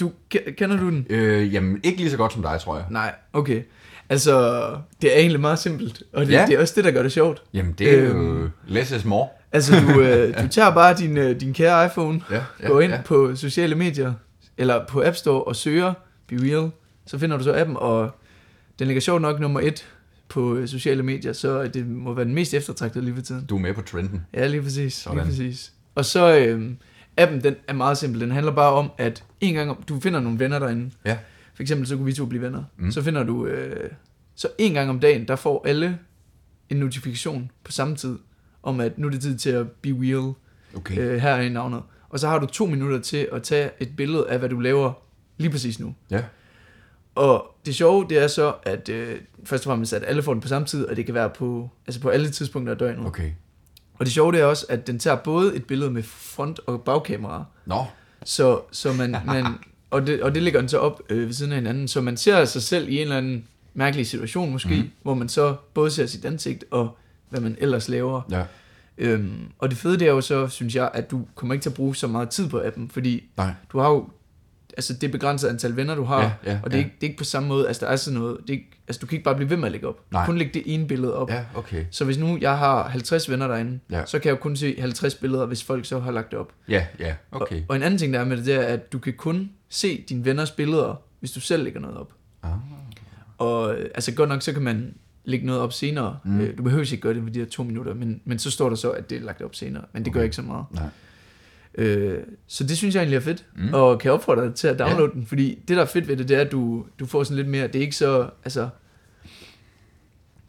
Du, 0.00 0.12
ke- 0.34 0.50
kender 0.58 0.76
du 0.76 0.86
den? 0.90 1.06
Øh, 1.10 1.54
jamen, 1.54 1.80
ikke 1.82 1.98
lige 1.98 2.10
så 2.10 2.16
godt 2.16 2.32
som 2.32 2.42
dig, 2.42 2.60
tror 2.60 2.76
jeg. 2.76 2.84
Nej, 2.90 3.14
okay. 3.32 3.62
Altså, 4.08 4.60
det 5.02 5.14
er 5.16 5.18
egentlig 5.20 5.40
meget 5.40 5.58
simpelt, 5.58 6.02
og 6.12 6.26
det, 6.26 6.32
Ja. 6.32 6.46
det 6.46 6.54
er 6.54 6.60
også 6.60 6.72
det, 6.76 6.84
der 6.84 6.90
gør 6.90 7.02
det 7.02 7.12
sjovt. 7.12 7.42
Jamen, 7.54 7.74
det 7.78 7.98
er 7.98 8.02
jo 8.04 8.10
Øhm. 8.22 8.50
less 8.66 8.90
is 8.90 9.04
more. 9.04 9.28
Altså, 9.52 9.80
du, 9.80 10.00
øh, 10.00 10.42
du 10.42 10.48
tager 10.58 10.70
bare 10.74 10.94
din, 10.96 11.16
øh, 11.16 11.40
din 11.40 11.52
kære 11.54 11.86
iPhone, 11.86 12.20
Ja, 12.30 12.40
ja, 12.62 12.66
går 12.66 12.80
ind 12.80 12.92
ja. 12.92 13.00
på 13.04 13.36
sociale 13.36 13.74
medier, 13.74 14.12
eller 14.58 14.86
på 14.86 15.02
App 15.04 15.16
Store 15.16 15.42
og 15.44 15.56
søger 15.56 15.92
Be 16.28 16.36
Real, 16.42 16.70
så 17.06 17.18
finder 17.18 17.36
du 17.36 17.44
så 17.44 17.54
appen, 17.54 17.76
og 17.78 18.10
den 18.78 18.86
ligger 18.86 19.00
sjovt 19.00 19.22
nok 19.22 19.40
nummer 19.40 19.60
et 19.60 19.86
på 20.28 20.54
øh, 20.56 20.68
sociale 20.68 21.02
medier, 21.02 21.32
så 21.32 21.62
det 21.66 21.86
må 21.86 22.14
være 22.14 22.24
den 22.24 22.34
mest 22.34 22.54
eftertragtede 22.54 23.04
lige 23.04 23.14
for 23.14 23.22
tiden. 23.22 23.44
Du 23.46 23.56
er 23.56 23.60
med 23.60 23.74
på 23.74 23.82
trenden. 23.82 24.26
Ja, 24.34 24.46
lige 24.46 24.62
præcis. 24.62 24.94
Sådan. 24.94 25.18
Lige 25.18 25.26
præcis. 25.26 25.72
Og 25.94 26.04
så, 26.04 26.36
øh, 26.38 26.70
appen, 27.16 27.44
den 27.44 27.54
er 27.68 27.72
meget 27.72 27.98
simpel. 27.98 28.20
Den 28.20 28.30
handler 28.30 28.52
bare 28.52 28.72
om, 28.72 28.90
at 28.98 29.24
en 29.40 29.54
gang 29.54 29.70
om, 29.70 29.82
du 29.88 30.00
finder 30.00 30.20
nogle 30.20 30.38
venner 30.38 30.58
derinde. 30.58 30.90
Ja. 31.04 31.18
For 31.54 31.62
eksempel, 31.62 31.86
så 31.86 31.96
kunne 31.96 32.06
vi 32.06 32.12
to 32.12 32.26
blive 32.26 32.42
venner. 32.42 32.64
Mm. 32.76 32.90
Så 32.90 33.02
finder 33.02 33.22
du, 33.22 33.46
øh, 33.46 33.90
så 34.34 34.48
en 34.58 34.74
gang 34.74 34.90
om 34.90 35.00
dagen, 35.00 35.28
der 35.28 35.36
får 35.36 35.66
alle 35.66 35.98
en 36.68 36.76
notifikation 36.76 37.50
på 37.64 37.72
samme 37.72 37.96
tid, 37.96 38.18
om 38.62 38.80
at 38.80 38.98
nu 38.98 39.06
er 39.06 39.10
det 39.10 39.20
tid 39.20 39.38
til 39.38 39.50
at 39.50 39.70
be 39.70 39.88
real. 39.88 40.34
Okay. 40.76 40.98
Øh, 40.98 41.18
her 41.18 41.30
er 41.30 41.48
navnet. 41.48 41.82
Og 42.08 42.20
så 42.20 42.28
har 42.28 42.38
du 42.38 42.46
to 42.46 42.66
minutter 42.66 42.98
til 42.98 43.28
at 43.32 43.42
tage 43.42 43.70
et 43.80 43.96
billede 43.96 44.30
af, 44.30 44.38
hvad 44.38 44.48
du 44.48 44.60
laver 44.60 44.92
lige 45.38 45.50
præcis 45.50 45.80
nu. 45.80 45.94
Ja. 46.10 46.22
Og 47.14 47.56
det 47.66 47.74
sjove, 47.74 48.06
det 48.08 48.22
er 48.22 48.26
så, 48.26 48.54
at 48.62 48.88
øh, 48.88 49.20
først 49.44 49.66
og 49.66 49.70
fremmest, 49.70 49.92
at 49.92 50.04
alle 50.06 50.22
får 50.22 50.32
den 50.32 50.40
på 50.40 50.48
samme 50.48 50.66
tid, 50.66 50.84
og 50.84 50.96
det 50.96 51.06
kan 51.06 51.14
være 51.14 51.30
på, 51.30 51.70
altså 51.86 52.00
på 52.00 52.08
alle 52.08 52.30
tidspunkter 52.30 52.72
af 52.72 52.78
døgnet. 52.78 53.06
Okay. 53.06 53.30
Og 54.00 54.06
det 54.06 54.12
sjove, 54.12 54.32
det 54.32 54.40
er 54.40 54.44
også, 54.44 54.66
at 54.68 54.86
den 54.86 54.98
tager 54.98 55.16
både 55.16 55.56
et 55.56 55.64
billede 55.64 55.90
med 55.90 56.02
front- 56.02 56.60
og 56.66 56.82
bagkamera, 56.82 57.44
Nå, 57.66 57.84
så, 58.24 58.60
så 58.72 58.92
man, 58.92 59.16
man 59.26 59.46
og, 59.90 60.06
det, 60.06 60.22
og 60.22 60.34
det 60.34 60.42
ligger 60.42 60.60
den 60.60 60.68
så 60.68 60.78
op 60.78 61.02
øh, 61.08 61.26
ved 61.26 61.32
siden 61.32 61.52
af 61.52 61.58
hinanden, 61.58 61.88
så 61.88 62.00
man 62.00 62.16
ser 62.16 62.44
sig 62.44 62.62
selv 62.62 62.88
i 62.88 62.96
en 62.96 63.02
eller 63.02 63.16
anden 63.16 63.44
mærkelig 63.74 64.06
situation 64.06 64.52
måske, 64.52 64.76
mm. 64.76 64.90
hvor 65.02 65.14
man 65.14 65.28
så 65.28 65.56
både 65.74 65.90
ser 65.90 66.06
sit 66.06 66.24
ansigt 66.24 66.64
og 66.70 66.96
hvad 67.28 67.40
man 67.40 67.56
ellers 67.58 67.88
laver. 67.88 68.22
ja. 68.30 68.42
Øhm, 68.98 69.32
og 69.58 69.70
det 69.70 69.78
fede 69.78 69.98
det 69.98 70.08
er 70.08 70.12
jo 70.12 70.20
så, 70.20 70.48
synes 70.48 70.74
jeg, 70.74 70.90
at 70.94 71.10
du 71.10 71.26
kommer 71.34 71.54
ikke 71.54 71.62
til 71.62 71.70
at 71.70 71.74
bruge 71.74 71.96
så 71.96 72.06
meget 72.06 72.28
tid 72.30 72.48
på 72.48 72.62
appen, 72.64 72.90
fordi 72.90 73.24
Nej. 73.36 73.54
du 73.72 73.78
har 73.78 73.88
jo, 73.90 74.08
altså 74.76 74.94
det 74.94 75.12
begrænsede 75.12 75.50
antal 75.52 75.76
venner, 75.76 75.94
du 75.94 76.04
har, 76.04 76.20
Ja, 76.22 76.52
ja, 76.52 76.60
og 76.62 76.70
det 76.70 76.76
er, 76.76 76.80
ja. 76.80 76.84
ikke, 76.84 76.96
det 77.00 77.06
er 77.06 77.10
ikke 77.10 77.18
på 77.18 77.24
samme 77.24 77.48
måde, 77.48 77.66
altså 77.68 77.86
der 77.86 77.92
er 77.92 77.96
sådan 77.96 78.20
noget, 78.20 78.38
det 78.42 78.48
er 78.50 78.52
ikke, 78.52 78.70
altså 78.88 79.00
du 79.00 79.06
kan 79.06 79.16
ikke 79.16 79.24
bare 79.24 79.34
blive 79.34 79.50
ved 79.50 79.56
med 79.56 79.66
at 79.66 79.72
lægge 79.72 79.88
op. 79.88 80.00
Nej. 80.12 80.26
Kun 80.26 80.38
lægge 80.38 80.52
det 80.54 80.62
ene 80.74 80.86
billede 80.86 81.14
op. 81.16 81.30
Ja, 81.30 81.44
okay. 81.54 81.84
Så 81.90 82.04
hvis 82.04 82.18
nu 82.18 82.38
jeg 82.40 82.58
har 82.58 82.88
50 82.88 83.30
venner 83.30 83.48
derinde, 83.48 83.78
Ja. 83.90 84.06
så 84.06 84.18
kan 84.18 84.28
jeg 84.28 84.36
jo 84.36 84.40
kun 84.42 84.56
se 84.56 84.76
50 84.78 85.14
billeder, 85.14 85.46
hvis 85.46 85.62
folk 85.64 85.84
så 85.86 86.00
har 86.00 86.10
lagt 86.10 86.30
det 86.30 86.38
op. 86.38 86.52
Ja, 86.68 86.86
ja, 86.98 87.14
okay. 87.32 87.56
Og, 87.56 87.62
og 87.68 87.76
en 87.76 87.82
anden 87.82 87.98
ting, 87.98 88.14
der 88.14 88.20
er 88.20 88.24
med 88.24 88.36
det, 88.36 88.46
det 88.46 88.54
er, 88.54 88.60
at 88.62 88.92
du 88.92 88.98
kan 88.98 89.12
kun 89.12 89.50
se 89.68 90.04
dine 90.08 90.24
venners 90.24 90.50
billeder, 90.50 91.02
hvis 91.20 91.32
du 91.32 91.40
selv 91.40 91.64
lægger 91.64 91.80
noget 91.80 91.96
op. 91.96 92.12
Ah. 92.42 92.50
Og 93.38 93.74
øh, 93.74 93.90
altså 93.94 94.12
godt 94.14 94.28
nok, 94.28 94.42
så 94.42 94.52
kan 94.52 94.62
man 94.62 94.94
lægge 95.24 95.46
noget 95.46 95.60
op 95.62 95.72
senere. 95.72 96.18
Mm. 96.24 96.40
Øh, 96.40 96.58
du 96.58 96.62
behøver 96.62 96.84
ikke 96.84 96.96
gøre 96.96 97.14
det 97.14 97.22
på 97.22 97.28
de 97.28 97.38
her 97.38 97.46
to 97.46 97.62
minutter, 97.62 97.94
men, 97.94 98.20
men 98.24 98.38
så 98.38 98.50
står 98.50 98.68
der 98.68 98.76
så, 98.76 98.90
at 98.90 99.10
det 99.10 99.18
er 99.18 99.22
lagt 99.22 99.42
op 99.42 99.54
senere. 99.54 99.84
Men 99.92 100.02
det 100.04 100.10
okay. 100.10 100.18
gør 100.18 100.24
ikke 100.24 100.36
så 100.36 100.42
meget. 100.42 100.64
Nej. 100.70 100.84
Øh, 101.74 102.18
så 102.46 102.64
det 102.64 102.76
synes 102.76 102.94
jeg 102.94 103.00
egentlig 103.00 103.16
er 103.16 103.20
fedt, 103.20 103.44
mm. 103.56 103.74
og 103.74 103.98
kan 103.98 104.12
opfordre 104.12 104.46
dig 104.46 104.54
til 104.54 104.68
at 104.68 104.78
downloade 104.78 105.10
ja. 105.14 105.18
den, 105.18 105.26
fordi 105.26 105.58
det 105.68 105.76
der 105.76 105.82
er 105.82 105.86
fedt 105.86 106.08
ved 106.08 106.16
det, 106.16 106.28
det 106.28 106.36
er, 106.36 106.40
at 106.40 106.52
du, 106.52 106.86
du 106.98 107.06
får 107.06 107.24
sådan 107.24 107.36
lidt 107.36 107.48
mere, 107.48 107.66
det 107.66 107.76
er 107.76 107.80
ikke 107.80 107.96
så, 107.96 108.30
altså, 108.44 108.68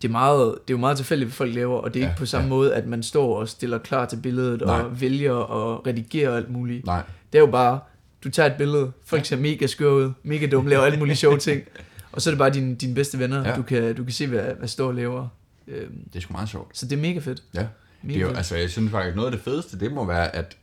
det 0.02 0.08
er, 0.08 0.12
meget, 0.12 0.46
det 0.46 0.74
er 0.74 0.78
jo 0.78 0.78
meget 0.78 0.98
tilfældigt, 0.98 1.28
hvad 1.28 1.34
folk 1.34 1.56
laver, 1.56 1.78
og 1.78 1.94
det 1.94 2.00
er 2.00 2.04
ja, 2.04 2.10
ikke 2.10 2.20
på 2.20 2.26
samme 2.26 2.46
ja. 2.46 2.50
måde, 2.50 2.76
at 2.76 2.88
man 2.88 3.04
står 3.04 3.40
og 3.40 3.50
stiller 3.50 3.78
klar 3.78 4.06
til 4.06 4.18
billedet, 4.18 4.62
Nej. 4.62 4.82
og 4.82 5.02
vælger 5.02 5.32
og 5.32 5.88
redigerer 5.88 6.36
alt 6.36 6.50
muligt. 6.50 6.86
Nej. 6.86 7.04
Det 7.34 7.38
er 7.40 7.44
jo 7.44 7.52
bare, 7.52 7.80
du 8.24 8.30
tager 8.30 8.50
et 8.50 8.56
billede, 8.58 8.92
folk 9.06 9.26
ser 9.26 9.38
mega 9.38 9.68
skør 9.68 9.92
ud, 9.92 10.12
mega 10.24 10.48
dum, 10.48 10.68
laver 10.68 10.84
alle 10.84 11.00
mulige 11.00 11.16
sjove 11.16 11.38
ting, 11.38 11.62
og 12.12 12.22
så 12.22 12.30
er 12.30 12.32
det 12.32 12.40
bare 12.40 12.50
dine, 12.50 12.76
dine 12.76 12.96
bedste 12.96 13.20
venner, 13.20 13.50
ja. 13.50 13.56
du, 13.56 13.62
kan, 13.62 13.96
du 13.96 14.04
kan 14.04 14.14
se, 14.14 14.28
hvad, 14.28 14.54
hvad 14.60 14.68
står 14.68 14.88
og 14.88 14.94
laver. 14.94 15.28
Øhm, 15.68 16.04
det 16.14 16.16
er 16.16 16.20
sgu 16.20 16.34
meget 16.34 16.50
sjovt. 16.50 16.78
Så 16.78 16.86
det 16.86 16.98
er 16.98 17.02
mega 17.02 17.20
fedt. 17.20 17.44
Ja. 17.54 17.68
Mega 18.02 18.14
Det 18.14 18.16
er 18.16 18.22
jo, 18.22 18.28
fedt. 18.28 18.38
altså, 18.38 18.56
jeg 18.56 18.70
synes 18.70 18.92
faktisk, 18.92 19.16
noget 19.16 19.28
af 19.28 19.32
det 19.32 19.42
fedeste, 19.42 19.80
det 19.80 19.92
må 19.92 20.06
være, 20.06 20.36
at, 20.36 20.58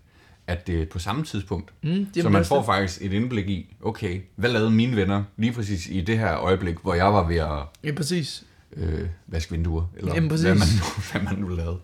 at 0.49 0.67
det 0.67 0.83
er 0.83 0.87
på 0.87 0.99
samme 0.99 1.25
tidspunkt. 1.25 1.73
Mm, 1.83 2.07
det 2.15 2.23
så 2.23 2.29
man 2.29 2.45
får 2.45 2.63
faktisk 2.65 3.03
et 3.03 3.13
indblik 3.13 3.49
i, 3.49 3.75
okay, 3.83 4.21
hvad 4.37 4.51
lavede 4.51 4.71
mine 4.71 4.97
venner 4.97 5.25
lige 5.37 5.53
præcis 5.53 5.87
i 5.91 6.01
det 6.01 6.19
her 6.19 6.37
øjeblik, 6.37 6.77
hvor 6.83 6.95
jeg 6.95 7.07
var 7.07 7.29
ved 7.29 7.37
at 7.37 7.49
Ja, 7.85 7.93
præcis. 7.93 8.45
øh, 8.77 9.01
vaske 9.27 9.53
vinduer, 9.53 9.85
eller 9.97 10.15
Jamen, 10.15 10.31
præcis. 10.31 10.45
hvad 10.47 10.55
man, 10.55 10.69
nu, 10.69 10.85
hvad 11.13 11.23
man 11.23 11.39
nu 11.39 11.49
lavede. 11.57 11.79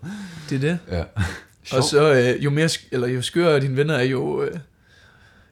Det 0.49 0.55
er 0.55 0.59
det. 0.59 0.79
Ja. 0.91 1.03
Og 1.77 1.83
så 1.83 2.13
øh, 2.13 2.43
jo 2.43 2.49
mere, 2.49 2.69
eller 2.91 3.07
jo 3.07 3.21
skørere 3.21 3.59
dine 3.59 3.75
venner 3.77 3.93
er, 3.95 4.03
jo, 4.03 4.43
øh, 4.43 4.51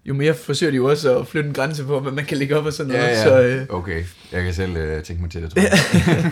jo 0.06 0.14
mere 0.14 0.34
forsøger 0.34 0.72
de 0.72 0.78
jo 0.78 0.90
også 0.90 1.20
at 1.20 1.28
flytte 1.28 1.48
en 1.50 1.54
grænse 1.56 1.84
på, 1.84 2.00
hvad 2.00 2.12
man 2.12 2.26
kan 2.26 2.38
lægge 2.38 2.58
op 2.58 2.66
og 2.66 2.74
sådan 2.74 2.92
noget. 2.92 3.04
Ja, 3.04 3.10
ja. 3.10 3.24
Så, 3.24 3.42
øh, 3.42 3.66
Okay, 3.70 4.04
jeg 4.32 4.44
kan 4.44 4.54
selv 4.54 4.78
øh, 4.78 5.04
tænke 5.04 5.22
mig 5.22 5.32
til 5.32 5.42
det, 5.42 5.52
tror 5.52 5.62
jeg. 5.62 6.30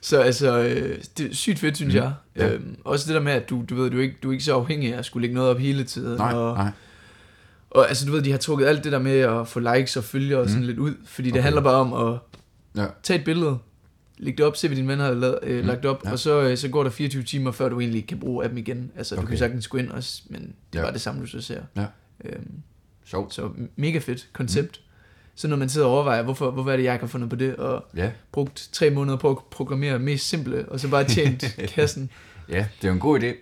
så 0.00 0.20
altså, 0.20 0.58
øh, 0.62 0.98
det 1.18 1.30
er 1.30 1.34
sygt 1.34 1.58
fedt, 1.58 1.76
synes 1.76 1.94
Mm, 1.94 2.00
jeg. 2.00 2.12
ja. 2.36 2.52
Øhm, 2.52 2.76
også 2.84 3.06
det 3.06 3.14
der 3.14 3.20
med, 3.20 3.32
at 3.32 3.50
du, 3.50 3.64
du 3.70 3.74
ved, 3.74 3.90
du 3.90 3.98
er, 3.98 4.02
ikke, 4.02 4.16
du 4.22 4.28
er 4.28 4.32
ikke 4.32 4.44
så 4.44 4.54
afhængig 4.54 4.94
af 4.94 4.98
at 4.98 5.04
skulle 5.04 5.22
lægge 5.22 5.34
noget 5.34 5.50
op 5.50 5.58
hele 5.58 5.84
tiden. 5.84 6.16
Nej, 6.18 6.32
og, 6.32 6.56
nej. 6.56 6.70
og 7.70 7.88
altså, 7.88 8.06
du 8.06 8.12
ved, 8.12 8.22
de 8.22 8.30
har 8.30 8.38
trukket 8.38 8.66
alt 8.66 8.84
det 8.84 8.92
der 8.92 8.98
med 8.98 9.18
at 9.18 9.48
få 9.48 9.60
likes 9.60 9.96
og 9.96 10.04
følgere 10.04 10.40
og 10.40 10.48
sådan 10.48 10.62
Mm. 10.62 10.66
lidt 10.66 10.78
ud, 10.78 10.94
fordi 11.06 11.28
det 11.28 11.34
Okay. 11.34 11.42
handler 11.42 11.62
bare 11.62 11.74
om 11.74 11.92
at 12.14 12.18
Ja. 12.76 12.86
tage 13.02 13.18
et 13.18 13.24
billede, 13.24 13.58
lægge 14.18 14.36
det 14.36 14.46
op, 14.46 14.56
se 14.56 14.68
hvad 14.68 14.76
dine 14.76 14.88
venner 14.88 15.04
har 15.04 15.12
lavet, 15.14 15.38
øh, 15.42 15.60
Mm, 15.60 15.66
lagt 15.66 15.84
op, 15.86 16.02
ja. 16.04 16.12
og 16.12 16.18
så, 16.18 16.42
øh, 16.42 16.56
så 16.56 16.68
går 16.68 16.82
der 16.82 16.90
24 16.90 17.22
timer, 17.22 17.50
før 17.52 17.68
du 17.68 17.80
egentlig 17.80 18.06
kan 18.06 18.18
bruge 18.20 18.44
appen 18.44 18.58
igen. 18.58 18.90
Altså, 18.96 19.14
du 19.14 19.20
Okay. 19.20 19.28
kan 19.28 19.38
sagtens 19.38 19.68
gå 19.68 19.78
ind 19.78 19.90
også, 19.90 20.22
men 20.28 20.40
det 20.40 20.48
er 20.72 20.78
Ja. 20.78 20.82
bare 20.82 20.92
det 20.92 21.00
samme, 21.00 21.20
du 21.22 21.26
så 21.26 21.40
ser. 21.40 21.60
Ja. 21.76 21.84
Øhm, 22.24 22.50
Sjovt. 23.04 23.34
så 23.34 23.50
mega 23.76 23.98
fedt 23.98 24.28
koncept. 24.32 24.80
Mm. 24.84 24.90
Så 25.34 25.48
når 25.48 25.56
man 25.56 25.68
sidder 25.68 25.86
og 25.86 25.92
overvejer, 25.92 26.22
hvorfor, 26.22 26.50
hvorfor 26.50 26.70
er 26.72 26.76
det, 26.76 26.84
jeg 26.84 26.96
har 27.00 27.06
fundet 27.06 27.30
på 27.30 27.36
det, 27.36 27.56
og 27.56 27.84
Ja. 27.96 28.10
brugt 28.32 28.68
tre 28.72 28.90
måneder 28.90 29.16
på 29.18 29.30
at 29.30 29.36
programmere 29.50 29.98
mest 29.98 30.28
simple, 30.28 30.68
og 30.68 30.80
så 30.80 30.88
bare 30.88 31.04
tjent 31.04 31.44
kassen. 31.74 32.10
ja, 32.48 32.66
det 32.80 32.84
er 32.84 32.88
jo 32.88 32.94
en 32.94 33.00
god 33.00 33.20
idé. 33.20 33.34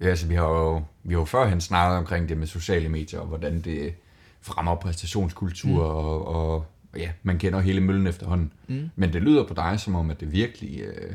Altså, 0.00 0.26
vi 0.26 0.34
har 0.34 0.48
jo, 0.48 0.82
vi 1.04 1.14
har 1.14 1.20
jo 1.20 1.24
førhen 1.24 1.60
snakket 1.60 1.98
omkring 1.98 2.28
det 2.28 2.36
med 2.36 2.46
sociale 2.46 2.88
medier, 2.88 3.20
og 3.20 3.26
hvordan 3.26 3.60
det 3.60 3.94
fremmer 4.40 4.74
præstationskultur, 4.74 5.70
mm. 5.70 5.78
og, 5.78 6.26
og, 6.28 6.54
og 6.54 6.64
ja, 6.96 7.10
man 7.22 7.38
kender 7.38 7.60
hele 7.60 7.80
møllen 7.80 8.06
efterhånden. 8.06 8.52
Mm. 8.68 8.90
Men 8.96 9.12
det 9.12 9.22
lyder 9.22 9.46
på 9.46 9.54
dig 9.54 9.80
som 9.80 9.94
om, 9.94 10.10
at 10.10 10.20
det 10.20 10.32
virkelig, 10.32 10.80
øh, 10.80 11.14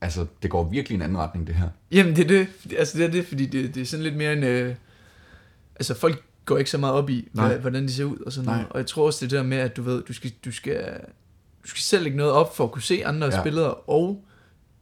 altså, 0.00 0.26
det 0.42 0.50
går 0.50 0.64
virkelig 0.68 0.96
en 0.96 1.02
anden 1.02 1.18
retning, 1.18 1.46
det 1.46 1.54
her. 1.54 1.68
Jamen, 1.90 2.16
det 2.16 2.24
er 2.24 2.28
det. 2.28 2.46
Altså, 2.78 2.98
det 2.98 3.06
er 3.06 3.10
det, 3.10 3.26
fordi 3.26 3.46
det, 3.46 3.74
det 3.74 3.80
er 3.80 3.86
sådan 3.86 4.02
lidt 4.04 4.16
mere 4.16 4.32
en... 4.32 4.42
Øh, 4.44 4.74
altså, 5.76 5.94
folk 5.94 6.22
går 6.44 6.58
ikke 6.58 6.70
så 6.70 6.78
meget 6.78 6.94
op 6.94 7.10
i, 7.10 7.28
Nej. 7.32 7.56
hvordan 7.56 7.82
de 7.82 7.92
ser 7.92 8.04
ud 8.04 8.16
og 8.16 8.32
sådan 8.32 8.46
Nej. 8.46 8.54
noget. 8.56 8.72
Og 8.72 8.78
jeg 8.78 8.86
tror 8.86 9.06
også, 9.06 9.24
det 9.24 9.30
der 9.30 9.42
med, 9.42 9.56
at 9.56 9.76
du 9.76 9.82
ved, 9.82 10.02
du 10.02 10.12
skal, 10.12 10.32
du 10.44 10.52
skal, 10.52 10.84
du 11.64 11.68
skal 11.68 11.82
selv 11.82 12.02
lægge 12.02 12.16
noget 12.18 12.32
op 12.32 12.56
for 12.56 12.64
at 12.64 12.72
kunne 12.72 12.82
se 12.82 13.02
andres 13.06 13.34
Ja. 13.34 13.42
billeder, 13.42 13.90
og 13.90 14.24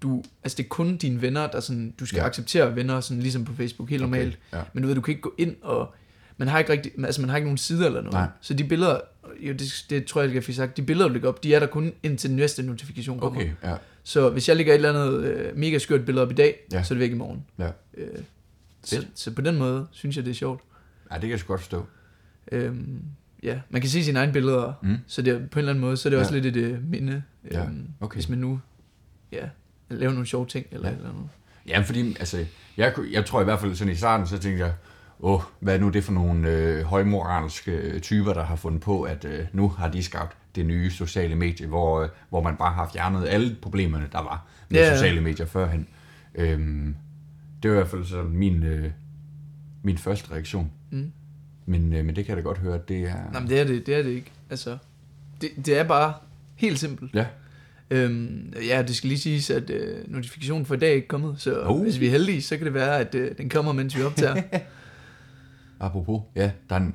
du, 0.02 0.22
altså 0.42 0.56
det 0.56 0.64
er 0.64 0.68
kun 0.68 0.96
dine 0.96 1.22
venner, 1.22 1.46
der 1.46 1.60
sådan, 1.60 1.94
du 2.00 2.06
skal 2.06 2.18
Ja. 2.18 2.26
acceptere 2.26 2.76
venner, 2.76 3.00
sådan 3.00 3.22
ligesom 3.22 3.44
på 3.44 3.52
Facebook, 3.54 3.90
helt 3.90 4.00
normalt. 4.02 4.38
Okay, 4.52 4.58
ja. 4.58 4.64
Men 4.72 4.82
du 4.82 4.86
ved, 4.86 4.94
du 4.94 5.00
kan 5.00 5.12
ikke 5.12 5.22
gå 5.22 5.34
ind 5.38 5.56
og... 5.62 5.94
Man 6.36 6.48
har 6.48 6.58
ikke 6.58 6.72
rigtig, 6.72 6.92
altså 7.04 7.20
man 7.20 7.30
har 7.30 7.36
ikke 7.36 7.46
nogen 7.46 7.58
sider 7.58 7.86
eller 7.86 8.00
noget. 8.00 8.12
Nej. 8.12 8.26
Så 8.40 8.54
de 8.54 8.64
billeder, 8.64 9.00
jo 9.40 9.52
det, 9.52 9.84
det 9.90 10.06
tror 10.06 10.22
jeg, 10.22 10.34
jeg 10.34 10.44
fik 10.44 10.54
sagt, 10.54 10.76
de 10.76 10.82
billeder, 10.82 11.08
du 11.08 11.12
lægger 11.12 11.28
op, 11.28 11.42
de 11.44 11.54
er 11.54 11.58
der 11.58 11.66
kun 11.66 11.92
indtil 12.02 12.30
den 12.30 12.36
næste 12.36 12.62
notifikation 12.62 13.18
kommer. 13.20 13.40
Okay, 13.40 13.50
ja. 13.64 13.74
Så 14.02 14.30
hvis 14.30 14.48
jeg 14.48 14.56
lægger 14.56 14.72
et 14.72 14.74
eller 14.74 14.88
andet 15.04 15.24
øh, 15.24 15.56
mega 15.56 15.78
skørt 15.78 16.04
billede 16.04 16.22
op 16.26 16.30
i 16.30 16.34
dag, 16.34 16.56
Ja. 16.72 16.82
så 16.82 16.94
er 16.94 16.96
det 16.96 17.00
væk 17.00 17.10
i 17.10 17.14
morgen. 17.14 17.44
Ja. 17.58 17.68
Øh, 17.96 18.08
så, 18.84 19.04
så 19.14 19.30
på 19.30 19.40
den 19.40 19.56
måde 19.58 19.86
synes 19.90 20.16
jeg, 20.16 20.24
det 20.24 20.30
er 20.30 20.34
sjovt. 20.34 20.60
Ja, 21.12 21.20
det 21.20 21.28
kan 21.28 21.30
jeg 21.30 21.40
godt 21.46 21.60
forstå. 21.60 21.86
Øhm, 22.52 23.02
ja, 23.42 23.60
man 23.70 23.80
kan 23.80 23.90
se 23.90 24.04
sine 24.04 24.18
egne 24.18 24.32
billeder, 24.32 24.72
Mm. 24.82 24.96
så 25.06 25.22
det 25.22 25.32
er, 25.34 25.38
på 25.38 25.42
en 25.42 25.58
eller 25.58 25.72
anden 25.72 25.80
måde, 25.80 25.96
så 25.96 26.08
er 26.08 26.10
det 26.10 26.16
Ja. 26.16 26.20
også 26.22 26.34
lidt 26.34 26.46
et 26.46 26.56
øh, 26.56 26.84
minde, 26.90 27.12
øhm, 27.44 27.52
Ja, 27.52 27.66
okay. 28.00 28.14
hvis 28.16 28.28
man 28.28 28.38
nu 28.38 28.60
ja, 29.32 29.48
laver 29.90 30.12
nogle 30.12 30.26
sjove 30.26 30.46
ting, 30.46 30.66
eller 30.70 30.88
Ja. 30.88 30.94
eller 30.96 31.12
noget. 31.12 31.28
Ja, 31.68 31.80
fordi, 31.80 32.08
altså, 32.18 32.44
jeg, 32.76 32.94
jeg 33.12 33.24
tror 33.24 33.40
i 33.40 33.44
hvert 33.44 33.60
fald 33.60 33.74
sådan 33.74 33.92
i 33.92 33.96
starten, 33.96 34.26
så 34.26 34.38
tænkte 34.38 34.64
jeg, 34.64 34.74
åh, 35.20 35.40
hvad 35.60 35.74
er 35.74 35.78
nu 35.80 35.88
det 35.88 36.04
for 36.04 36.12
nogle 36.12 36.48
øh, 36.50 36.82
højmoralske 36.84 37.72
øh, 37.72 38.00
typer, 38.00 38.32
der 38.34 38.44
har 38.44 38.56
fundet 38.56 38.80
på, 38.80 39.02
at 39.02 39.24
øh, 39.24 39.46
nu 39.52 39.68
har 39.68 39.88
de 39.88 40.02
skabt 40.02 40.36
det 40.56 40.66
nye 40.66 40.90
sociale 40.90 41.34
medie, 41.34 41.66
hvor, 41.66 42.02
øh, 42.02 42.08
hvor 42.28 42.42
man 42.42 42.56
bare 42.56 42.72
har 42.72 42.90
fjernet 42.92 43.26
alle 43.28 43.56
problemerne, 43.62 44.08
der 44.12 44.18
var 44.18 44.46
med 44.68 44.80
Ja, 44.80 44.94
sociale 44.96 45.20
medier 45.20 45.46
førhen. 45.46 45.88
Øhm, 46.34 46.96
det 47.62 47.70
var 47.70 47.76
i 47.76 47.78
hvert 47.78 47.88
fald 47.90 48.04
så 48.04 48.22
min, 48.22 48.62
øh, 48.62 48.90
min 49.82 49.98
første 49.98 50.32
reaktion. 50.32 50.70
Mm. 50.90 51.12
Men, 51.66 51.92
øh, 51.92 52.04
men 52.04 52.16
det 52.16 52.24
kan 52.26 52.36
jeg 52.36 52.44
da 52.44 52.48
godt 52.48 52.58
høre, 52.58 52.74
at 52.74 52.88
det 52.88 52.96
er... 53.02 53.14
Nej, 53.32 53.40
men 53.40 53.48
det 53.50 53.60
er 53.60 53.64
det, 53.64 53.86
det 53.86 53.94
er 53.94 54.02
det 54.02 54.10
ikke. 54.10 54.32
Altså, 54.50 54.76
det, 55.40 55.50
det 55.66 55.78
er 55.78 55.84
bare 55.84 56.12
helt 56.56 56.78
simpelt. 56.78 57.14
Ja, 57.14 57.26
Øhm, 57.90 58.52
ja, 58.68 58.82
det 58.82 58.96
skal 58.96 59.08
lige 59.08 59.18
siges, 59.20 59.50
at 59.50 59.70
øh, 59.70 59.96
notifikationen 60.12 60.66
for 60.66 60.74
i 60.74 60.78
dag 60.78 60.90
er 60.90 60.94
ikke 60.94 61.08
kommet, 61.08 61.34
så 61.38 61.62
Oh. 61.66 61.82
hvis 61.82 62.00
vi 62.00 62.06
er 62.06 62.10
heldige, 62.10 62.42
så 62.42 62.56
kan 62.56 62.64
det 62.66 62.74
være, 62.74 62.98
at 62.98 63.14
øh, 63.14 63.30
den 63.38 63.48
kommer, 63.48 63.72
mens 63.72 63.96
vi 63.96 64.02
optager. 64.02 64.42
apropos, 65.80 66.22
ja, 66.36 66.50
der 66.68 66.74
er 66.76 66.80
en, 66.80 66.94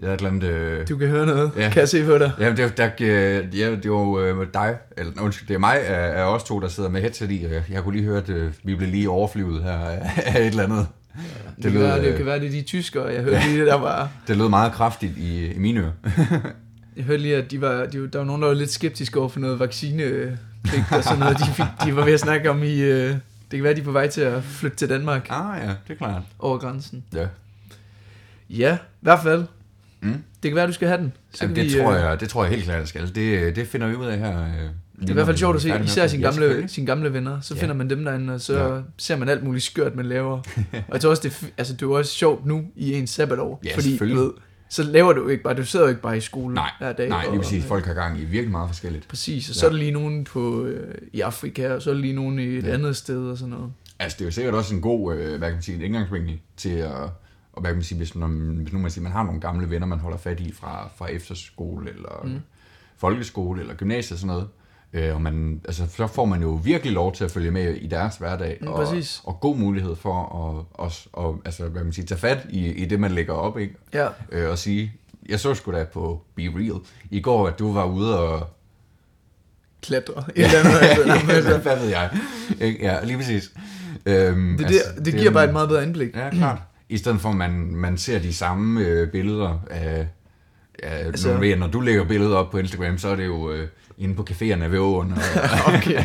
jeg 0.00 0.10
har 0.10 0.16
glemt... 0.16 0.42
Øh, 0.42 0.88
Du 0.88 0.96
kan 0.96 1.08
høre 1.08 1.26
noget, 1.26 1.52
Ja. 1.56 1.70
kan 1.70 1.80
jeg 1.80 1.88
se 1.88 2.04
på 2.04 2.18
dig. 2.18 2.32
Ja, 2.40 2.50
det, 2.50 2.60
er- 2.60 2.68
der, 2.68 2.90
øh, 3.00 3.58
ja, 3.58 3.70
det 3.70 3.84
er 3.84 3.88
jo 3.88 4.20
øh, 4.20 4.46
dig, 4.54 4.78
eller 4.96 5.12
undskyld, 5.22 5.48
det 5.48 5.54
er 5.54 5.58
mig 5.58 5.86
af, 5.86 6.20
af 6.22 6.34
os 6.34 6.44
to, 6.44 6.60
der 6.60 6.68
sidder 6.68 6.88
med 6.90 7.00
headset 7.00 7.30
i, 7.32 7.44
og 7.44 7.52
jeg, 7.52 7.64
jeg 7.70 7.82
kunne 7.82 7.96
lige 7.96 8.04
høre, 8.04 8.18
at 8.18 8.28
øh, 8.28 8.52
vi 8.64 8.74
blev 8.74 8.88
lige 8.88 9.10
overflyvet 9.10 9.62
her 9.62 9.72
af 9.72 10.40
et 10.40 10.46
eller 10.46 10.64
andet. 10.64 10.86
Det, 11.16 11.22
det, 11.56 11.62
kan 11.62 11.72
lød, 11.72 11.82
være, 11.82 12.02
det 12.02 12.08
øh, 12.08 12.16
kan 12.16 12.26
være, 12.26 12.40
det 12.40 12.46
er 12.46 12.50
de 12.50 12.62
tyskere. 12.62 13.06
Jeg 13.06 13.22
hørte 13.22 13.46
lige, 13.46 13.58
det 13.58 13.66
der 13.66 13.74
var... 13.74 14.08
Det 14.28 14.36
lød 14.36 14.48
meget 14.48 14.72
kraftigt 14.72 15.18
i, 15.18 15.52
i 15.52 15.58
mine 15.58 15.80
ører. 15.80 15.92
Jeg 16.96 17.04
hørte 17.04 17.22
lige, 17.22 17.36
at 17.36 17.50
de 17.50 17.60
var, 17.60 17.86
de, 17.86 18.08
der 18.08 18.18
var 18.18 18.24
nogen, 18.24 18.42
der 18.42 18.48
var 18.48 18.54
lidt 18.54 18.70
skeptiske 18.70 19.20
over 19.20 19.28
for 19.28 19.40
noget 19.40 19.58
vaccinepligt 19.58 20.92
og 20.92 21.04
sådan 21.04 21.18
noget. 21.18 21.38
De, 21.38 21.44
fik, 21.54 21.64
de 21.84 21.96
var 21.96 22.04
ved 22.04 22.12
at 22.12 22.20
snakke 22.20 22.50
om 22.50 22.62
i... 22.62 22.80
Øh, 22.80 23.08
det 23.50 23.56
kan 23.56 23.62
være, 23.64 23.74
de 23.74 23.80
er 23.80 23.84
på 23.84 23.92
vej 23.92 24.08
til 24.08 24.20
at 24.20 24.44
flytte 24.44 24.76
til 24.76 24.88
Danmark 24.88 25.26
ah 25.30 25.58
ja, 25.62 25.68
det 25.68 25.76
er 25.88 25.94
klart. 25.94 26.22
over 26.38 26.58
grænsen. 26.58 27.04
Ja. 27.14 27.26
Ja, 28.50 28.74
i 28.74 29.00
hvert 29.00 29.22
fald. 29.22 29.44
Mm. 30.00 30.22
Det 30.42 30.50
kan 30.50 30.54
være, 30.54 30.66
du 30.66 30.72
skal 30.72 30.88
have 30.88 31.00
den. 31.00 31.12
Så 31.34 31.44
Jamen, 31.44 31.56
det, 31.56 31.64
vi, 31.64 31.80
tror 31.80 31.92
øh, 31.92 32.00
jeg, 32.00 32.20
det 32.20 32.28
tror 32.28 32.44
jeg 32.44 32.50
helt 32.52 32.64
klart, 32.64 32.78
jeg 32.78 32.88
skal. 32.88 33.14
Det, 33.14 33.56
det 33.56 33.66
finder 33.66 33.86
vi 33.86 33.94
ud 33.94 34.06
af 34.06 34.18
her. 34.18 34.46
Det 35.00 35.06
er 35.06 35.10
i 35.10 35.14
hvert 35.14 35.26
fald 35.26 35.36
sjovt 35.36 35.56
at 35.56 35.62
se, 35.62 35.80
især 35.84 36.06
sine 36.06 36.22
gamle, 36.22 36.68
sine 36.68 36.86
gamle 36.86 37.12
venner. 37.12 37.40
Så 37.40 37.54
Ja. 37.54 37.58
ja. 37.58 37.62
finder 37.62 37.74
man 37.74 37.90
dem 37.90 38.04
derinde, 38.04 38.34
og 38.34 38.40
så 38.40 38.58
Ja. 38.58 38.74
ja. 38.74 38.80
ser 38.96 39.16
man 39.16 39.28
alt 39.28 39.44
muligt 39.44 39.64
skørt, 39.64 39.94
man 39.96 40.06
laver. 40.06 40.32
og 40.88 40.92
jeg 40.92 41.00
tror 41.00 41.10
også, 41.10 41.22
det, 41.22 41.52
altså, 41.58 41.72
det 41.74 41.82
er 41.82 41.86
også 41.86 42.12
sjovt 42.12 42.46
nu 42.46 42.64
i 42.76 42.94
en 42.94 43.06
sabbatår. 43.06 43.60
Ja, 43.64 43.74
fordi, 43.74 43.96
du 43.98 44.04
ved, 44.04 44.30
så 44.68 44.82
laver 44.82 45.12
du 45.12 45.28
ikke 45.28 45.42
bare, 45.42 45.54
du 45.54 45.64
sidder 45.64 45.84
jo 45.84 45.88
ikke 45.88 46.02
bare 46.02 46.16
i 46.16 46.20
skole 46.20 46.54
Nej, 46.54 46.70
hver 46.78 46.92
dag. 46.92 47.08
nej, 47.08 47.26
lige 47.30 47.40
præcis. 47.40 47.64
Folk 47.64 47.84
har 47.86 47.94
gang 47.94 48.18
i 48.20 48.24
virkelig 48.24 48.50
meget 48.50 48.68
forskelligt. 48.70 49.08
Præcis, 49.08 49.48
og 49.50 49.54
Ja. 49.54 49.58
så 49.60 49.66
er 49.66 49.70
der 49.70 49.76
lige 49.78 49.90
nogen 49.90 50.24
på, 50.24 50.64
øh, 50.64 50.94
i 51.12 51.20
Afrika, 51.20 51.72
og 51.74 51.82
så 51.82 51.90
er 51.90 51.94
der 51.94 52.00
lige 52.00 52.12
nogen 52.14 52.38
i 52.38 52.42
et 52.44 52.62
Ja. 52.62 52.68
ja. 52.68 52.74
andet 52.74 52.96
sted 52.96 53.30
og 53.30 53.38
sådan 53.38 53.50
noget. 53.54 53.72
Altså, 53.98 54.16
det 54.18 54.24
er 54.24 54.26
jo 54.26 54.32
sikkert 54.32 54.54
også 54.54 54.74
en 54.74 54.80
god, 54.80 55.14
øh, 55.14 55.28
hvad 55.28 55.48
kan 55.48 55.52
man 55.52 55.62
sige, 55.62 55.76
en 55.76 55.82
indgangsvinkel 55.82 56.38
til 56.56 56.70
at, 56.70 56.92
og 57.52 57.60
hvad 57.60 57.70
kan 57.70 57.74
man 57.76 57.84
sige, 57.84 57.98
hvis, 57.98 58.14
når, 58.16 58.26
hvis 58.62 58.72
nu 58.72 58.78
man, 58.78 58.90
siger, 58.90 59.02
man 59.02 59.12
har 59.12 59.22
nogle 59.24 59.40
gamle 59.40 59.70
venner, 59.70 59.86
man 59.86 59.98
holder 59.98 60.18
fat 60.18 60.40
i 60.40 60.52
fra, 60.52 60.88
fra 60.96 61.06
efterskole, 61.10 61.90
eller 61.90 62.20
mm. 62.24 62.40
folkeskole, 62.98 63.60
eller 63.60 63.74
gymnasiet 63.74 64.12
og 64.12 64.18
sådan 64.18 64.26
noget, 64.34 64.48
øh, 64.92 65.14
og 65.14 65.22
man, 65.22 65.60
altså, 65.64 65.82
så 65.96 66.06
får 66.06 66.24
man 66.24 66.42
jo 66.42 66.48
virkelig 66.64 66.92
lov 66.92 67.12
til 67.14 67.24
at 67.24 67.30
følge 67.30 67.50
med 67.50 67.74
i 67.74 67.86
deres 67.86 68.16
hverdag, 68.16 68.58
Mm, 68.60 68.66
og, 68.68 68.84
præcis. 68.84 69.20
og 69.24 69.40
god 69.40 69.56
mulighed 69.56 69.96
for 69.96 70.14
at, 70.58 70.64
også, 70.84 71.08
og, 71.12 71.40
altså, 71.44 71.68
hvad 71.68 71.84
man 71.84 71.92
sige, 71.92 72.04
tage 72.04 72.18
fat 72.18 72.46
i, 72.50 72.66
i 72.72 72.84
det, 72.84 73.00
man 73.00 73.10
lægger 73.10 73.32
op, 73.34 73.58
ikke? 73.58 73.74
Ja, 73.94 74.08
Øh, 74.32 74.50
og 74.50 74.58
sige, 74.58 74.92
jeg 75.28 75.40
så 75.40 75.54
sgu 75.54 75.72
da 75.72 75.84
på 75.84 76.22
Be 76.34 76.42
Real 76.42 76.80
i 77.10 77.20
går, 77.20 77.48
at 77.48 77.58
du 77.58 77.72
var 77.72 77.84
ude 77.84 78.18
og... 78.20 78.46
klatre. 79.82 80.24
Et 80.36 80.44
eller 80.44 80.58
andet, 80.58 80.78
altså, 80.82 81.32
altså. 81.32 81.58
hvad 81.58 81.76
ved 81.78 81.88
jeg? 81.88 82.10
Ja, 82.80 83.04
lige 83.04 83.16
præcis. 83.16 83.52
Øhm, 84.06 84.56
Det, 84.58 84.68
det, 84.68 85.04
det 85.04 85.14
giver 85.14 85.28
er- 85.30 85.34
bare 85.34 85.44
et 85.44 85.52
meget 85.52 85.68
bedre 85.68 85.82
indblik. 85.82 86.16
Ja, 86.16 86.30
klart. 86.30 86.58
I 86.88 86.96
stedet 86.98 87.20
for, 87.20 87.28
at 87.28 87.36
man, 87.36 87.50
man 87.74 87.98
ser 87.98 88.18
de 88.18 88.34
samme 88.34 88.80
øh, 88.86 89.10
billeder 89.12 89.58
af... 89.70 90.08
Ja, 90.82 90.88
altså, 90.88 91.30
Altså- 91.30 91.56
når 91.58 91.66
du 91.66 91.80
lægger 91.80 92.04
billeder 92.04 92.36
op 92.36 92.50
på 92.50 92.58
Instagram, 92.58 92.98
så 92.98 93.08
er 93.08 93.16
det 93.16 93.26
jo 93.26 93.50
øh, 93.52 93.68
inde 94.00 94.14
på 94.14 94.26
caféerne 94.30 94.64
ved 94.64 94.78
åen, 94.78 95.12
og, 95.12 95.18
okay. 95.74 96.02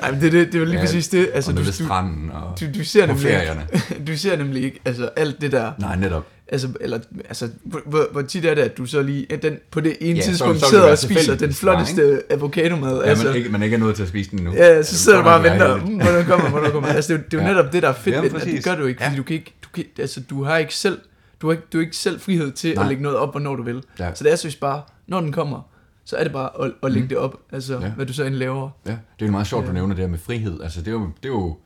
Nej, 0.00 0.10
men 0.10 0.20
det, 0.20 0.32
det, 0.32 0.46
det 0.46 0.54
er 0.54 0.58
jo 0.58 0.64
lige 0.64 0.74
Ja, 0.74 0.80
præcis 0.80 1.08
det. 1.08 1.28
altså, 1.34 1.50
og 1.50 1.56
du, 1.56 1.62
ved 1.62 1.72
stranden 1.72 2.30
og 2.30 2.60
du, 2.60 2.66
du 2.78 2.84
ser 2.84 3.06
på 3.06 3.12
nemlig 3.12 3.22
ferierne. 3.30 3.66
ikke, 3.72 4.04
du 4.12 4.18
ser 4.18 4.36
nemlig 4.36 4.64
ikke 4.64 4.80
altså, 4.84 5.10
alt 5.16 5.40
det 5.40 5.52
der. 5.52 5.72
Nej, 5.78 5.96
netop. 5.96 6.26
Altså, 6.52 6.68
eller, 6.80 6.98
altså 7.28 7.48
hvor, 7.64 8.08
hvor, 8.12 8.22
tit 8.22 8.44
er 8.44 8.54
det, 8.54 8.62
at 8.62 8.78
du 8.78 8.86
så 8.86 9.02
lige 9.02 9.26
at 9.32 9.42
den, 9.42 9.56
på 9.70 9.80
det 9.80 9.96
ene 10.00 10.14
Ja, 10.18 10.22
så- 10.24 10.28
tidspunkt 10.30 10.58
så 10.60 10.64
det 10.66 10.70
sidder 10.70 10.90
og 10.90 10.98
spiser 10.98 11.34
den 11.36 11.52
flotteste 11.54 12.22
avocadomad. 12.30 12.96
Ja, 13.02 13.08
altså, 13.08 13.26
man, 13.26 13.36
ikke, 13.36 13.48
man 13.48 13.62
ikke 13.62 13.74
er 13.74 13.80
nået 13.80 13.94
til 13.94 14.02
at 14.02 14.08
spise 14.08 14.30
den 14.30 14.38
nu. 14.44 14.52
Ja, 14.52 14.82
så 14.82 14.98
sidder 14.98 15.18
du 15.18 15.24
bare 15.24 15.38
og 15.38 15.44
venter, 15.44 15.76
"Mm, 15.76 15.82
hvornår 15.82 16.22
kommer, 16.22 16.50
hvornår 16.50 16.70
kommer. 16.70 16.88
Altså, 16.88 17.12
det, 17.12 17.18
er 17.20 17.22
det 17.24 17.34
er 17.38 17.42
jo 17.42 17.48
Ja. 17.48 17.54
netop 17.54 17.72
det, 17.72 17.82
der 17.82 17.88
er 17.88 17.92
fedt 17.92 18.16
Jamen, 18.16 18.32
ved 18.32 18.40
det 18.40 18.64
gør 18.64 18.74
du 18.74 18.84
ikke, 18.86 19.02
fordi 19.02 19.12
Ja. 19.14 19.18
du 19.18 19.22
kan 19.22 19.34
ikke, 19.36 19.54
du 19.64 19.68
kan, 19.74 19.84
altså, 19.98 20.20
du 20.30 20.44
har 20.44 20.56
ikke 20.56 20.74
selv, 20.74 20.98
du 21.42 21.46
har 21.46 21.52
ikke, 21.52 21.64
du 21.72 21.78
har 21.78 21.82
ikke 21.84 21.96
selv 21.96 22.20
frihed 22.20 22.52
til 22.52 22.74
Nej. 22.74 22.82
at 22.84 22.88
lægge 22.88 23.02
noget 23.02 23.18
op, 23.18 23.30
hvornår 23.32 23.56
du 23.56 23.62
vil. 23.62 23.82
Ja. 23.98 24.10
Så 24.14 24.24
det 24.24 24.32
er 24.32 24.36
seriøst 24.36 24.60
bare, 24.60 24.82
når 25.06 25.20
den 25.20 25.32
kommer, 25.32 25.60
så 26.08 26.16
er 26.16 26.22
det 26.24 26.32
bare 26.32 26.50
at, 26.64 26.72
at 26.82 26.92
lægge 26.92 27.04
Mm. 27.04 27.08
det 27.08 27.18
op, 27.18 27.40
altså 27.52 27.78
Ja. 27.80 27.90
hvad 27.90 28.06
du 28.06 28.12
så 28.12 28.24
end 28.24 28.34
laver. 28.34 28.70
Ja, 28.86 28.90
det 28.90 29.22
er 29.22 29.26
jo 29.26 29.32
meget 29.32 29.46
sjovt, 29.46 29.62
du 29.62 29.68
Ja. 29.68 29.74
nævner 29.74 29.94
det 29.94 30.02
her 30.04 30.10
med 30.10 30.18
frihed. 30.18 30.60
Altså, 30.62 30.80
det 30.80 30.88
er, 30.88 30.92
jo, 30.92 31.06
det 31.22 31.24
er 31.24 31.32
jo 31.32 31.56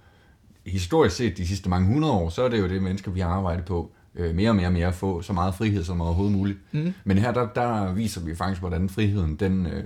historisk 0.67 1.17
set 1.17 1.37
de 1.37 1.47
sidste 1.47 1.69
mange 1.71 1.89
hundrede 1.89 2.13
år, 2.13 2.29
så 2.29 2.43
er 2.43 2.49
det 2.49 2.61
jo 2.61 2.69
det, 2.69 2.83
mennesker 2.83 3.11
vi 3.11 3.21
har 3.21 3.29
arbejdet 3.29 3.65
på. 3.65 3.91
Øh, 4.15 4.35
mere 4.35 4.51
og 4.51 4.57
mere 4.57 4.67
og 4.67 4.73
mere 4.73 4.87
at 4.87 4.95
få 4.95 5.23
så 5.23 5.33
meget 5.33 5.55
frihed 5.55 5.85
som 5.85 6.01
overhovedet 6.01 6.37
muligt. 6.37 6.59
Mm. 6.73 6.95
Men 7.05 7.19
her, 7.19 7.33
der, 7.33 7.47
der 7.55 7.93
viser 7.93 8.21
vi 8.21 8.35
faktisk, 8.35 8.61
hvordan 8.61 8.89
friheden, 8.89 9.37
den, 9.37 9.67
øh, 9.67 9.85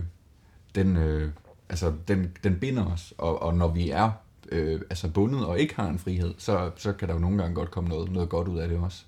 den, 0.75 0.97
øh, 0.97 1.31
altså, 1.69 1.93
den, 2.09 2.31
den 2.45 2.57
binder 2.57 2.85
os. 2.87 3.15
Og, 3.19 3.43
og 3.43 3.55
når 3.55 3.69
vi 3.69 3.91
er 3.91 4.11
øh, 4.53 4.81
altså 4.91 5.09
bundet 5.11 5.47
og 5.47 5.59
ikke 5.59 5.75
har 5.77 5.89
en 5.89 5.99
frihed, 5.99 6.35
så, 6.39 6.71
så 6.77 6.93
kan 6.93 7.09
der 7.09 7.15
jo 7.15 7.21
nogle 7.21 7.39
gange 7.39 7.55
godt 7.55 7.71
komme 7.71 7.89
noget, 7.89 8.13
noget 8.13 8.29
godt 8.29 8.49
ud 8.49 8.59
af 8.59 8.69
det 8.69 8.79
også. 8.79 9.05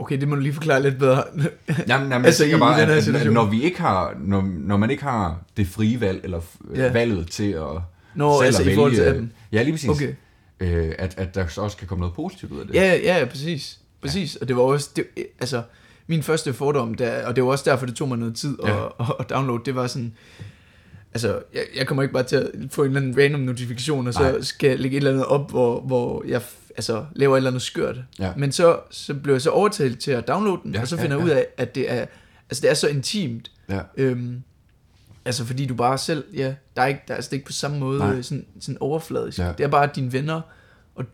Okay, 0.00 0.20
det 0.20 0.28
må 0.28 0.34
du 0.34 0.40
lige 0.40 0.52
forklare 0.52 0.82
lidt 0.82 0.98
bedre. 0.98 1.24
Jamen, 1.88 2.10
jamen, 2.10 2.12
Altså, 2.26 2.44
jeg 2.44 2.50
tænker 2.50 2.66
bare, 2.66 2.82
at, 2.82 2.88
at, 3.16 3.32
når, 3.32 3.44
vi 3.44 3.62
ikke 3.62 3.80
har, 3.80 4.14
når, 4.20 4.48
når 4.58 4.76
man 4.76 4.90
ikke 4.90 5.02
har 5.02 5.38
det 5.56 5.66
frie 5.68 6.00
valg, 6.00 6.20
eller 6.24 6.40
Ja. 6.74 6.82
ja. 6.84 6.92
valget 6.92 7.30
til 7.30 7.50
at 7.52 7.64
Nå, 8.14 8.38
selv 8.38 8.46
altså 8.46 8.62
at 8.62 8.68
i 8.68 8.74
forhold 8.74 8.92
til 8.94 9.00
vælge- 9.00 9.10
appen. 9.10 9.32
Ja, 9.52 9.62
lige 9.62 9.72
præcis. 9.72 9.90
Okay. 9.90 10.14
Øh, 10.60 10.92
at, 10.98 11.14
at 11.16 11.34
der 11.34 11.46
så 11.46 11.60
også 11.60 11.76
kan 11.76 11.86
komme 11.88 12.00
noget 12.00 12.14
positivt 12.14 12.52
ud 12.52 12.60
af 12.60 12.66
det. 12.66 12.74
Ja, 12.74 12.94
ja, 13.04 13.18
ja, 13.18 13.24
præcis. 13.24 13.78
Præcis, 14.02 14.36
og 14.36 14.48
det 14.48 14.56
var 14.56 14.62
også, 14.62 14.90
det, 14.96 15.04
altså, 15.40 15.62
min 16.06 16.22
første 16.22 16.52
fordom, 16.52 16.94
der, 16.94 17.26
og 17.26 17.36
det 17.36 17.44
var 17.44 17.50
også 17.50 17.70
derfor, 17.70 17.86
det 17.86 17.94
tog 17.94 18.08
mig 18.08 18.18
noget 18.18 18.34
tid 18.34 18.58
Ja. 18.64 18.84
at, 18.86 18.92
at, 19.00 19.06
at 19.20 19.30
downloade, 19.30 19.62
det 19.64 19.74
var 19.74 19.86
sådan, 19.86 20.14
altså, 21.14 21.42
jeg, 21.54 21.62
jeg 21.76 21.86
kommer 21.86 22.02
ikke 22.02 22.12
bare 22.12 22.22
til 22.22 22.36
at 22.36 22.50
få 22.70 22.82
en 22.82 22.88
eller 22.88 23.00
anden 23.00 23.18
random 23.22 23.40
notifikation, 23.40 24.06
og 24.06 24.14
så 24.14 24.20
Nej. 24.20 24.40
Skal 24.40 24.68
jeg 24.70 24.78
lægge 24.78 24.96
et 24.96 25.00
eller 25.00 25.10
andet 25.10 25.26
op, 25.26 25.50
hvor, 25.50 25.80
hvor 25.80 26.24
jeg 26.28 26.42
altså, 26.76 27.04
laver 27.14 27.36
et 27.36 27.38
eller 27.38 27.50
andet 27.50 27.62
skørt. 27.62 27.96
Ja. 28.18 28.32
Men 28.36 28.52
så, 28.52 28.78
så 28.90 29.14
blev 29.14 29.34
jeg 29.34 29.42
så 29.42 29.50
overtalt 29.50 30.00
til 30.00 30.10
at 30.10 30.28
downloade 30.28 30.60
den, 30.64 30.72
Ja, 30.72 30.78
ja, 30.78 30.82
og 30.82 30.88
så 30.88 30.96
ja, 30.96 31.02
finder 31.02 31.16
jeg 31.16 31.26
ja. 31.26 31.32
ud 31.32 31.36
af, 31.38 31.46
at 31.56 31.74
det 31.74 31.92
er, 31.92 32.06
altså, 32.50 32.62
det 32.62 32.70
er 32.70 32.74
så 32.74 32.88
intimt, 32.88 33.50
Ja. 33.68 33.80
Øhm, 33.96 34.42
altså 35.24 35.44
fordi 35.44 35.66
du 35.66 35.74
bare 35.74 35.98
selv, 35.98 36.24
ja, 36.34 36.54
der 36.76 36.82
er 36.82 36.86
ikke, 36.86 37.00
der 37.08 37.14
er, 37.14 37.16
altså, 37.16 37.28
det 37.28 37.32
er 37.32 37.38
ikke 37.38 37.46
på 37.46 37.52
samme 37.52 37.78
måde 37.78 37.98
Nej. 37.98 38.14
øh, 38.14 38.24
sådan, 38.24 38.46
sådan 38.60 38.78
overfladisk. 38.80 39.38
Ja. 39.38 39.46
Ja. 39.46 39.52
Det 39.58 39.64
er 39.64 39.68
bare 39.68 39.88
dine 39.94 40.12
venner, 40.12 40.40
og 40.94 41.04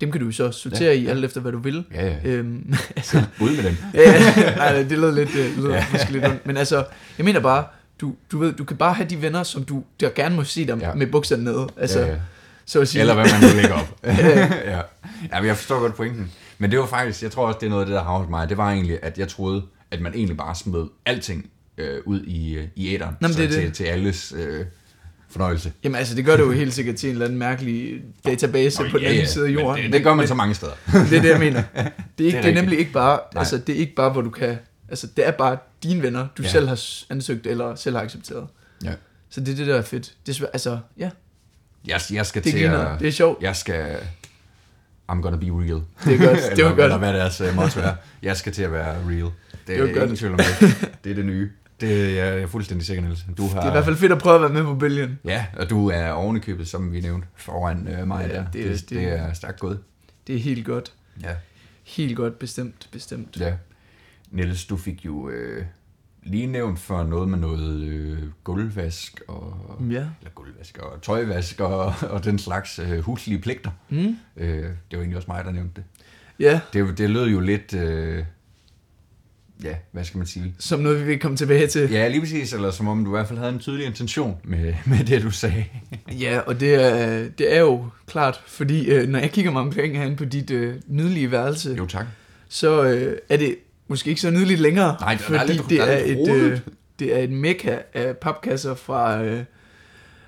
dem 0.00 0.12
kan 0.12 0.20
du 0.20 0.30
så 0.32 0.50
sortere 0.50 0.80
Ja, 0.82 0.92
ja, 0.92 0.92
i, 1.00 1.02
ja. 1.04 1.10
alt 1.10 1.24
efter 1.24 1.40
hvad 1.40 1.52
du 1.52 1.58
vil. 1.58 1.84
Ja, 1.94 2.06
ja. 2.06 2.16
Øhm, 2.24 2.74
altså, 2.96 3.22
Ud 3.40 3.56
med 3.56 3.64
dem. 3.64 3.76
ja, 3.94 4.00
ja, 4.12 4.54
nej, 4.56 4.82
det 4.82 4.98
lød 4.98 5.14
lidt, 5.14 5.28
det 5.32 5.56
lød 5.56 5.70
Ja. 5.70 5.86
ja. 5.92 6.06
lidt 6.10 6.24
ondt. 6.24 6.46
Men 6.46 6.56
altså, 6.56 6.84
jeg 7.18 7.24
mener 7.24 7.40
bare, 7.40 7.64
du, 8.00 8.14
du 8.32 8.38
ved, 8.38 8.52
du 8.52 8.64
kan 8.64 8.76
bare 8.76 8.94
have 8.94 9.08
de 9.08 9.22
venner, 9.22 9.42
som 9.42 9.64
du 9.64 9.84
der 10.00 10.08
gerne 10.14 10.36
må 10.36 10.44
se 10.44 10.66
dem 10.66 10.80
Ja. 10.80 10.88
ja. 10.88 10.94
med 10.94 11.06
bukserne 11.06 11.44
nede. 11.44 11.68
Altså, 11.76 11.98
ja, 12.00 12.06
ja, 12.06 12.12
ja. 12.12 12.18
så 12.64 12.80
at 12.80 12.88
sige. 12.88 13.00
Eller 13.00 13.14
hvad 13.14 13.24
man 13.32 13.50
nu 13.50 13.56
lægger 13.56 13.74
op. 13.74 13.98
ja. 14.06 14.80
ja, 15.32 15.40
men 15.40 15.46
jeg 15.46 15.56
forstår 15.56 15.80
godt 15.80 15.94
pointen. 15.94 16.32
Men 16.58 16.70
det 16.70 16.78
var 16.78 16.86
faktisk, 16.86 17.22
jeg 17.22 17.30
tror 17.30 17.46
også, 17.46 17.58
det 17.60 17.66
er 17.66 17.70
noget 17.70 17.82
af 17.82 17.86
det, 17.86 17.94
der 17.94 18.02
har 18.04 18.18
hos 18.18 18.28
mig. 18.30 18.48
Det 18.48 18.56
var 18.56 18.70
egentlig, 18.70 18.98
at 19.02 19.18
jeg 19.18 19.28
troede, 19.28 19.62
at 19.90 20.00
man 20.00 20.14
egentlig 20.14 20.36
bare 20.36 20.54
smed 20.54 20.86
alting 21.06 21.50
øh, 21.78 21.98
ud 22.06 22.20
i, 22.22 22.54
øh, 22.54 22.64
i 22.76 22.94
æderen. 22.94 23.16
Nå, 23.20 23.28
men 23.28 23.34
så 23.34 23.42
det 23.42 23.48
er 23.48 23.52
til, 23.52 23.62
det. 23.62 23.72
til 23.74 23.84
alles 23.84 24.34
øh, 24.36 24.64
fornøjelse. 25.30 25.72
Jamen 25.84 25.96
altså, 25.96 26.14
det 26.14 26.24
gør 26.24 26.36
det 26.36 26.42
jo 26.44 26.50
helt 26.52 26.74
sikkert 26.74 26.96
til 26.96 27.08
en 27.08 27.12
eller 27.12 27.26
anden 27.26 27.38
mærkelig 27.38 28.02
database 28.26 28.82
Nå, 28.82 28.88
på 28.90 28.98
den 28.98 29.06
anden 29.06 29.26
side 29.26 29.46
af 29.46 29.50
jorden. 29.50 29.84
Det, 29.84 29.92
det 29.92 30.02
gør 30.04 30.14
man 30.14 30.28
så 30.28 30.34
mange 30.34 30.54
steder. 30.54 30.72
Det 30.86 31.18
er 31.18 31.22
det, 31.22 31.28
jeg 31.28 31.38
mener. 31.38 31.62
Det 31.72 31.80
er, 31.80 31.84
ikke, 31.86 31.92
det 32.18 32.32
er, 32.34 32.36
rigtigt. 32.36 32.54
nemlig 32.54 32.78
ikke 32.78 32.92
bare, 32.92 33.20
Nej. 33.34 33.40
altså, 33.40 33.58
det 33.58 33.74
er 33.74 33.78
ikke 33.78 33.94
bare, 33.94 34.10
hvor 34.10 34.20
du 34.20 34.30
kan, 34.30 34.58
altså, 34.88 35.06
det 35.16 35.26
er 35.26 35.30
bare 35.30 35.58
dine 35.82 36.02
venner, 36.02 36.26
du 36.38 36.42
Ja. 36.42 36.48
selv 36.48 36.68
har 36.68 36.80
ansøgt 37.10 37.46
eller 37.46 37.74
selv 37.74 37.96
har 37.96 38.02
accepteret. 38.02 38.46
Ja. 38.84 38.94
Så 39.30 39.40
det 39.40 39.52
er 39.52 39.56
det, 39.56 39.66
der 39.66 39.74
er 39.76 39.82
fedt. 39.82 40.14
Det 40.26 40.40
er, 40.40 40.46
altså, 40.46 40.78
ja, 40.98 41.10
Jeg, 41.86 42.00
jeg 42.12 42.26
skal 42.26 42.44
det 42.44 42.52
til 42.52 42.58
at... 42.58 43.00
Det 43.00 43.08
er 43.08 43.12
sjovt. 43.12 43.42
Jeg 43.42 43.56
skal... 43.56 43.96
I'm 45.12 45.20
gonna 45.20 45.36
be 45.36 45.46
real. 45.46 45.82
Det 46.04 46.14
er 46.14 46.26
godt. 46.26 46.38
Det 46.38 46.50
eller, 46.52 46.64
var 46.64 46.70
godt. 46.74 46.80
Eller 46.84 46.98
hvad 46.98 47.12
deres 47.12 47.40
uh, 47.40 47.54
motto 47.56 47.80
er. 47.80 47.94
Jeg 48.22 48.36
skal 48.36 48.52
til 48.52 48.62
at 48.62 48.72
være 48.72 48.96
real. 49.08 49.20
Det, 49.22 49.32
Det 49.66 49.78
er 49.78 49.82
ingen 49.86 50.08
godt. 50.08 50.18
tvivl 50.18 50.32
om 50.32 50.38
det. 50.38 50.76
Det 51.04 51.10
er 51.10 51.14
det 51.14 51.24
nye. 51.24 51.50
Det 51.80 52.18
er 52.20 52.24
jeg 52.24 52.42
er 52.42 52.46
fuldstændig 52.46 52.86
sikker, 52.86 53.02
Niels. 53.02 53.24
Du 53.36 53.46
har, 53.48 53.54
Det 53.60 53.64
er 53.64 53.68
i 53.68 53.72
hvert 53.72 53.84
fald 53.84 53.96
fedt 53.96 54.12
at 54.12 54.18
prøve 54.18 54.34
at 54.34 54.40
være 54.40 54.50
med 54.52 54.62
på 54.62 54.74
bølgen. 54.74 55.18
Ja, 55.24 55.46
og 55.56 55.70
du 55.70 55.88
er 55.90 56.10
ovenikøbet, 56.10 56.68
som 56.68 56.92
vi 56.92 57.00
nævnte, 57.00 57.28
foran 57.36 57.88
øh, 57.88 58.06
mig 58.08 58.26
Ja, 58.30 58.34
der. 58.36 58.44
det 58.44 58.52
Det, 58.52 58.66
er- 58.66 58.70
det, 58.70 58.80
det- 58.80 58.98
det 58.98 59.08
er 59.12 59.32
stærkt 59.32 59.60
gået. 59.60 59.78
Det 60.26 60.34
er 60.34 60.38
helt 60.40 60.66
godt. 60.66 60.92
Ja. 61.22 61.34
Helt 61.84 62.16
godt, 62.16 62.38
bestemt, 62.38 62.88
bestemt. 62.92 63.36
ja. 63.40 63.54
Niels, 64.34 64.64
du 64.64 64.76
fik 64.76 65.04
jo 65.04 65.28
øh, 65.30 65.64
lige 66.22 66.46
nævnt 66.46 66.78
for 66.78 67.02
noget 67.04 67.28
med 67.28 67.38
noget 67.38 67.82
øh, 67.82 68.18
gulvvask 68.44 69.20
og... 69.28 69.54
Ja. 69.90 69.96
Eller 70.20 70.30
gulvvask 70.34 70.78
og 70.78 71.02
tøjvask 71.02 71.60
og, 71.60 71.94
og 72.10 72.24
den 72.24 72.38
slags 72.38 72.78
øh, 72.78 72.98
huslige 72.98 73.38
pligter. 73.40 73.70
Mm. 73.88 74.16
Øh, 74.36 74.46
det 74.62 74.68
var 74.92 74.98
egentlig 74.98 75.16
også 75.16 75.28
mig, 75.30 75.44
der 75.44 75.50
nævnte 75.50 75.72
det. 75.76 75.84
Ja, 76.38 76.60
Det, 76.72 76.98
det 76.98 77.10
lød 77.10 77.28
jo 77.28 77.40
lidt... 77.40 77.74
Øh, 77.74 78.24
ja, 79.64 79.74
hvad 79.92 80.04
skal 80.04 80.18
man 80.18 80.26
sige? 80.26 80.54
som 80.58 80.80
noget, 80.80 81.00
vi 81.00 81.04
vil 81.04 81.18
komme 81.18 81.36
tilbage 81.36 81.66
til. 81.66 81.90
Ja, 81.90 82.08
lige 82.08 82.20
præcis. 82.20 82.52
Eller 82.52 82.70
som 82.70 82.88
om 82.88 83.04
du 83.04 83.10
i 83.10 83.14
hvert 83.16 83.28
fald 83.28 83.38
havde 83.38 83.52
en 83.52 83.58
tydelig 83.58 83.86
intention 83.86 84.36
med, 84.44 84.74
med 84.86 85.04
det, 85.04 85.22
du 85.22 85.30
sagde. 85.30 85.64
Ja, 86.20 86.38
og 86.38 86.60
det 86.60 86.74
er, 86.74 87.28
det 87.38 87.54
er 87.56 87.60
jo 87.60 87.86
klart, 88.06 88.42
fordi 88.46 88.86
øh, 88.90 89.08
når 89.08 89.18
jeg 89.18 89.30
kigger 89.30 89.50
mig 89.50 89.62
omkring 89.62 89.96
herinde 89.98 90.16
på 90.16 90.24
dit 90.24 90.50
øh, 90.50 90.74
nydelige 90.88 91.30
værelse, 91.30 91.74
Jo, 91.78 91.86
tak. 91.86 92.06
så 92.48 92.84
øh, 92.84 93.16
er 93.28 93.36
det 93.36 93.56
måske 93.88 94.08
ikke 94.10 94.20
så 94.20 94.30
nydeligt 94.30 94.60
længere, 94.60 94.96
Nej, 95.00 95.14
der 95.28 95.34
er 95.34 95.38
fordi 95.38 95.52
lidt- 95.52 95.68
det, 95.70 95.80
er 95.80 95.84
er 95.84 96.02
et, 96.04 96.30
øh, 96.34 96.58
det 96.98 97.14
er 97.16 97.18
et 97.22 97.30
mekka 97.30 97.76
af 97.94 98.16
papkasser 98.16 98.74
fra, 98.74 99.22
øh, 99.22 99.40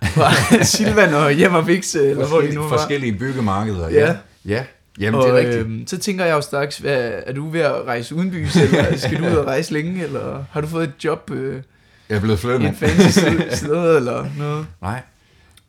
fra 0.04 0.32
Silvan 0.64 1.14
og 1.14 1.32
Hjem 1.32 1.54
og 1.54 1.66
Vix, 1.66 1.94
eller 1.94 2.26
hvor 2.26 2.40
de 2.40 2.54
nu 2.54 2.60
var. 2.62 2.68
forskellige 2.68 3.12
byggemarkeder. 3.12 3.88
Ja. 3.90 4.16
Ja, 4.44 4.64
jamen 5.00 5.20
og, 5.20 5.26
det 5.26 5.32
er 5.34 5.38
rigtigt. 5.38 5.66
Øh, 5.66 5.86
så 5.86 5.98
tænker 5.98 6.24
jeg 6.24 6.32
jo 6.34 6.40
straks, 6.40 6.78
hvad, 6.78 7.12
er 7.26 7.32
du 7.32 7.48
ved 7.48 7.60
at 7.60 7.84
rejse 7.86 8.14
udenbys, 8.14 8.56
eller 8.62 8.96
skal 8.96 9.18
du 9.18 9.26
ud 9.26 9.36
og 9.36 9.46
rejse 9.46 9.72
længe, 9.72 10.04
eller 10.04 10.44
har 10.50 10.60
du 10.60 10.66
fået 10.66 10.84
et 10.84 11.04
job 11.04 11.30
øh, 11.30 11.62
Jeg 12.08 12.16
er 12.16 12.20
blevet 12.20 12.36
i 12.38 12.40
flyttet. 12.40 12.68
en 12.68 12.76
fancy 12.76 13.18
sted, 13.50 13.96
eller 13.96 14.26
noget? 14.38 14.66
Nej. 14.82 15.00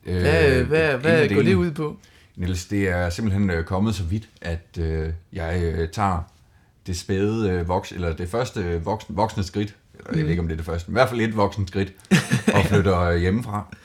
Øh, 0.05 0.21
Hvad, 0.21 0.63
hvad, 0.63 0.93
hvad 0.97 1.29
går 1.29 1.41
det 1.41 1.53
ud 1.55 1.71
på? 1.71 1.97
Niels, 2.35 2.65
det 2.65 2.89
er 2.89 3.09
simpelthen 3.09 3.49
øh, 3.49 3.63
kommet 3.63 3.95
så 3.95 4.03
vidt, 4.03 4.23
at 4.41 4.67
øh, 4.79 5.09
jeg 5.33 5.61
øh, 5.63 5.89
tager 5.89 6.31
det 6.87 6.97
spæde 6.97 7.49
øh, 7.49 7.67
voks, 7.67 7.91
eller 7.91 8.13
det 8.15 8.29
første 8.29 8.59
øh, 8.59 8.85
voksne, 8.85 9.15
voksne 9.15 9.43
skridt, 9.43 9.75
eller 9.93 10.09
jeg 10.17 10.23
ved 10.23 10.29
ikke 10.29 10.41
om 10.41 10.47
det 10.47 10.53
er 10.53 10.57
det 10.57 10.65
første, 10.65 10.91
men 10.91 10.93
i 10.93 10.97
hvert 10.99 11.09
fald 11.09 11.21
et 11.21 11.37
voksent 11.37 11.67
skridt, 11.69 11.93
og 12.55 12.65
flytter 12.65 12.99
øh, 12.99 13.17
hjemmefra. 13.17 13.75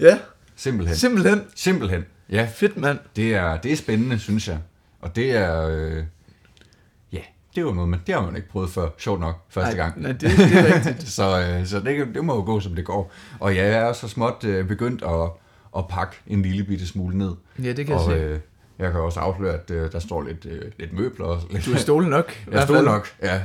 Ja, 0.00 0.18
Simpelthen. 0.56 0.96
simpelthen. 0.96 1.40
Simpelthen. 1.54 2.04
Ja, 2.30 2.48
Fedt, 2.54 2.76
mand. 2.76 2.98
det 3.16 3.34
er, 3.34 3.56
det 3.56 3.72
er 3.72 3.76
spændende, 3.76 4.18
synes 4.18 4.48
jeg. 4.48 4.58
Og 5.00 5.16
det 5.16 5.30
er, 5.30 5.68
øh, 5.68 6.04
ja, 7.12 7.18
det 7.56 7.62
jo 7.62 7.72
noget, 7.72 7.88
man, 7.88 8.00
det 8.06 8.14
har 8.14 8.22
man 8.22 8.36
ikke 8.36 8.48
prøvet 8.48 8.70
før, 8.70 8.88
sjovt 8.98 9.20
nok, 9.20 9.40
første 9.48 9.76
nej, 9.76 9.84
gang. 9.86 10.02
Nej, 10.02 10.12
det, 10.12 10.20
det 10.20 10.30
er 10.58 10.74
rigtigt. 10.74 11.08
Så, 11.16 11.40
øh, 11.40 11.66
så 11.66 11.80
det, 11.80 12.14
det 12.14 12.24
må 12.24 12.34
jo 12.34 12.44
gå, 12.44 12.60
som 12.60 12.74
det 12.74 12.84
går. 12.84 13.12
Og 13.40 13.56
jeg 13.56 13.68
er 13.68 13.92
så 13.92 14.08
småt 14.08 14.44
øh, 14.44 14.68
begyndt 14.68 15.02
at, 15.02 15.30
at 15.76 15.88
pakke 15.88 16.16
en 16.26 16.42
lille 16.42 16.64
bitte 16.64 16.86
smule 16.86 17.18
ned. 17.18 17.32
Ja, 17.62 17.72
det 17.72 17.86
kan 17.86 17.88
jeg 17.88 18.04
og 18.04 18.10
se. 18.10 18.16
øh, 18.16 18.38
jeg 18.78 18.90
kan 18.92 19.00
også 19.00 19.20
afsløre, 19.20 19.54
at 19.54 19.70
øh, 19.70 19.92
der 19.92 19.98
står 19.98 20.22
lidt, 20.22 20.46
øh, 20.46 20.60
lidt 20.78 20.92
møbler 20.92 21.26
og 21.26 21.40
lidt... 21.50 21.66
Du 21.66 21.72
er 21.72 21.76
stolen 21.76 22.10
nok. 22.10 22.32
Jeg 22.52 22.66
fald. 22.68 22.84
nok, 22.84 23.08
ja. 23.22 23.40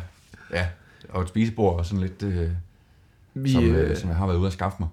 ja. 0.53 0.65
Og 1.09 1.21
et 1.21 1.27
spisebord 1.29 1.79
og 1.79 1.85
sådan 1.85 1.99
lidt, 1.99 2.23
øh, 2.23 2.49
Vi, 3.33 3.51
som, 3.51 3.63
øh, 3.75 3.89
øh, 3.91 3.97
som 3.97 4.09
jeg 4.09 4.17
har 4.17 4.27
været 4.27 4.37
ude 4.37 4.47
at 4.47 4.53
skaffe 4.53 4.75
mig. 4.79 4.89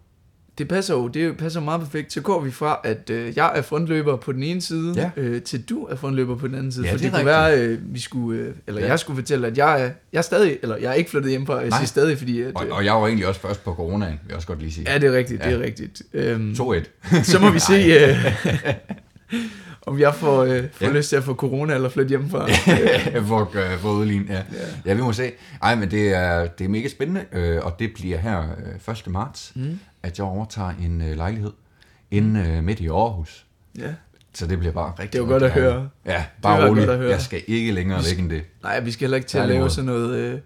det 0.59 0.69
passer 0.69 0.95
jo 0.95 1.09
det 1.09 1.37
passer 1.37 1.61
meget 1.61 1.81
perfekt. 1.81 2.13
Så 2.13 2.21
går 2.21 2.41
vi 2.41 2.51
fra, 2.51 2.81
at 2.85 3.11
øh, 3.11 3.37
jeg 3.37 3.53
er 3.55 3.63
frontløber 3.63 4.17
på 4.17 4.33
den 4.33 4.43
ene 4.43 4.61
side, 4.63 4.93
Ja. 4.97 5.11
øh, 5.17 5.43
til 5.43 5.63
du 5.69 5.85
er 5.85 5.97
frontløber 5.97 6.37
på 6.37 6.47
den 6.47 6.55
anden 6.55 6.73
side. 6.73 6.87
Ja, 6.87 6.93
For 6.93 6.97
det 6.99 7.05
det, 7.05 7.13
er 7.13 7.17
kunne 7.19 7.27
være, 7.27 7.59
øh, 7.61 7.79
vi 7.95 8.01
skulle, 8.01 8.41
øh, 8.41 8.55
eller 8.67 8.81
Ja. 8.81 8.87
jeg 8.87 8.99
skulle 8.99 9.17
fortælle, 9.23 9.47
at 9.47 9.59
jeg 9.59 9.83
er, 9.83 9.91
jeg 10.13 10.19
er 10.19 10.23
stadig, 10.23 10.59
eller 10.63 10.77
jeg 10.77 10.91
er 10.91 10.95
ikke 10.95 11.11
flyttet 11.11 11.31
hjemmefra. 11.31 11.55
Jeg 11.59 11.69
Nej. 11.69 11.79
siger 11.79 11.87
stadig, 11.87 12.19
fordi... 12.19 12.43
At, 12.43 12.53
Og, 12.55 12.67
øh, 12.67 12.77
og 12.77 12.85
jeg 12.85 12.95
var 12.95 13.07
egentlig 13.07 13.27
også 13.27 13.41
først 13.41 13.65
på 13.65 13.75
coronaen, 13.75 14.13
vil 14.13 14.19
jeg 14.29 14.37
også 14.37 14.49
godt 14.49 14.59
lige 14.61 14.73
sige. 14.73 14.93
ja, 14.93 14.99
det 14.99 15.09
er 15.09 15.13
rigtigt, 15.19 15.45
det 15.45 15.51
Ja. 15.51 15.57
er 15.57 15.61
rigtigt. 15.63 16.03
Øhm, 16.13 16.53
2-1. 16.55 17.23
så 17.23 17.39
må 17.39 17.51
vi 17.51 17.59
se, 17.71 17.75
øh, 17.75 18.35
om 19.87 19.99
jeg 20.01 20.15
får, 20.15 20.43
øh, 20.45 20.65
får 20.73 20.87
Ja. 20.87 20.93
lyst 20.93 21.09
til 21.09 21.17
at 21.17 21.25
få 21.25 21.35
corona 21.35 21.75
eller 21.75 21.89
flytte 21.89 22.09
hjemmefra. 22.09 22.47
for, 23.29 23.73
øh, 23.73 23.79
for 23.79 23.91
udlign, 23.93 24.27
ja. 24.29 24.35
Ja. 24.35 24.43
ja. 24.87 24.95
vi 24.95 25.01
må 25.03 25.13
se. 25.13 25.33
Ej, 25.63 25.75
men 25.75 25.91
det 25.91 26.15
er, 26.15 26.47
det 26.47 26.65
er 26.65 26.69
mega 26.69 26.89
spændende, 26.89 27.25
øh, 27.33 27.65
og 27.65 27.79
det 27.79 27.91
bliver 27.95 28.19
her 28.19 28.43
øh, 28.89 28.95
1. 28.95 29.07
marts, 29.07 29.53
Mm. 29.55 29.79
at 30.03 30.19
jeg 30.19 30.27
overtager 30.27 30.73
en 30.83 31.01
øh, 31.03 31.17
lejlighed 31.17 31.53
inde 32.11 32.41
øh, 32.41 32.65
midt 32.65 32.81
i 32.81 32.89
Aarhus. 32.89 33.47
Ja. 33.79 33.95
Så 34.35 34.47
det 34.47 34.59
bliver 34.59 34.73
bare 34.73 34.93
rigtig 34.99 35.13
Det 35.13 35.19
er 35.19 35.23
jo 35.23 35.29
godt 35.29 35.43
at 35.43 35.51
høre. 35.51 35.89
Ja, 36.07 36.25
var 36.43 36.57
bare 36.59 36.69
roligt. 36.69 36.87
godt 36.87 36.95
at 36.95 36.99
høre. 37.03 37.11
Jeg 37.11 37.21
skal 37.21 37.43
ikke 37.47 37.73
længere 37.73 38.01
væk 38.11 38.19
end 38.19 38.31
det. 38.31 38.43
Nej, 38.63 38.81
vi 38.81 38.91
skal 38.91 39.05
heller 39.05 39.17
ikke 39.17 39.29
til 39.29 39.39
at 39.39 39.49
lave 39.49 39.59
måde. 39.59 39.71
sådan 39.71 39.85
noget, 39.87 40.15
øh, 40.17 40.39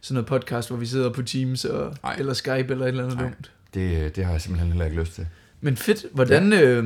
sådan 0.00 0.14
noget 0.14 0.26
podcast, 0.26 0.68
hvor 0.68 0.76
vi 0.76 0.86
sidder 0.86 1.10
på 1.12 1.22
Teams 1.22 1.64
og, 1.64 1.94
eller 2.18 2.32
Skype 2.34 2.52
eller 2.70 2.84
et 2.84 2.88
eller 2.88 3.04
andet 3.04 3.18
dumt. 3.18 3.50
Det, 3.74 4.16
det 4.16 4.24
har 4.24 4.32
jeg 4.32 4.40
simpelthen 4.40 4.70
heller 4.72 4.84
ikke 4.84 5.00
lyst 5.00 5.14
til. 5.14 5.26
Men 5.60 5.76
fedt. 5.76 6.06
Hvordan, 6.12 6.52
ja. 6.52 6.62
øh, 6.62 6.84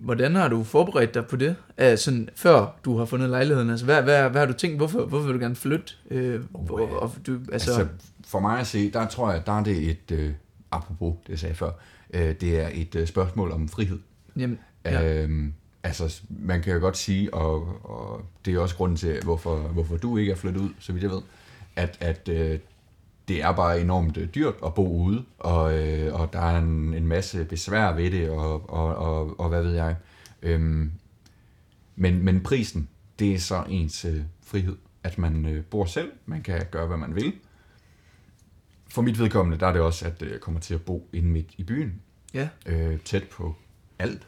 hvordan 0.00 0.34
har 0.34 0.48
du 0.48 0.64
forberedt 0.64 1.14
dig 1.14 1.26
på 1.26 1.36
det? 1.36 1.56
Altså, 1.76 2.04
sådan, 2.04 2.28
før 2.34 2.78
du 2.84 2.98
har 2.98 3.04
fundet 3.04 3.30
lejligheden? 3.30 3.70
Altså, 3.70 3.84
hvad, 3.84 4.02
hvad, 4.02 4.30
hvad 4.30 4.40
har 4.40 4.46
du 4.46 4.52
tænkt? 4.52 4.76
Hvorfor, 4.76 5.04
hvorfor 5.06 5.26
vil 5.26 5.34
du 5.34 5.40
gerne 5.40 5.56
flytte? 5.56 5.92
Øh, 6.10 6.40
Oh, 6.54 6.66
hvor, 6.66 6.80
og 6.80 7.12
du, 7.26 7.38
altså, 7.52 7.70
Altså, 7.70 7.86
for 8.26 8.40
mig 8.40 8.60
at 8.60 8.66
se, 8.66 8.90
der 8.90 9.06
tror 9.06 9.32
jeg, 9.32 9.46
der 9.46 9.52
er 9.52 9.64
det 9.64 9.90
et, 9.90 10.10
øh, 10.12 10.30
apropos 10.70 11.14
det 11.22 11.30
jeg 11.30 11.38
sagde 11.38 11.54
før, 11.54 11.70
øh, 12.14 12.34
det 12.40 12.60
er 12.60 12.68
et 12.72 12.94
øh, 12.94 13.06
spørgsmål 13.06 13.52
om 13.52 13.68
frihed. 13.68 13.98
jamen, 14.36 14.58
ja. 14.84 15.22
Øhm, 15.22 15.52
altså, 15.82 16.20
man 16.28 16.62
kan 16.62 16.72
jo 16.74 16.80
godt 16.80 16.96
sige, 16.96 17.34
og, 17.34 17.80
og 17.84 18.22
det 18.44 18.54
er 18.54 18.58
også 18.60 18.76
grunden 18.76 18.96
til, 18.96 19.22
hvorfor, 19.24 19.56
hvorfor 19.56 19.96
du 19.96 20.16
ikke 20.16 20.32
er 20.32 20.36
flyttet 20.36 20.60
ud, 20.60 20.70
så 20.78 20.92
vidt 20.92 21.02
jeg 21.02 21.10
ved, 21.10 21.20
at, 21.76 21.96
at 22.00 22.28
øh, 22.28 22.58
det 23.28 23.42
er 23.42 23.52
bare 23.52 23.80
enormt 23.80 24.16
øh, 24.16 24.28
dyrt 24.34 24.54
at 24.66 24.74
bo 24.74 25.02
ude, 25.02 25.24
og, 25.38 25.78
øh, 25.78 26.20
og 26.20 26.32
der 26.32 26.40
er 26.40 26.58
en, 26.58 26.94
en 26.94 27.06
masse 27.06 27.44
besvær 27.44 27.92
ved 27.92 28.10
det, 28.10 28.30
og, 28.30 28.70
og, 28.70 28.96
og, 28.96 29.40
og 29.40 29.48
hvad 29.48 29.62
ved 29.62 29.72
jeg. 29.74 29.96
Øhm, 30.42 30.92
men, 31.96 32.24
men 32.24 32.40
prisen, 32.40 32.88
det 33.18 33.34
er 33.34 33.38
så 33.38 33.64
ens 33.68 34.04
øh, 34.04 34.20
frihed, 34.42 34.76
at 35.02 35.18
man 35.18 35.46
øh, 35.46 35.64
bor 35.64 35.84
selv, 35.84 36.12
man 36.26 36.42
kan 36.42 36.62
gøre, 36.70 36.86
hvad 36.86 36.96
man 36.96 37.14
vil. 37.14 37.32
For 38.90 39.02
mit 39.02 39.18
vedkommende, 39.18 39.60
der 39.60 39.66
er 39.66 39.72
det 39.72 39.80
også, 39.80 40.06
at 40.06 40.22
øh, 40.22 40.30
jeg 40.32 40.40
kommer 40.40 40.60
til 40.60 40.74
at 40.74 40.82
bo 40.82 41.08
inde 41.12 41.28
midt 41.28 41.54
i 41.56 41.62
byen, 41.62 42.00
Ja. 42.34 42.48
øh, 42.66 42.98
tæt 43.00 43.24
på 43.24 43.56
alt, 43.98 44.26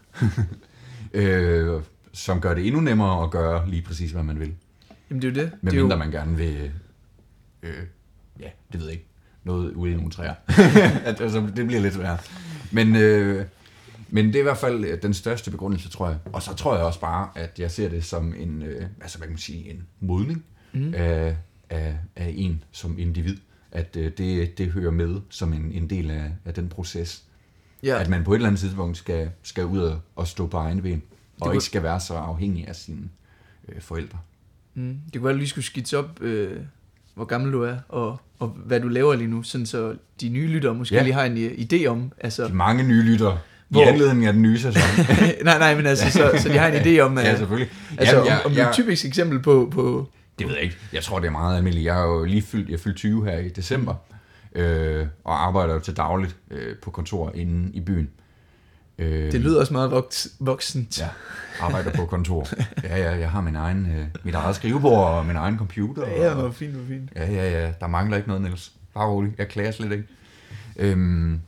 øh, 1.12 1.82
som 2.12 2.40
gør 2.40 2.54
det 2.54 2.66
endnu 2.66 2.80
nemmere 2.80 3.24
at 3.24 3.30
gøre 3.30 3.70
lige 3.70 3.82
præcis, 3.82 4.10
hvad 4.10 4.22
man 4.22 4.40
vil. 4.40 4.54
Jamen 5.10 5.22
det 5.22 5.28
er 5.38 5.42
jo 5.42 5.46
det. 5.46 5.52
Med 5.62 5.72
det 5.72 5.80
mindre 5.80 5.96
jo, 5.96 5.98
man 5.98 6.10
gerne 6.10 6.36
vil, 6.36 6.72
øh, 7.62 7.82
ja, 8.40 8.48
det 8.72 8.81
ved 8.81 8.87
jeg 8.87 8.92
ikke, 8.92 9.07
noget 9.44 9.72
ude 9.72 9.92
i 9.92 9.94
nogle 9.94 10.11
træer. 10.11 10.35
Altså, 11.22 11.50
det 11.57 11.66
bliver 11.66 11.81
lidt 11.81 11.94
sværere. 11.94 12.18
Men, 12.70 12.96
øh, 12.96 13.44
men 14.09 14.26
det 14.26 14.35
er 14.37 14.40
i 14.40 14.42
hvert 14.42 14.59
fald 14.59 14.85
øh, 14.85 15.03
den 15.03 15.14
største 15.14 15.50
begrundelse, 15.50 15.88
tror 15.90 16.09
jeg. 16.09 16.18
Og 16.33 16.42
så 16.42 16.55
tror 16.55 16.76
jeg 16.76 16.85
også 16.85 17.00
bare, 17.00 17.29
at 17.35 17.59
jeg 17.59 17.70
ser 17.70 17.88
det 17.88 18.05
som 18.05 18.35
en, 18.38 18.62
øh, 18.62 18.87
altså 19.00 19.18
hvad 19.18 19.26
kan 19.26 19.33
man 19.33 19.38
sige, 19.38 19.70
en 19.70 19.87
modning 20.00 20.44
mm. 20.72 20.94
af, 20.96 21.37
af, 21.70 21.96
af 22.16 22.35
en 22.37 22.62
som 22.72 22.98
individ. 22.98 23.37
At 23.72 23.96
øh, 23.96 24.12
det, 24.18 24.59
det 24.59 24.70
hører 24.70 24.90
med 24.90 25.20
som 25.31 25.53
en, 25.53 25.72
en 25.72 25.90
del 25.90 26.11
af, 26.11 26.31
af 26.44 26.55
den 26.55 26.68
proces. 26.68 27.24
ja, 27.83 28.00
At 28.00 28.09
man 28.09 28.24
på 28.24 28.33
et 28.33 28.37
eller 28.37 28.48
andet 28.48 28.61
tidspunkt 28.61 28.96
skal, 28.96 29.31
skal 29.42 29.64
ud 29.64 29.79
og, 29.79 30.00
og 30.16 30.26
stå 30.29 30.46
på 30.46 30.57
egne 30.57 30.83
ben. 30.83 31.03
Og 31.40 31.46
kunne- 31.46 31.55
ikke 31.55 31.64
skal 31.64 31.83
være 31.83 32.00
så 32.00 32.14
afhængig 32.14 32.68
af 32.68 32.76
sine 32.76 33.09
øh, 33.68 33.81
forældre. 33.81 34.18
mm, 34.74 34.98
det 35.05 35.12
kunne 35.12 35.24
være, 35.24 35.31
at 35.31 35.35
du 35.35 35.38
lige 35.38 35.48
skulle 35.48 35.64
skitse 35.64 35.98
op, 35.98 36.20
øh, 36.22 36.61
hvor 37.14 37.25
gammel 37.25 37.53
du 37.53 37.62
er, 37.62 37.77
og, 37.88 38.20
og 38.38 38.49
hvad 38.49 38.81
du 38.81 38.88
laver 38.88 39.14
lige 39.14 39.29
nu, 39.31 39.42
sådan 39.42 39.66
så 39.66 39.94
de 40.20 40.29
nye 40.29 40.46
lyttere 40.49 40.75
måske 40.75 40.94
Ja. 40.94 41.03
lige 41.03 41.12
har 41.14 41.25
en 41.25 41.37
idé 41.51 41.87
om, 41.87 42.12
altså... 42.20 42.49
De 42.49 42.55
mange 42.55 42.83
nye 42.83 43.03
lytter 43.03 43.37
Hvor- 43.68 43.83
i 43.83 43.85
anledning 43.87 44.27
af 44.27 44.33
den 44.33 44.42
nye 44.42 44.59
sæson. 44.59 44.83
nej, 45.44 45.59
nej, 45.59 45.75
men 45.77 45.87
altså, 45.87 46.11
så, 46.11 46.31
så 46.38 46.49
de 46.49 46.59
har 46.59 46.66
en 46.66 46.75
idé 46.75 47.01
om, 47.01 47.18
ja, 47.18 47.37
selvfølgelig. 47.37 47.70
altså, 47.99 48.16
Jamen, 48.16 48.33
om, 48.33 48.38
om 48.44 48.51
det 48.51 48.61
er 48.62 48.68
et 48.68 48.75
typisk 48.75 49.05
eksempel 49.05 49.38
på, 49.42 49.68
på 49.73 50.09
Det 50.38 50.46
ved 50.46 50.55
jeg 50.55 50.62
ikke. 50.64 50.77
Jeg 50.92 51.03
tror, 51.03 51.18
det 51.18 51.27
er 51.27 51.31
meget 51.33 51.57
almindeligt. 51.57 51.87
Jeg 51.87 52.01
er 52.01 52.05
jo 52.07 52.25
lige 52.25 52.42
fyldt, 52.42 52.68
jeg 52.68 52.75
er 52.75 52.79
fyldt 52.79 52.96
20 52.96 53.25
her 53.25 53.38
i 53.38 53.49
december, 53.49 53.94
øh, 54.55 55.07
og 55.25 55.46
arbejder 55.46 55.75
jo 55.75 55.81
til 55.81 55.96
dagligt 55.96 56.37
øh, 56.51 56.77
på 56.83 56.90
kontor 56.90 57.33
inde 57.35 57.70
i 57.75 57.81
byen. 57.81 58.09
Øh, 59.00 59.32
det 59.32 59.40
lyder 59.40 59.60
også 59.60 59.72
meget 59.72 59.90
voks, 59.90 60.28
voksent. 60.40 61.00
Ja, 61.00 61.08
arbejder 61.60 61.90
på 61.96 62.06
kontor. 62.06 62.46
Ja, 62.82 62.96
ja, 62.98 63.18
jeg 63.18 63.30
har 63.30 63.40
min 63.40 63.56
egen, 63.56 63.86
øh, 63.86 64.06
mit 64.24 64.34
eget 64.34 64.56
skrivebord 64.56 65.08
og 65.08 65.26
min 65.26 65.36
egen 65.36 65.58
computer. 65.58 66.08
Ja, 66.08 66.28
og, 66.30 66.40
hvor 66.40 66.50
fint, 66.50 66.72
hvor 66.74 66.84
fint. 66.88 67.10
Ja, 67.16 67.32
ja, 67.32 67.50
ja. 67.66 67.72
Der 67.80 67.86
mangler 67.86 68.16
ikke 68.16 68.28
noget, 68.28 68.42
Niels. 68.42 68.72
Bare 68.94 69.06
rolig. 69.08 69.32
Jeg 69.38 69.48
klager 69.48 69.70
slet 69.70 69.92
ikke. 69.92 70.04
Øhm, 70.76 71.40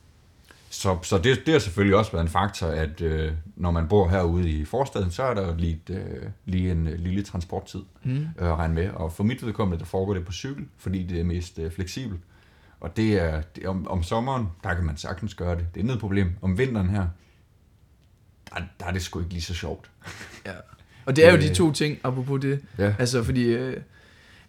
så 0.70 0.98
så 1.02 1.18
det, 1.18 1.38
det 1.46 1.52
har 1.52 1.58
selvfølgelig 1.58 1.96
også 1.96 2.12
været 2.12 2.22
en 2.22 2.28
faktor, 2.30 2.66
at 2.66 3.00
øh, 3.00 3.32
når 3.56 3.70
man 3.70 3.88
bor 3.88 4.08
herude 4.08 4.50
i 4.50 4.64
forstaden, 4.64 5.10
så 5.10 5.22
er 5.22 5.34
der 5.34 5.56
lige, 5.56 5.80
et, 5.88 5.94
øh, 5.94 6.22
lige 6.44 6.70
en 6.72 6.86
øh, 6.86 6.98
lille 6.98 7.22
transporttid 7.22 7.80
Mm. 8.04 8.12
øh, 8.16 8.26
at 8.50 8.56
regne 8.58 8.74
med. 8.74 8.90
Og 8.90 9.12
for 9.12 9.24
mit 9.24 9.46
vedkommende, 9.46 9.78
der 9.78 9.84
foregår 9.86 10.14
det 10.14 10.24
på 10.24 10.32
cykel, 10.32 10.64
fordi 10.78 11.02
det 11.02 11.20
er 11.20 11.24
mest 11.24 11.58
øh, 11.58 11.72
fleksibelt. 11.72 12.20
Og 12.80 12.96
det 12.96 13.12
er, 13.20 13.40
det, 13.56 13.66
om, 13.66 13.88
om 13.88 14.02
sommeren, 14.02 14.46
der 14.64 14.74
kan 14.74 14.84
man 14.84 14.96
sagtens 14.96 15.34
gøre 15.34 15.54
det. 15.56 15.66
Det 15.74 15.80
er 15.80 15.84
intet 15.84 15.98
problem. 16.00 16.32
Om 16.42 16.58
vinteren 16.58 16.88
her, 16.90 17.06
der, 18.56 18.62
der 18.80 18.86
er 18.86 18.90
det 18.92 19.02
sgu 19.02 19.18
ikke 19.20 19.32
lige 19.32 19.42
så 19.42 19.54
sjovt. 19.54 19.90
Ja. 20.46 20.52
Og 21.06 21.16
det 21.16 21.26
er 21.26 21.30
jo 21.30 21.36
Øh. 21.36 21.42
de 21.42 21.54
to 21.54 21.72
ting, 21.72 21.98
apropos 22.04 22.40
det. 22.40 22.60
Ja. 22.78 22.94
Altså, 22.98 23.22
fordi 23.22 23.44
øh, 23.44 23.76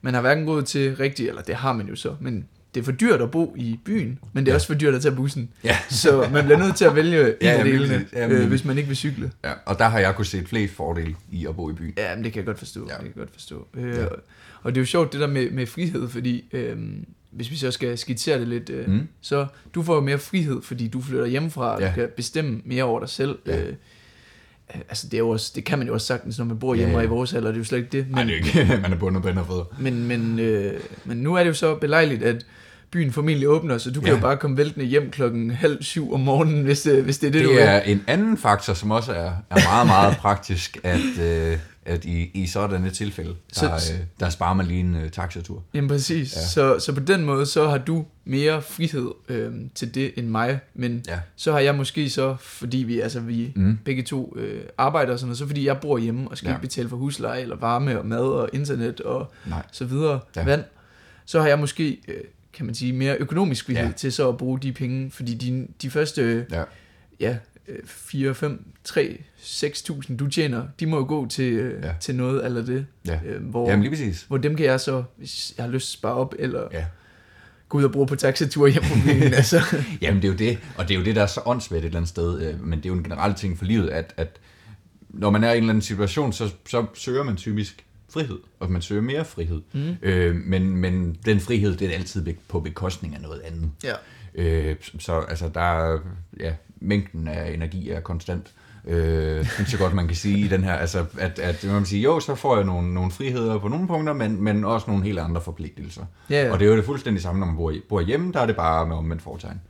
man 0.01 0.13
har 0.13 0.21
hverken 0.21 0.47
råd 0.49 0.63
til 0.63 0.95
rigtig, 0.95 1.27
eller 1.29 1.41
det 1.41 1.55
har 1.55 1.73
man 1.73 1.87
jo 1.87 1.95
så, 1.95 2.15
men 2.19 2.45
det 2.75 2.79
er 2.79 2.83
for 2.85 2.91
dyrt 2.91 3.21
at 3.21 3.31
bo 3.31 3.53
i 3.57 3.79
byen, 3.85 4.19
men 4.33 4.45
det 4.45 4.51
er 4.51 4.53
Ja. 4.53 4.55
også 4.55 4.67
for 4.67 4.73
dyrt 4.73 4.93
at 4.95 5.01
tage 5.01 5.15
bussen. 5.15 5.49
Ja. 5.63 5.77
Så 5.89 6.29
man 6.33 6.43
bliver 6.45 6.57
nødt 6.59 6.75
til 6.75 6.85
at 6.85 6.95
vælge 6.95 7.27
en 7.29 7.33
Ja, 7.41 7.51
af 7.51 7.63
delene, 7.65 8.05
øh, 8.15 8.47
hvis 8.47 8.65
man 8.65 8.77
ikke 8.77 8.87
vil 8.87 8.97
cykle. 8.97 9.31
Ja, 9.43 9.51
og 9.65 9.79
der 9.79 9.85
har 9.89 9.99
jeg 9.99 10.15
kunne 10.15 10.25
se 10.25 10.43
flest 10.45 10.73
fordele 10.73 11.15
i 11.31 11.45
at 11.45 11.55
bo 11.55 11.69
i 11.69 11.73
byen. 11.73 11.93
Ja, 11.97 12.15
men 12.15 12.23
det 12.23 12.33
kan 12.33 12.39
jeg 12.39 12.45
godt 12.45 12.59
forstå. 12.59 12.79
Ja. 12.79 12.85
Det 12.93 12.97
kan 12.97 13.05
jeg 13.07 13.15
godt 13.15 13.31
forstå. 13.33 13.67
Øh, 13.73 13.97
Ja. 13.97 14.05
Og 14.61 14.75
det 14.75 14.77
er 14.77 14.81
jo 14.81 14.85
sjovt, 14.85 15.13
det 15.13 15.21
der 15.21 15.27
med, 15.27 15.51
med 15.51 15.65
frihed, 15.67 16.09
fordi 16.09 16.45
øh, 16.53 16.77
hvis 17.31 17.51
vi 17.51 17.55
så 17.55 17.71
skal 17.71 17.97
skitsere 17.97 18.39
det 18.39 18.47
lidt, 18.47 18.69
øh, 18.69 18.87
Mm. 18.89 19.07
så 19.21 19.45
du 19.75 19.83
får 19.83 19.95
jo 19.95 20.01
mere 20.01 20.19
frihed, 20.19 20.61
fordi 20.61 20.87
du 20.87 21.01
flytter 21.01 21.25
hjemmefra, 21.25 21.77
Ja. 21.79 21.85
ja. 21.85 21.89
du 21.91 21.95
kan 21.95 22.09
bestemme 22.15 22.61
mere 22.65 22.83
over 22.83 22.99
dig 22.99 23.09
selv. 23.09 23.37
Ja. 23.47 23.61
Øh, 23.67 23.73
altså, 24.89 25.07
det, 25.07 25.13
er 25.13 25.19
jo 25.19 25.29
også, 25.29 25.51
det 25.55 25.63
kan 25.63 25.77
man 25.77 25.87
jo 25.87 25.93
også 25.93 26.07
sagtens, 26.07 26.37
når 26.37 26.45
man 26.45 26.59
bor 26.59 26.73
Ja, 26.73 26.77
hjemme, 26.77 26.93
ja. 26.93 26.97
og 26.97 27.03
i 27.03 27.07
vores 27.07 27.33
alder, 27.33 27.47
det 27.47 27.55
er 27.55 27.59
jo 27.59 27.63
slet 27.65 27.77
ikke 27.77 27.89
det. 27.91 28.05
Men, 28.07 28.15
Nej, 28.15 28.23
det 28.23 28.33
er 28.33 28.37
ikke. 28.37 28.77
Man 28.81 28.93
er 28.93 28.97
bundet 28.97 29.23
på 29.23 29.29
og 29.29 29.47
fødder. 29.47 29.75
Men, 29.79 30.07
men, 30.07 30.39
øh, 30.39 30.79
men 31.05 31.17
nu 31.17 31.35
er 31.35 31.39
det 31.39 31.47
jo 31.47 31.53
så 31.53 31.75
belejligt, 31.75 32.23
at 32.23 32.45
byen 32.93 33.11
formentlig 33.11 33.47
åbner, 33.49 33.77
så 33.77 33.91
du 33.91 33.99
kan 33.99 34.09
Ja. 34.09 34.15
jo 34.15 34.21
bare 34.21 34.37
komme 34.37 34.57
væltende 34.57 34.85
hjem 34.85 35.11
klokken 35.11 35.51
halv 35.51 35.83
syv 35.83 36.13
om 36.13 36.19
morgenen, 36.19 36.63
hvis 36.63 36.81
det, 36.81 37.03
hvis 37.03 37.17
det 37.17 37.27
er 37.27 37.31
det, 37.31 37.41
Det, 37.41 37.49
du 37.49 37.53
det 37.55 37.63
er 37.69 37.79
en 37.81 38.03
anden 38.07 38.37
faktor, 38.37 38.73
som 38.73 38.91
også 38.91 39.11
er, 39.13 39.31
er 39.49 39.69
meget, 39.69 39.87
meget 39.87 40.17
praktisk, 40.25 40.77
at, 40.83 41.19
øh, 41.21 41.57
at 41.85 42.05
i, 42.05 42.31
i 42.33 42.47
sådanne 42.47 42.89
tilfælde, 42.89 43.29
der, 43.59 43.77
Så- 43.77 43.93
øh, 43.93 43.99
der 44.19 44.29
sparer 44.29 44.53
man 44.53 44.65
lige 44.65 44.79
en 44.79 44.95
øh, 44.95 45.09
taxatur. 45.09 45.63
Jamen 45.73 45.87
præcis. 45.89 46.35
Ja. 46.35 46.41
Så, 46.41 46.79
så 46.79 46.93
på 46.93 46.99
den 46.99 47.25
måde, 47.25 47.45
så 47.45 47.69
har 47.69 47.77
du 47.77 48.05
mere 48.25 48.61
frihed 48.61 49.07
øh, 49.29 49.51
til 49.75 49.95
det 49.95 50.11
end 50.17 50.27
mig, 50.27 50.59
men 50.73 51.03
Ja. 51.07 51.19
så 51.35 51.51
har 51.51 51.59
jeg 51.59 51.75
måske 51.75 52.09
så, 52.09 52.35
fordi 52.41 52.77
vi, 52.77 52.99
altså 52.99 53.19
vi 53.19 53.51
Mm. 53.55 53.77
begge 53.85 54.03
to 54.03 54.33
øh, 54.37 54.61
arbejder 54.77 55.13
og 55.13 55.19
sådan 55.19 55.27
noget, 55.27 55.37
så 55.37 55.47
fordi 55.47 55.65
jeg 55.65 55.77
bor 55.77 55.97
hjemme 55.97 56.27
og 56.31 56.37
skal 56.37 56.47
Ja. 56.47 56.53
ikke 56.53 56.61
betale 56.61 56.89
for 56.89 56.97
husleje 56.97 57.41
eller 57.41 57.55
varme 57.55 57.99
og 57.99 58.05
mad 58.05 58.19
og 58.19 58.49
internet 58.53 59.01
og 59.01 59.31
Nej. 59.45 59.61
så 59.71 59.85
videre, 59.85 60.19
ja. 60.35 60.43
vand, 60.43 60.63
så 61.25 61.41
har 61.41 61.47
jeg 61.47 61.59
måske, 61.59 61.97
øh, 62.07 62.15
kan 62.53 62.65
man 62.65 62.75
sige, 62.75 62.93
mere 62.93 63.17
økonomisk 63.17 63.65
frihed 63.65 63.85
Ja. 63.85 63.91
til 63.91 64.11
så 64.11 64.29
at 64.29 64.37
bruge 64.37 64.59
de 64.59 64.71
penge, 64.73 65.11
fordi 65.11 65.33
de, 65.33 65.67
de 65.81 65.89
første, 65.89 66.45
Ja. 66.51 66.63
ja, 67.19 67.37
øh, 67.67 67.79
4, 67.85 68.35
5, 68.35 68.65
3, 68.83 69.17
6.000 69.37 70.15
du 70.17 70.27
tjener, 70.27 70.63
de 70.79 70.85
må 70.85 70.97
jo 70.97 71.05
gå 71.07 71.27
til, 71.27 71.53
øh, 71.53 71.83
Ja. 71.83 71.93
til 72.01 72.15
noget 72.15 72.45
eller 72.45 72.65
det, 72.65 72.85
Ja. 73.07 73.19
øh, 73.25 73.43
hvor, 73.43 73.69
Jamen 73.69 73.81
lige 73.81 73.91
præcis. 73.91 74.23
hvor 74.27 74.37
dem 74.37 74.55
kan 74.55 74.65
jeg 74.65 74.79
så, 74.79 75.03
hvis 75.17 75.53
jeg 75.57 75.65
har 75.65 75.71
lyst 75.71 75.91
spare 75.91 76.13
op, 76.13 76.35
eller 76.39 76.67
Ja. 76.71 76.85
gå 77.69 77.77
ud 77.77 77.83
og 77.83 77.91
bruge 77.91 78.07
på 78.07 78.15
taxatur 78.15 78.67
hjem 78.67 78.83
på 78.83 78.93
byen, 79.05 79.33
altså. 79.41 79.61
Jamen 80.01 80.21
det 80.21 80.27
er 80.27 80.31
jo 80.31 80.37
det, 80.37 80.57
og 80.77 80.87
det 80.87 80.93
er 80.93 80.99
jo 80.99 81.05
det, 81.05 81.15
der 81.15 81.21
er 81.21 81.27
så 81.27 81.41
åndssvagt 81.45 81.79
et 81.79 81.85
eller 81.85 81.97
andet 81.97 82.09
sted, 82.09 82.41
øh, 82.41 82.63
men 82.65 82.79
det 82.79 82.85
er 82.85 82.89
jo 82.89 82.95
en 82.95 83.03
generel 83.03 83.33
ting 83.33 83.57
for 83.57 83.65
livet, 83.65 83.89
at, 83.89 84.13
at 84.17 84.39
når 85.09 85.29
man 85.29 85.43
er 85.43 85.49
i 85.51 85.57
en 85.57 85.63
eller 85.63 85.69
anden 85.69 85.81
situation, 85.81 86.33
så, 86.33 86.49
så 86.69 86.85
søger 86.93 87.23
man 87.23 87.35
typisk 87.35 87.85
frihed, 88.13 88.39
og 88.59 88.71
man 88.71 88.81
søger 88.81 89.01
mere 89.01 89.25
frihed. 89.25 89.61
Mm. 89.73 89.95
Øh, 90.01 90.35
men, 90.35 90.77
men 90.77 91.17
den 91.25 91.39
frihed, 91.39 91.77
det 91.77 91.89
er 91.89 91.93
altid 91.93 92.33
på 92.47 92.59
bekostning 92.59 93.15
af 93.15 93.21
noget 93.21 93.41
andet. 93.41 93.71
Ja. 93.83 93.93
Øh, 94.35 94.75
så 94.99 95.19
altså, 95.19 95.49
der 95.53 95.61
er, 95.61 95.99
ja, 96.39 96.53
mængden 96.75 97.27
af 97.27 97.53
energi 97.53 97.89
er 97.89 97.99
konstant. 97.99 98.53
Øh, 98.85 99.45
synes 99.45 99.71
jeg 99.71 99.79
godt, 99.79 99.93
man 99.93 100.07
kan 100.07 100.15
sige 100.15 100.39
i 100.39 100.47
den 100.47 100.63
her, 100.63 100.73
altså, 100.73 101.05
at, 101.17 101.39
at 101.39 101.63
man 101.63 101.75
kan 101.75 101.85
sige, 101.85 102.01
jo, 102.01 102.19
så 102.19 102.35
får 102.35 102.55
jeg 102.55 102.65
nogle, 102.65 102.93
nogle 102.93 103.11
friheder 103.11 103.59
på 103.59 103.67
nogle 103.67 103.87
punkter, 103.87 104.13
men, 104.13 104.43
men 104.43 104.65
også 104.65 104.87
nogle 104.87 105.03
helt 105.03 105.19
andre 105.19 105.41
forpligtelser. 105.41 106.05
Ja, 106.29 106.45
ja. 106.45 106.51
Og 106.51 106.59
det 106.59 106.65
er 106.65 106.69
jo 106.69 106.77
det 106.77 106.85
fuldstændig 106.85 107.23
samme, 107.23 107.39
når 107.39 107.45
man 107.45 107.55
bor, 107.55 107.73
bor 107.89 108.01
hjemme, 108.01 108.31
der 108.31 108.39
er 108.39 108.45
det 108.45 108.55
bare 108.55 108.87
med 108.87 108.95
omvendt 108.95 109.21
fortegn. 109.21 109.61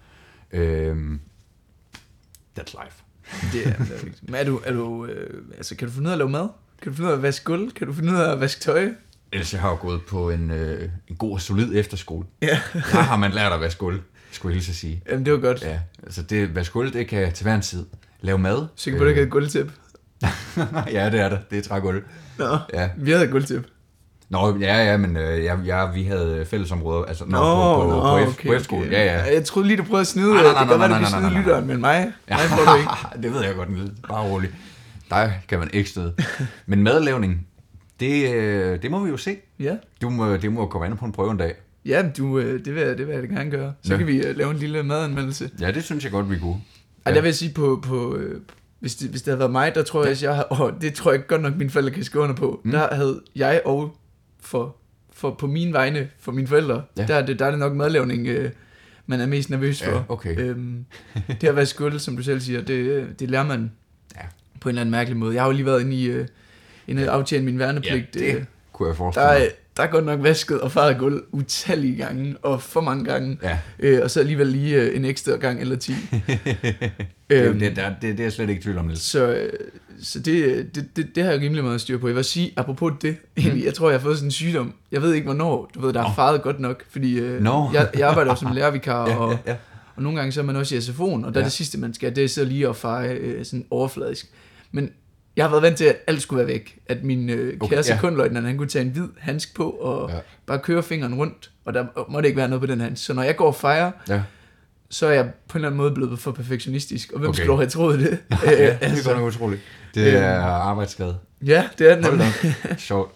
Øh, 0.51 1.17
that's 2.59 2.83
life. 2.83 3.03
Det 3.53 3.67
er, 3.67 3.77
det 3.77 3.91
er 3.91 4.05
rigtigt. 4.05 4.23
Men 4.23 4.35
er 4.35 4.43
du, 4.43 4.61
er 4.65 4.73
du 4.73 5.05
øh, 5.05 5.43
altså, 5.57 5.75
kan 5.75 5.87
du 5.87 5.93
finde 5.93 6.07
ud 6.07 6.09
af 6.09 6.13
at 6.13 6.17
lave 6.17 6.29
mad? 6.29 6.49
Kan 6.83 6.91
du 6.91 6.95
finde 6.95 7.07
ud 7.07 7.11
af 7.13 7.17
at 7.17 7.21
vaske 7.23 7.45
gulv? 7.45 7.71
Kan 7.71 7.87
du 7.87 7.93
finde 7.93 8.13
ud 8.13 8.17
af 8.17 8.31
at 8.31 8.39
vaske 8.39 8.61
tøj? 8.61 8.89
Ellers 9.31 9.53
jeg 9.53 9.61
har 9.61 9.69
jo 9.69 9.77
gået 9.81 10.01
på 10.09 10.29
en, 10.29 10.51
øh, 10.51 10.89
en 11.07 11.15
god 11.15 11.33
og 11.33 11.41
solid 11.41 11.71
efterskole. 11.75 12.25
Ja. 12.41 12.59
Der 12.73 12.79
har 13.01 13.17
man 13.17 13.31
lært 13.31 13.51
at 13.51 13.59
vaske 13.61 13.79
gulv, 13.79 13.99
skulle 14.31 14.51
jeg 14.51 14.55
hilse 14.55 14.69
at 14.71 14.75
sige. 14.75 15.03
Jamen, 15.09 15.25
det 15.25 15.33
var 15.33 15.39
godt. 15.39 15.61
Ja, 15.61 15.79
altså 16.03 16.21
det, 16.21 16.55
vaske 16.55 16.73
gulv, 16.73 16.93
det 16.93 17.07
kan 17.07 17.33
til 17.33 17.43
hver 17.43 17.55
en 17.55 17.61
tid. 17.61 17.85
Lave 18.21 18.37
mad. 18.37 18.65
Sikker 18.75 18.99
på, 18.99 19.05
ikke 19.05 19.15
havde 19.17 19.25
et 19.25 19.31
gulvtæp? 19.31 19.71
ja, 20.97 21.09
det 21.09 21.19
er 21.19 21.29
der. 21.29 21.37
Det 21.51 21.57
er 21.57 21.61
trægulv. 21.61 22.03
Nå, 22.37 22.57
Ja. 22.73 22.89
vi 22.97 23.11
havde 23.11 23.23
et 23.25 23.31
gulvtæp. 23.31 23.65
Nå, 24.29 24.57
ja, 24.59 24.83
ja, 24.91 24.97
men 24.97 25.17
øh, 25.17 25.43
ja, 25.43 25.55
ja, 25.65 25.91
vi 25.91 26.03
havde 26.03 26.45
fællesområder, 26.49 27.05
altså 27.05 27.25
nå, 27.25 27.37
Nå, 27.37 27.75
på, 27.75 27.81
på, 27.83 27.89
nå, 27.89 27.99
på, 28.01 28.31
F, 28.31 28.33
okay, 28.33 28.47
på 28.47 28.53
efterskolen. 28.53 28.87
okay. 28.87 28.97
Ja, 28.97 29.03
ja. 29.17 29.33
Jeg 29.33 29.45
troede 29.45 29.67
lige, 29.67 29.77
du 29.77 29.83
prøvede 29.83 30.01
at 30.01 30.07
snyde. 30.07 30.33
Nej, 30.33 30.43
det 30.43 30.51
nej, 30.53 30.59
kan 30.59 30.67
godt 30.67 30.79
nej, 30.79 30.87
være, 30.87 30.97
du 30.97 31.01
nej, 31.01 31.11
nej, 31.11 31.19
snyde 31.19 31.33
nej, 31.33 31.41
lytteren, 31.41 31.67
men 31.67 31.81
mig, 31.81 32.11
ja. 32.29 32.37
mig 32.37 32.45
får 32.45 32.71
du 32.71 32.77
ikke. 32.77 32.91
det 33.23 33.33
ved 33.33 33.43
jeg 33.43 33.55
godt, 33.55 33.69
bare 34.09 34.23
roligt. 34.23 34.53
Dig 35.13 35.41
kan 35.47 35.59
man 35.59 35.69
ikke 35.73 35.89
støde. 35.89 36.13
Men 36.65 36.83
madlavning, 36.83 37.47
det, 37.99 38.33
øh, 38.33 38.81
det 38.81 38.91
må 38.91 39.03
vi 39.03 39.09
jo 39.09 39.17
se. 39.17 39.37
Ja. 39.59 39.75
Du 40.01 40.09
må, 40.09 40.37
det 40.37 40.51
må 40.51 40.65
komme 40.67 40.87
an 40.87 40.97
på 40.97 41.05
en 41.05 41.11
prøve 41.11 41.31
en 41.31 41.37
dag. 41.37 41.53
Ja, 41.85 42.09
du, 42.17 42.39
øh, 42.39 42.65
det, 42.65 42.75
vil 42.75 42.83
jeg, 42.83 42.97
det 42.97 43.07
vil 43.07 43.15
jeg 43.15 43.29
gerne 43.29 43.51
gøre. 43.51 43.73
Så 43.81 43.91
Ja. 43.93 43.97
kan 43.97 44.07
vi 44.07 44.17
øh, 44.25 44.37
lave 44.37 44.51
en 44.51 44.57
lille 44.57 44.83
madanmeldelse. 44.83 45.49
Ja, 45.59 45.71
det 45.71 45.83
synes 45.83 46.03
jeg 46.03 46.11
godt, 46.11 46.29
vi 46.31 46.37
kunne. 46.39 46.61
Ej, 47.05 47.11
Ja. 47.11 47.15
der 47.15 47.21
vil 47.21 47.27
jeg 47.27 47.35
sige 47.35 47.53
på, 47.53 47.79
på 47.83 48.19
hvis, 48.79 48.95
det, 48.95 49.09
hvis 49.09 49.21
det 49.21 49.31
havde 49.31 49.39
været 49.39 49.51
mig, 49.51 49.75
der 49.75 49.83
tror 49.83 50.03
jeg, 50.03 50.11
at 50.11 50.23
jeg 50.23 50.35
har, 50.35 50.61
åh, 50.61 50.71
det 50.81 50.93
tror 50.93 51.11
jeg 51.11 51.27
godt 51.27 51.41
nok, 51.41 51.55
mine 51.57 51.69
forældre 51.69 51.91
kan 51.91 52.03
skrive 52.03 52.23
under 52.23 52.35
på. 52.35 52.61
Mm. 52.63 52.71
Der 52.71 52.95
havde 52.95 53.21
jeg 53.35 53.61
og 53.65 53.97
for, 54.41 54.75
for 55.13 55.31
på 55.31 55.47
mine 55.47 55.73
vegne, 55.73 56.09
for 56.19 56.31
mine 56.31 56.47
forældre, 56.47 56.83
Ja. 56.97 57.01
ja. 57.01 57.07
der, 57.07 57.15
er 57.15 57.25
det, 57.25 57.39
der 57.39 57.45
er 57.45 57.49
det 57.49 57.59
nok 57.59 57.73
madlavning, 57.75 58.27
øh, 58.27 58.51
man 59.07 59.21
er 59.21 59.25
mest 59.25 59.49
nervøs 59.49 59.81
Ja, 59.81 59.91
for. 59.93 60.05
okay. 60.09 60.39
Øhm, 60.39 60.85
det 61.41 61.47
at 61.47 61.55
være 61.55 61.65
skuld, 61.65 61.99
som 61.99 62.15
du 62.17 62.23
selv 62.23 62.39
siger, 62.39 62.61
det, 62.61 63.05
det 63.19 63.29
lærer 63.29 63.43
man 63.47 63.71
Ja. 64.15 64.21
På 64.63 64.69
en 64.69 64.71
eller 64.71 64.81
anden 64.81 64.91
mærkelig 64.91 65.17
måde. 65.17 65.33
Jeg 65.33 65.41
har 65.43 65.47
jo 65.47 65.53
lige 65.55 65.65
været 65.65 65.81
inde 65.81 65.95
i, 65.95 66.05
øh, 66.05 66.27
inde 66.87 67.09
og 67.09 67.15
aftjene 67.15 67.45
min 67.45 67.59
værnepligt. 67.59 68.13
det 68.13 68.21
øh, 68.35 68.43
kunne 68.73 68.87
jeg 68.87 68.93
der, 68.93 68.97
forestille 68.97 69.27
er, 69.27 69.39
mig. 69.39 69.47
der 69.77 69.83
er 69.83 69.87
godt 69.87 70.05
nok 70.05 70.23
vasket 70.23 70.61
og 70.61 70.71
faret 70.71 70.97
gulv 70.97 71.23
utallige 71.31 71.95
gange, 71.95 72.35
og 72.41 72.61
for 72.61 72.81
mange 72.81 73.05
gange. 73.05 73.37
Ja, 73.43 73.57
Øh, 73.79 73.99
og 74.03 74.11
så 74.11 74.19
alligevel 74.19 74.47
lige 74.47 74.81
øh, 74.81 74.95
en 74.97 75.05
ekstra 75.05 75.31
gang 75.35 75.61
eller 75.61 75.75
10. 75.75 75.91
det, 77.29 77.37
er 77.37 77.43
jo- 77.43 77.49
Øhm, 77.49 77.59
det, 77.59 77.75
der, 77.75 77.89
det, 77.89 78.01
det 78.01 78.19
er 78.19 78.23
jeg 78.23 78.33
slet 78.33 78.49
ikke 78.49 78.59
i 78.59 78.63
tvivl 78.63 78.77
om, 78.77 78.85
Niels. 78.85 79.01
Så, 79.01 79.27
øh, 79.33 79.49
så 80.01 80.19
det, 80.19 80.75
det, 80.75 80.85
det, 80.95 81.15
det 81.15 81.23
har 81.23 81.31
jeg 81.31 81.41
rimelig 81.41 81.63
meget 81.63 81.81
styr 81.81 81.97
på. 81.97 82.07
Jeg 82.07 82.15
vil 82.15 82.23
sige, 82.23 82.53
apropos 82.57 82.93
det, 83.01 83.15
egentlig, 83.37 83.65
jeg 83.65 83.73
tror, 83.73 83.89
jeg 83.89 83.99
har 83.99 84.03
fået 84.03 84.17
sådan 84.17 84.27
en 84.27 84.31
sygdom. 84.31 84.73
Jeg 84.91 85.01
ved 85.01 85.13
ikke, 85.13 85.25
hvornår. 85.25 85.71
Du 85.75 85.81
ved, 85.81 85.93
der 85.93 85.99
er 85.99 86.07
Nå. 86.07 86.13
faret 86.15 86.41
godt 86.41 86.59
nok, 86.59 86.83
fordi 86.89 87.19
øh, 87.19 87.41
Nå. 87.41 87.69
jeg, 87.73 87.89
jeg 87.97 88.09
arbejder 88.09 88.31
jo 88.31 88.35
som 88.35 88.51
lærervikar, 88.55 89.09
Ja, 89.09 89.15
og, 89.15 89.31
ja, 89.45 89.51
ja. 89.51 89.57
og 89.95 90.03
nogle 90.03 90.17
gange 90.19 90.31
så 90.31 90.39
er 90.41 90.45
man 90.45 90.55
også 90.55 90.75
i 90.75 90.77
SFO'en, 90.79 91.25
og 91.25 91.33
der 91.33 91.39
Ja. 91.39 91.43
det 91.43 91.51
sidste, 91.53 91.79
man 91.79 91.93
skal, 91.93 92.15
det 92.15 92.23
er 92.23 92.27
så 92.27 92.43
lige 92.45 92.67
at 92.69 92.75
feje 92.75 93.13
øh, 93.13 93.45
sådan 93.45 93.65
overfladisk. 93.69 94.29
Men 94.75 94.89
jeg 95.35 95.45
har 95.45 95.49
været 95.49 95.63
vant 95.63 95.77
til, 95.77 95.85
at 95.85 95.95
alt 96.07 96.21
skulle 96.21 96.37
være 96.37 96.47
væk. 96.47 96.79
At 96.85 97.03
min 97.03 97.29
øh, 97.29 97.53
Okay, 97.61 97.69
kære 97.69 97.83
ja. 97.87 97.95
sekundløjtnant, 97.95 98.45
han 98.47 98.57
kunne 98.57 98.67
tage 98.67 98.85
en 98.85 98.91
hvid 98.91 99.07
handsk 99.17 99.55
på, 99.55 99.69
og 99.69 100.09
Ja. 100.09 100.15
ja. 100.15 100.21
bare 100.45 100.59
køre 100.59 100.83
fingeren 100.83 101.15
rundt, 101.15 101.51
og 101.65 101.73
der 101.73 101.85
måtte 102.09 102.27
ikke 102.29 102.37
være 102.37 102.47
noget 102.49 102.61
på 102.61 102.65
den 102.67 102.81
handsk. 102.81 103.05
Så 103.05 103.13
når 103.13 103.23
jeg 103.23 103.35
går 103.35 103.47
og 103.47 103.55
fejrer, 103.55 103.91
ja. 104.09 104.21
så 104.89 105.07
er 105.07 105.11
jeg 105.11 105.25
på 105.47 105.57
en 105.57 105.59
eller 105.59 105.67
anden 105.67 105.77
måde 105.77 105.91
blevet 105.91 106.19
for 106.19 106.31
perfektionistisk. 106.31 107.11
Og 107.11 107.19
hvem 107.19 107.29
Okay. 107.29 107.37
okay. 107.39 107.45
skulle 107.45 107.57
have 107.57 107.69
troet 107.69 107.99
det? 107.99 108.19
ja, 108.45 108.51
Øh, 108.73 108.79
det 108.79 108.99
er 108.99 109.03
godt 109.09 109.17
nok 109.17 109.27
utroligt. 109.27 109.61
Det 109.95 110.17
er 110.17 110.39
arbejdsskade. 110.41 111.17
Ja, 111.45 111.69
det 111.79 111.91
er 111.91 112.01
Hold 112.01 112.17
nemlig. 112.17 112.55
Sjovt. 112.77 113.11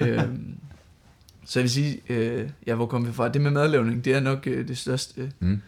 øhm, 0.00 0.54
så 1.46 1.58
jeg 1.58 1.62
vil 1.62 1.70
sige, 1.70 2.00
øh, 2.08 2.48
ja, 2.66 2.74
hvor 2.74 2.86
kom 2.86 3.06
vi 3.06 3.12
fra? 3.12 3.28
Det 3.28 3.40
med 3.40 3.50
madlavning, 3.50 4.04
det 4.04 4.14
er 4.14 4.20
nok 4.20 4.46
øh, 4.46 4.68
det 4.68 4.78
største 4.78 5.32
Mm. 5.40 5.60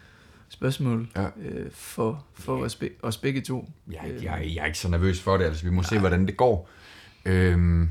Spørgsmål 0.51 1.07
Ja. 1.15 1.25
øh, 1.41 1.71
for, 1.71 2.25
for 2.33 2.57
os, 2.63 2.75
be, 2.75 2.89
os 3.03 3.17
begge 3.17 3.41
to. 3.41 3.69
Jeg, 3.91 3.97
er- 4.03 4.13
jeg, 4.13 4.51
jeg 4.55 4.61
er 4.61 4.65
ikke 4.65 4.77
så 4.79 4.89
nervøs 4.89 5.21
for 5.21 5.37
det, 5.37 5.45
altså 5.45 5.63
vi 5.63 5.69
må 5.71 5.83
se, 5.83 5.99
hvordan 5.99 6.25
det 6.27 6.37
går. 6.37 6.69
Øhm, 7.25 7.89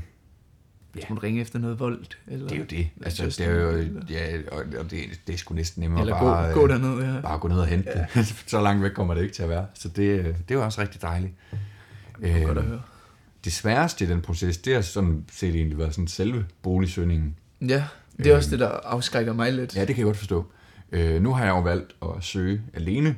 Ja. 0.95 1.01
Skulle 1.01 1.23
ringe 1.23 1.41
efter 1.41 1.59
noget 1.59 1.79
vold? 1.79 2.05
Eller, 2.27 2.47
det 2.47 2.55
er 2.55 2.59
jo 2.59 2.65
det. 2.69 2.89
Altså, 3.05 3.25
det 3.25 3.39
er 3.41 3.51
jo, 3.51 3.69
eller- 3.69 4.01
ja, 4.09 4.37
og, 4.51 4.63
og 4.79 4.91
det, 4.91 4.99
det 5.27 5.33
er 5.33 5.37
sgu 5.37 5.53
næsten 5.55 5.81
nemmere 5.81 6.01
Eller 6.01 6.19
bare, 6.19 6.53
gå, 6.53 6.59
gå 6.59 6.65
øh, 6.65 6.69
derned, 6.69 7.13
ja. 7.15 7.21
bare 7.21 7.39
gå 7.39 7.47
ned 7.47 7.57
og 7.59 7.67
hente 7.67 7.89
ja. 7.95 8.05
det. 8.21 8.27
så 8.47 8.61
langt 8.61 8.83
væk 8.83 8.91
kommer 8.91 9.13
det 9.13 9.21
ikke 9.21 9.33
til 9.35 9.43
at 9.43 9.49
være. 9.49 9.65
Så 9.73 9.87
det, 9.89 10.03
øh, 10.03 10.25
det 10.25 10.33
er 10.49 10.55
jo 10.55 10.63
også 10.63 10.81
rigtig 10.81 11.01
dejligt. 11.01 11.33
Det 12.21 12.31
er 12.31 12.45
godt 12.45 12.57
at 12.57 12.63
Øhm, 12.63 12.67
høre. 12.71 12.81
det 13.45 13.53
sværeste 13.53 14.05
i 14.05 14.07
den 14.07 14.21
proces, 14.21 14.57
det 14.57 14.73
har 14.73 14.81
sådan 14.81 15.25
set 15.31 15.55
egentlig 15.55 15.77
været 15.77 15.93
sådan 15.93 16.07
selve 16.07 16.45
boligsøgningen. 16.61 17.35
Ja, 17.61 17.83
det 18.17 18.27
er 18.27 18.35
også 18.35 18.47
øhm, 18.47 18.51
det, 18.51 18.59
der 18.59 18.67
afskrækker 18.67 19.33
mig 19.33 19.53
lidt. 19.53 19.75
Ja, 19.75 19.79
det 19.81 19.87
kan 19.87 19.97
jeg 19.97 20.05
godt 20.05 20.17
forstå. 20.17 20.51
Øh, 20.91 21.21
nu 21.23 21.33
har 21.33 21.43
jeg 21.43 21.51
jo 21.51 21.59
valgt 21.61 21.95
at 22.01 22.09
søge 22.23 22.61
alene, 22.73 23.15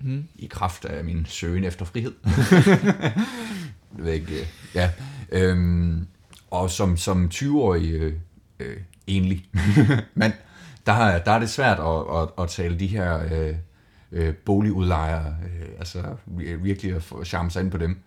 Mm. 0.00 0.24
i 0.34 0.46
kraft 0.46 0.84
af 0.84 1.04
min 1.04 1.26
søgen 1.28 1.64
efter 1.64 1.84
frihed. 1.84 2.12
jeg 3.96 4.04
ved 4.04 4.12
ikke, 4.12 4.40
øh, 4.40 4.46
ja. 4.74 4.90
Øhm, 5.32 6.06
og 6.50 6.70
som, 6.70 6.96
som 6.96 7.30
20-årig 7.34 7.90
øh, 7.92 8.12
øh, 8.60 8.76
enlig 9.06 9.44
mand, 10.14 10.32
der, 10.86 10.92
har- 10.92 11.18
der 11.18 11.30
er 11.32 11.38
det 11.38 11.50
svært 11.50 11.78
at, 11.78 12.22
at, 12.22 12.28
at 12.44 12.48
tale 12.50 12.78
de 12.78 12.86
her 12.86 13.20
øh, 13.32 13.54
øh, 14.12 14.34
boligudlejere, 14.34 15.26
øh, 15.44 15.68
altså 15.78 15.98
vir- 16.36 16.56
virkelig 16.62 16.94
at 16.96 17.02
få 17.02 17.24
charme 17.24 17.50
sig 17.50 17.62
ind 17.62 17.70
på 17.70 17.78
dem. 17.78 17.98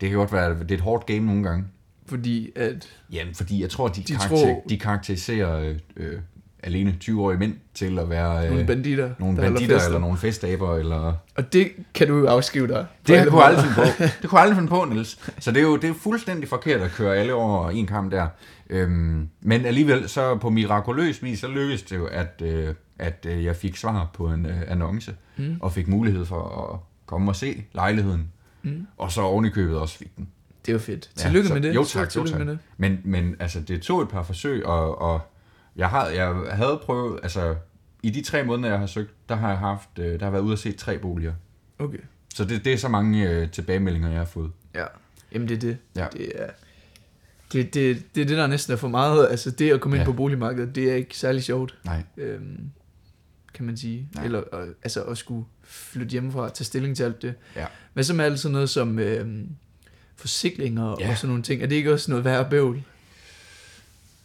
Det 0.00 0.08
kan 0.08 0.18
godt 0.18 0.32
være, 0.32 0.58
det 0.58 0.70
er 0.70 0.74
et 0.74 0.80
hårdt 0.80 1.06
game 1.06 1.26
nogle 1.26 1.42
gange. 1.42 1.64
Fordi 2.06 2.50
at... 2.56 2.88
Jamen, 3.12 3.34
fordi 3.34 3.62
jeg 3.62 3.70
tror, 3.70 3.88
de, 3.88 4.00
De 4.00 4.06
de, 4.06 4.12
karakter, 4.12 4.36
tror- 4.36 4.62
de 4.68 4.78
karakteriserer 4.78 5.58
øh, 5.60 5.78
øh, 5.96 6.20
alene 6.66 6.96
20-årige 7.04 7.38
mænd 7.38 7.54
til 7.74 7.98
at 7.98 8.10
være 8.10 8.44
øh, 8.44 8.50
Nogle 8.50 8.66
banditter, 8.66 9.10
nogle 9.18 9.36
banditter 9.36 9.80
eller 9.86 9.98
nogle 9.98 10.16
festaber, 10.18 10.76
eller 10.76 11.14
Og 11.34 11.52
det 11.52 11.72
kan 11.94 12.08
du 12.08 12.18
jo 12.18 12.26
afskrive 12.26 12.68
dig. 12.68 12.86
det 13.06 13.28
kunne 13.28 13.40
jeg 13.42 13.48
aldrig 13.48 13.64
finde 13.64 13.74
på. 13.74 14.04
Det 14.22 14.30
kunne 14.30 14.38
jeg 14.38 14.42
aldrig 14.42 14.56
finde 14.56 14.68
på, 14.68 14.84
Niels. 14.84 15.18
Så 15.38 15.50
det 15.50 15.58
er 15.60 15.64
jo 15.64 15.76
det 15.76 15.90
er 15.90 15.94
fuldstændig 15.94 16.48
forkert 16.48 16.80
at 16.80 16.90
køre 16.90 17.16
alle 17.16 17.34
over 17.34 17.70
en 17.70 17.86
kamp 17.86 18.12
der. 18.12 18.26
Øhm, 18.70 19.28
men 19.40 19.66
alligevel, 19.66 20.08
så 20.08 20.36
på 20.36 20.50
mirakuløs 20.50 21.22
vis, 21.22 21.40
så 21.40 21.48
lykkedes 21.48 21.82
det 21.82 21.96
jo, 21.96 22.06
at, 22.06 22.42
øh, 22.44 22.74
at 22.98 23.26
øh, 23.28 23.44
jeg 23.44 23.56
fik 23.56 23.76
svar 23.76 24.10
på 24.14 24.26
en 24.28 24.46
øh, 24.46 24.56
annonce, 24.68 25.14
Mm. 25.38 25.56
og 25.60 25.72
fik 25.72 25.88
mulighed 25.88 26.24
for 26.24 26.70
at 26.74 26.80
komme 27.06 27.30
og 27.30 27.36
se 27.36 27.64
lejligheden. 27.74 28.28
Mm. 28.62 28.86
Og 28.98 29.12
så 29.12 29.20
oven 29.22 29.44
i 29.44 29.48
købet 29.48 29.78
også 29.78 29.98
fik 29.98 30.16
den. 30.16 30.28
Det 30.66 30.72
jo 30.72 30.78
fedt. 30.78 31.10
Ja, 31.16 31.22
Tillykke 31.22 31.48
så- 31.48 31.54
med 31.54 31.62
det. 31.62 31.74
jo, 31.74 31.84
tak, 31.84 32.16
jo, 32.16 32.24
tak. 32.26 32.38
med 32.38 32.46
det. 32.46 32.58
Men, 32.76 32.98
men 33.04 33.36
altså, 33.40 33.60
det 33.60 33.82
tog 33.82 34.02
et 34.02 34.08
par 34.08 34.22
forsøg, 34.22 34.66
og, 34.66 35.00
og 35.02 35.20
jeg, 35.76 35.88
har, 35.90 36.06
jeg 36.08 36.34
havde 36.50 36.80
prøvet, 36.84 37.20
altså 37.22 37.56
i 38.02 38.10
de 38.10 38.22
tre 38.22 38.44
måneder, 38.44 38.68
jeg 38.68 38.78
har 38.78 38.86
søgt, 38.86 39.10
der 39.28 39.34
har 39.34 39.48
jeg 39.48 39.58
haft, 39.58 39.88
øh, 39.98 40.20
der 40.20 40.24
har 40.26 40.30
været 40.30 40.42
ude 40.42 40.52
og 40.52 40.58
se 40.58 40.72
tre 40.72 40.98
boliger. 40.98 41.32
Okay. 41.78 41.98
Så 42.34 42.44
det, 42.44 42.64
det 42.64 42.72
er 42.72 42.76
så 42.76 42.88
mange 42.88 43.30
øh, 43.30 43.50
tilbagemeldinger, 43.50 44.08
jeg 44.08 44.18
har 44.18 44.24
fået. 44.24 44.50
Ja. 44.74 44.84
Jamen 45.32 45.48
det 45.48 45.54
er 45.54 45.60
det. 45.60 45.78
Ja. 45.96 46.06
Det 46.12 46.32
er 46.42 46.46
det, 47.52 47.74
det, 47.74 48.02
det 48.14 48.20
er 48.22 48.26
det, 48.26 48.36
der 48.36 48.46
næsten 48.46 48.72
er 48.72 48.76
for 48.76 48.88
meget. 48.88 49.28
Altså 49.30 49.50
det 49.50 49.70
at 49.72 49.80
komme 49.80 49.96
ind 49.96 50.00
Ja. 50.02 50.04
på 50.06 50.12
boligmarkedet, 50.12 50.74
det 50.74 50.90
er 50.90 50.94
ikke 50.94 51.16
særlig 51.16 51.42
sjovt, 51.42 51.78
Nej. 51.84 52.02
øhm, 52.16 52.70
kan 53.54 53.64
man 53.66 53.76
sige. 53.76 54.08
Nej. 54.14 54.24
Eller 54.24 54.38
og, 54.40 54.66
altså 54.82 55.02
at 55.02 55.18
skulle 55.18 55.44
flytte 55.64 56.12
hjemmefra 56.12 56.40
og 56.40 56.54
tage 56.54 56.64
stilling 56.64 56.96
til 56.96 57.02
alt 57.04 57.22
det. 57.22 57.34
Ja. 57.56 57.66
Hvad 57.92 58.04
så 58.04 58.14
med 58.14 58.24
alt 58.24 58.38
sådan 58.40 58.52
noget 58.52 58.70
som 58.70 58.98
øhm, 58.98 59.48
forsikringer 60.16 60.96
Ja. 61.00 61.10
og 61.10 61.16
sådan 61.16 61.28
nogle 61.28 61.42
ting? 61.42 61.62
Er 61.62 61.66
det 61.66 61.76
ikke 61.76 61.92
også 61.92 62.10
noget 62.10 62.24
værre 62.24 62.50
bøvl? 62.50 62.82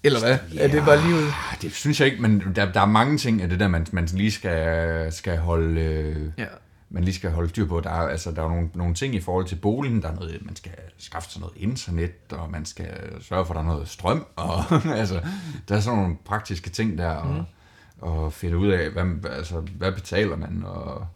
Eller 0.03 0.19
hvad? 0.19 0.37
Ja. 0.53 0.63
Er 0.63 0.67
det 0.67 0.85
bare 0.85 1.01
lige 1.01 1.15
ud? 1.15 1.23
Ah, 1.27 1.61
Det 1.61 1.71
synes 1.73 1.99
jeg 1.99 2.07
ikke, 2.09 2.21
men 2.21 2.43
der, 2.55 2.71
der 2.71 2.81
er 2.81 2.85
mange 2.85 3.17
ting 3.17 3.41
af 3.41 3.49
det 3.49 3.59
der, 3.59 3.67
man, 3.67 3.87
man 3.91 4.05
lige 4.05 4.31
skal, 4.31 5.13
skal 5.13 5.37
holde... 5.37 5.81
Øh, 5.81 6.31
Ja. 6.37 6.45
man 6.89 7.03
lige 7.03 7.15
skal 7.15 7.31
holde 7.31 7.49
styr 7.49 7.65
på. 7.67 7.79
Der 7.79 7.89
er, 7.89 8.07
altså, 8.09 8.31
der 8.31 8.43
er 8.43 8.49
nogle, 8.49 8.69
nogle 8.73 8.93
ting 8.93 9.15
i 9.15 9.19
forhold 9.21 9.45
til 9.45 9.55
boligen. 9.55 10.01
Der 10.01 10.07
er 10.07 10.15
noget, 10.15 10.37
man 10.45 10.55
skal 10.55 10.71
skaffe 10.97 11.29
sig 11.31 11.41
noget 11.41 11.55
internet, 11.57 12.11
og 12.31 12.51
man 12.51 12.65
skal 12.65 12.87
sørge 13.21 13.45
for, 13.45 13.53
at 13.53 13.55
der 13.55 13.61
er 13.61 13.73
noget 13.73 13.89
strøm. 13.89 14.25
Og, 14.35 14.63
altså, 14.99 15.21
der 15.69 15.75
er 15.75 15.79
sådan 15.79 15.99
nogle 15.99 16.15
praktiske 16.25 16.69
ting 16.69 16.97
der, 16.97 17.09
og, 17.11 17.33
mm. 17.35 17.41
og 18.09 18.33
finde 18.33 18.57
ud 18.57 18.67
af, 18.67 18.89
hvad, 18.89 19.31
altså, 19.31 19.59
hvad 19.77 19.91
betaler 19.91 20.35
man, 20.35 20.63
og, 20.65 21.07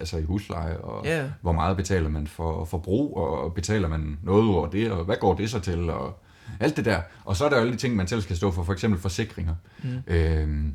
altså 0.00 0.18
i 0.18 0.22
husleje, 0.22 0.76
og 0.76 1.04
Ja. 1.04 1.24
hvor 1.40 1.52
meget 1.52 1.76
betaler 1.76 2.08
man 2.08 2.26
for 2.26 2.64
forbrug, 2.64 3.16
og 3.16 3.54
betaler 3.54 3.88
man 3.88 4.18
noget 4.22 4.54
over 4.54 4.66
det, 4.66 4.90
og 4.92 5.04
hvad 5.04 5.16
går 5.20 5.34
det 5.34 5.50
så 5.50 5.60
til, 5.60 5.90
og 5.90 6.22
alt 6.60 6.76
det 6.76 6.84
der. 6.84 7.00
Og 7.24 7.36
så 7.36 7.44
er 7.44 7.48
der 7.48 7.56
jo 7.56 7.60
alle 7.60 7.72
de 7.72 7.78
ting, 7.78 7.96
man 7.96 8.06
selv 8.08 8.20
skal 8.20 8.36
stå 8.36 8.50
for, 8.50 8.62
for 8.62 8.72
eksempel 8.72 9.00
forsikringer. 9.00 9.54
Mm. 9.82 10.02
Øhm, 10.06 10.74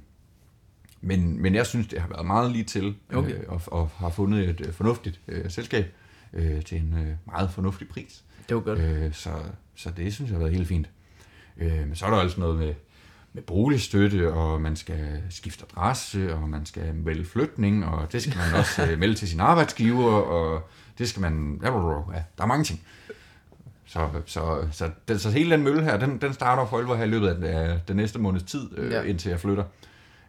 men, 1.01 1.41
men 1.41 1.55
jeg 1.55 1.65
synes, 1.65 1.87
det 1.87 2.01
har 2.01 2.07
været 2.07 2.25
meget 2.25 2.51
lige 2.51 2.63
til, 2.63 2.95
Okay. 3.13 3.31
øh, 3.31 3.43
og, 3.47 3.61
og 3.67 3.89
har 3.97 4.09
fundet 4.09 4.49
et 4.49 4.61
øh, 4.67 4.73
fornuftigt 4.73 5.19
øh, 5.27 5.51
selskab 5.51 5.93
øh, 6.33 6.63
til 6.63 6.77
en 6.77 6.93
øh, 6.97 7.15
meget 7.25 7.51
fornuftig 7.51 7.87
pris. 7.87 8.23
Det 8.49 8.55
var 8.55 8.61
godt. 8.61 8.79
Øh, 8.79 9.13
så, 9.13 9.29
så 9.75 9.91
det 9.97 10.13
synes 10.13 10.29
jeg 10.31 10.35
har 10.35 10.43
været 10.43 10.55
helt 10.55 10.67
fint. 10.67 10.89
Øh, 11.57 11.87
men 11.87 11.95
så 11.95 12.05
er 12.05 12.09
der 12.09 12.17
altså 12.17 12.39
noget 12.39 12.57
med, 12.59 12.73
med 13.33 13.43
boligstøtte, 13.43 14.33
og 14.33 14.61
man 14.61 14.75
skal 14.75 15.21
skifte 15.29 15.65
adresse, 15.71 16.35
og 16.35 16.49
man 16.49 16.65
skal 16.65 16.95
melde 16.95 17.25
flytning, 17.25 17.85
og 17.85 18.11
det 18.11 18.21
skal 18.21 18.37
man 18.37 18.59
også 18.59 18.87
øh, 18.87 18.99
melde 18.99 19.15
til 19.15 19.27
sin 19.27 19.39
arbejdsgiver, 19.39 20.11
og 20.13 20.69
det 20.97 21.09
skal 21.09 21.21
man... 21.21 21.59
Ja, 21.63 21.69
der 22.37 22.43
er 22.43 22.45
mange 22.45 22.63
ting. 22.63 22.81
Så, 23.91 24.09
så, 24.25 24.67
så, 24.71 24.89
den, 25.07 25.19
så 25.19 25.29
hele 25.29 25.51
den 25.51 25.63
mølle 25.63 25.83
her, 25.83 25.97
den, 25.97 26.17
den 26.21 26.33
starter 26.33 26.65
for 26.65 26.77
alvor 26.77 26.95
her 26.95 27.03
i 27.03 27.07
løbet 27.07 27.27
af, 27.27 27.69
af 27.71 27.79
den 27.87 27.95
næste 27.95 28.19
måneds 28.19 28.43
tid, 28.43 28.69
øh, 28.77 28.91
Ja. 28.91 29.01
indtil 29.01 29.29
jeg 29.29 29.39
flytter. 29.39 29.63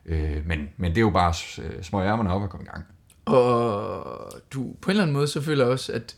Øh, 0.06 0.46
men, 0.46 0.68
men 0.76 0.90
det 0.90 0.96
er 0.96 1.00
jo 1.00 1.10
bare 1.10 1.34
øh, 1.62 1.82
små 1.82 2.02
ærmerne 2.02 2.32
op 2.32 2.42
og 2.42 2.50
komme 2.50 2.64
i 2.64 2.68
gang. 2.68 2.84
Og 3.24 4.32
du, 4.52 4.74
på 4.80 4.86
en 4.86 4.90
eller 4.90 5.02
anden 5.02 5.12
måde, 5.16 5.26
så 5.28 5.40
føler 5.40 5.64
jeg 5.64 5.72
også, 5.72 5.92
at 5.92 6.16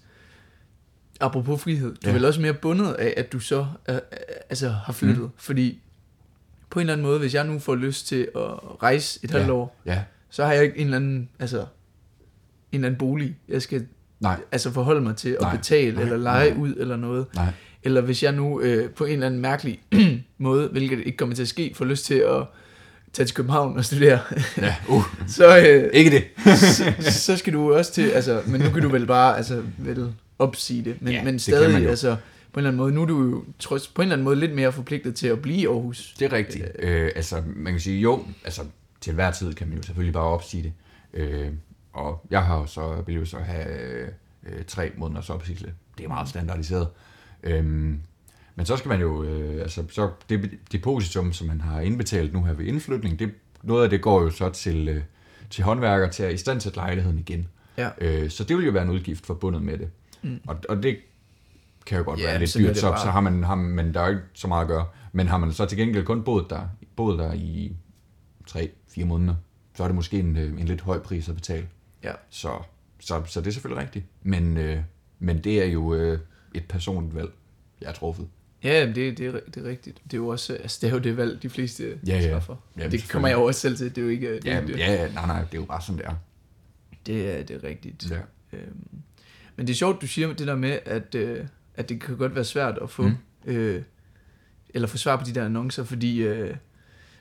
apropos 1.20 1.62
frihed, 1.62 1.90
du 1.94 1.98
Ja. 2.04 2.08
er 2.08 2.12
vel 2.12 2.24
også 2.24 2.40
mere 2.40 2.54
bundet 2.54 2.92
af, 2.92 3.14
at 3.16 3.32
du 3.32 3.40
så 3.40 3.66
øh, 3.88 3.94
øh, 3.94 4.00
altså, 4.50 4.68
har 4.68 4.92
flyttet. 4.92 5.22
Mm. 5.24 5.30
Fordi 5.36 5.82
på 6.70 6.78
en 6.78 6.80
eller 6.80 6.92
anden 6.92 7.06
måde, 7.06 7.18
hvis 7.18 7.34
jeg 7.34 7.44
nu 7.46 7.58
får 7.58 7.74
lyst 7.74 8.06
til 8.06 8.28
at 8.36 8.82
rejse 8.82 9.20
et 9.24 9.30
halvt 9.30 9.46
Ja. 9.46 9.52
år, 9.52 9.76
Ja, 9.86 10.02
så 10.30 10.44
har 10.44 10.52
jeg 10.52 10.62
ikke 10.64 10.78
en 10.78 10.84
eller 10.86 10.96
anden, 10.96 11.28
altså, 11.38 11.58
en 11.60 11.66
eller 12.72 12.86
anden 12.88 12.98
bolig, 12.98 13.36
jeg 13.48 13.62
skal 13.62 13.86
nej, 14.24 14.40
altså 14.52 14.70
forholde 14.70 15.00
mig 15.00 15.16
til 15.16 15.28
at 15.28 15.40
Nej, 15.40 15.56
betale, 15.56 15.94
nej, 15.94 16.02
eller 16.02 16.16
lege 16.16 16.50
nej. 16.50 16.60
ud, 16.62 16.74
eller 16.76 16.96
noget. 16.96 17.26
nej. 17.34 17.48
Eller 17.82 18.00
hvis 18.00 18.22
jeg 18.22 18.32
nu 18.32 18.60
øh, 18.60 18.90
på 18.90 19.04
en 19.04 19.12
eller 19.12 19.26
anden 19.26 19.40
mærkelig 19.40 19.80
måde, 20.38 20.68
hvilket 20.68 20.98
ikke 21.06 21.16
kommer 21.16 21.34
til 21.34 21.42
at 21.42 21.48
ske, 21.48 21.72
får 21.74 21.84
lyst 21.84 22.04
til 22.04 22.14
at 22.14 22.42
tage 23.12 23.26
til 23.26 23.36
København 23.36 23.76
og 23.76 23.84
studere, 23.84 24.18
Ja, 24.58 24.74
uh, 24.88 25.02
så, 25.28 25.58
øh, 25.58 25.90
ikke 25.92 26.10
det. 26.10 26.24
så, 26.76 26.92
så 27.00 27.36
skal 27.36 27.52
du 27.52 27.74
også 27.74 27.92
til, 27.92 28.08
altså, 28.10 28.42
men 28.46 28.60
nu 28.60 28.70
kan 28.70 28.82
du 28.82 28.88
vel 28.88 29.06
bare, 29.06 29.36
altså, 29.36 29.62
vel 29.78 30.12
opsige 30.38 30.84
det, 30.84 30.96
men, 31.00 31.12
Ja, 31.12 31.24
men 31.24 31.38
stadig, 31.38 31.88
altså, 31.88 32.16
på 32.52 32.60
en 32.60 32.66
eller 32.66 32.70
anden 32.70 32.76
måde, 32.78 32.92
nu 32.94 33.02
er 33.02 33.06
du 33.06 33.22
jo 33.22 33.44
trods, 33.58 33.88
på 33.88 34.02
en 34.02 34.06
eller 34.06 34.14
anden 34.14 34.24
måde 34.24 34.36
lidt 34.36 34.54
mere 34.54 34.72
forpligtet 34.72 35.14
til 35.14 35.26
at 35.26 35.42
blive 35.42 35.56
i 35.56 35.66
Aarhus. 35.66 36.14
Det 36.18 36.32
er 36.32 36.36
rigtigt. 36.36 36.64
Øh, 36.78 37.10
altså, 37.16 37.42
man 37.56 37.72
kan 37.72 37.80
sige, 37.80 38.00
jo, 38.00 38.24
altså, 38.44 38.62
til 39.00 39.12
hver 39.12 39.30
tid 39.30 39.54
kan 39.54 39.68
man 39.68 39.76
jo 39.76 39.82
selvfølgelig 39.82 40.12
bare 40.14 40.24
opsige 40.24 40.62
det. 40.62 40.72
Øh, 41.14 41.48
og 41.94 42.26
jeg 42.30 42.44
har 42.44 42.58
jo 42.58 42.66
så, 42.66 43.04
jo 43.08 43.24
så 43.24 43.38
have 43.38 44.06
øh, 44.46 44.64
tre 44.66 44.92
måneders 44.96 45.30
opsigelse. 45.30 45.72
Det 45.98 46.04
er 46.04 46.08
meget 46.08 46.28
standardiseret. 46.28 46.88
Øhm, 47.42 48.00
men 48.54 48.66
så 48.66 48.76
skal 48.76 48.88
man 48.88 49.00
jo, 49.00 49.22
øh, 49.24 49.62
altså, 49.62 49.84
så 49.90 50.10
det 50.28 50.50
depositum, 50.72 51.32
som 51.32 51.46
man 51.46 51.60
har 51.60 51.80
indbetalt 51.80 52.32
nu 52.32 52.44
her 52.44 52.52
ved 52.52 52.64
indflytning, 52.64 53.18
det, 53.18 53.30
noget 53.62 53.84
af 53.84 53.90
det 53.90 54.02
går 54.02 54.22
jo 54.22 54.30
så 54.30 54.50
til, 54.50 54.88
øh, 54.88 55.02
til 55.50 55.64
håndværker 55.64 56.08
til 56.10 56.22
at 56.22 56.34
istandsætte 56.34 56.76
lejligheden 56.76 57.18
igen. 57.18 57.48
Ja. 57.78 57.90
Øh, 57.98 58.30
så 58.30 58.44
det 58.44 58.56
vil 58.56 58.66
jo 58.66 58.72
være 58.72 58.82
en 58.82 58.90
udgift 58.90 59.26
forbundet 59.26 59.62
med 59.62 59.78
det. 59.78 59.90
Mm. 60.22 60.40
Og, 60.46 60.56
og 60.68 60.82
det 60.82 60.96
kan 61.86 61.98
jo 61.98 62.04
godt 62.04 62.20
Ja, 62.20 62.24
være 62.24 62.38
lidt 62.38 62.54
dyrt, 62.58 62.76
så, 62.78 62.90
bare. 62.90 63.00
så 63.00 63.10
har 63.10 63.20
man, 63.20 63.44
har, 63.44 63.54
men 63.54 63.94
der 63.94 64.00
er 64.00 64.06
jo 64.06 64.10
ikke 64.10 64.24
så 64.34 64.48
meget 64.48 64.62
at 64.62 64.68
gøre. 64.68 64.86
Men 65.12 65.28
har 65.28 65.38
man 65.38 65.52
så 65.52 65.66
til 65.66 65.78
gengæld 65.78 66.04
kun 66.04 66.22
boet 66.22 66.46
der, 66.50 66.68
boet 66.96 67.18
der 67.18 67.32
i 67.32 67.76
3-4 68.50 69.04
måneder, 69.04 69.34
så 69.76 69.82
er 69.82 69.88
det 69.88 69.94
måske 69.94 70.18
en, 70.18 70.36
øh, 70.36 70.60
en 70.60 70.66
lidt 70.66 70.80
høj 70.80 70.98
pris 70.98 71.28
at 71.28 71.34
betale. 71.34 71.66
Ja. 72.04 72.12
Så, 72.30 72.58
så, 73.00 73.22
så 73.26 73.40
det 73.40 73.46
er 73.46 73.52
selvfølgelig 73.52 73.82
rigtigt. 73.82 74.04
Men, 74.22 74.56
øh, 74.56 74.78
men 75.18 75.38
det 75.44 75.62
er 75.62 75.66
jo 75.66 75.94
øh, 75.94 76.18
et 76.54 76.64
personligt 76.68 77.14
valg, 77.14 77.30
jeg 77.80 77.88
har 77.88 77.94
truffet. 77.94 78.28
Ja, 78.64 78.86
det, 78.86 79.18
det, 79.18 79.20
er, 79.26 79.32
det 79.54 79.66
er 79.66 79.68
rigtigt. 79.68 80.00
Det 80.04 80.12
er 80.14 80.18
jo 80.18 80.28
også, 80.28 80.54
altså, 80.54 80.78
det 80.80 80.88
er 80.88 80.92
jo 80.92 80.98
det 80.98 81.16
valg, 81.16 81.42
de 81.42 81.48
fleste 81.50 81.98
Ja, 82.06 82.18
ja. 82.20 82.30
træffer. 82.32 82.56
Jamen, 82.76 82.92
det 82.92 83.08
kommer 83.08 83.28
jeg 83.28 83.36
jo 83.36 83.44
også 83.44 83.60
selv 83.60 83.76
til. 83.76 83.88
Det 83.90 83.98
er 83.98 84.02
jo 84.02 84.08
ikke 84.08 84.34
det, 84.36 84.44
Ja, 84.44 84.60
ikke 84.60 84.72
det. 84.72 84.78
ja, 84.78 84.92
ja, 84.92 85.12
nej, 85.12 85.26
nej, 85.26 85.40
det 85.40 85.54
er 85.54 85.58
jo 85.58 85.64
bare 85.64 85.82
sådan, 85.82 85.98
det 85.98 86.06
er. 86.06 86.14
Det 87.06 87.30
er, 87.30 87.42
det 87.42 87.56
er 87.56 87.68
rigtigt. 87.68 88.10
Ja. 88.10 88.18
Øhm, 88.58 88.86
men 89.56 89.66
det 89.66 89.72
er 89.72 89.76
sjovt, 89.76 90.02
du 90.02 90.06
siger 90.06 90.32
det 90.32 90.46
der 90.46 90.56
med, 90.56 90.78
at, 90.84 91.14
øh, 91.14 91.44
at 91.74 91.88
det 91.88 92.00
kan 92.00 92.16
godt 92.16 92.34
være 92.34 92.44
svært 92.44 92.78
at 92.82 92.90
få, 92.90 93.02
mm. 93.02 93.14
øh, 93.46 93.82
eller 94.68 94.88
få 94.88 94.96
svar 94.96 95.16
på 95.16 95.24
de 95.26 95.34
der 95.34 95.44
annoncer, 95.44 95.84
fordi 95.84 96.22
øh, 96.22 96.56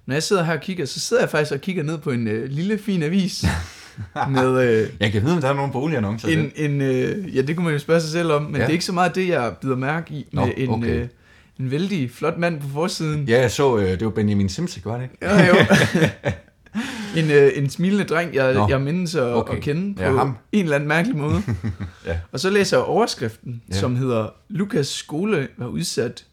når 0.05 0.15
jeg 0.15 0.23
sidder 0.23 0.43
her 0.43 0.53
og 0.53 0.61
kigger, 0.61 0.85
så 0.85 0.99
sidder 0.99 1.23
jeg 1.23 1.29
faktisk 1.29 1.51
og 1.53 1.61
kigger 1.61 1.83
ned 1.83 1.97
på 1.97 2.11
en 2.11 2.27
øh, 2.27 2.49
lille 2.49 2.77
fin 2.77 3.03
avis 3.03 3.45
med 4.29 4.69
øh, 4.81 4.89
Jeg 4.99 5.11
kan 5.11 5.21
vide, 5.23 5.33
om 5.35 5.41
der 5.41 5.49
er 5.49 5.53
nogle 5.53 5.71
boligannoncer. 5.71 6.27
en, 6.27 6.51
en 6.55 6.81
øh, 6.81 7.35
ja 7.35 7.41
det 7.41 7.55
kunne 7.55 7.63
man 7.63 7.73
jo 7.73 7.79
spørge 7.79 8.01
sig 8.01 8.09
selv 8.11 8.31
om, 8.31 8.41
men 8.43 8.55
Ja. 8.55 8.61
det 8.61 8.67
er 8.67 8.73
ikke 8.73 8.85
så 8.85 8.93
meget 8.93 9.15
det, 9.15 9.27
jeg 9.27 9.53
bider 9.61 9.75
mærke 9.75 10.13
i, 10.13 10.27
med 10.33 10.43
Nå, 10.43 10.49
en, 10.57 10.69
okay. 10.69 10.99
øh, 11.01 11.07
en 11.59 11.71
vældig 11.71 12.11
flot 12.11 12.37
mand 12.37 12.61
på 12.61 12.67
forsiden. 12.73 13.23
Ja, 13.27 13.41
jeg 13.41 13.51
så, 13.51 13.77
øh, 13.77 13.89
det 13.89 14.05
var 14.05 14.09
Benjamin 14.11 14.49
Simsek, 14.49 14.85
var 14.85 14.95
det 14.97 15.03
ikke? 15.03 15.17
Ja, 15.21 15.47
jo. 15.47 15.55
en, 17.17 17.31
øh, 17.31 17.51
en 17.55 17.69
smilende 17.69 18.03
dreng, 18.03 18.35
jeg, 18.35 18.53
Nå, 18.53 18.67
jeg 18.69 18.81
mindes 18.81 19.15
at, 19.15 19.23
okay. 19.35 19.55
at 19.55 19.61
kende 19.61 19.95
på 19.95 20.03
Ja, 20.03 20.11
ham. 20.11 20.37
en 20.51 20.63
eller 20.63 20.75
anden 20.75 20.87
mærkelig 20.87 21.17
måde. 21.17 21.41
Ja. 22.07 22.17
Og 22.31 22.39
så 22.39 22.49
læser 22.49 22.77
jeg 22.77 22.85
overskriften, 22.85 23.61
ja. 23.69 23.75
som 23.79 23.95
hedder, 23.95 24.27
Lukas 24.49 24.87
skole 24.87 25.47
var 25.57 25.67
udsat 25.67 26.25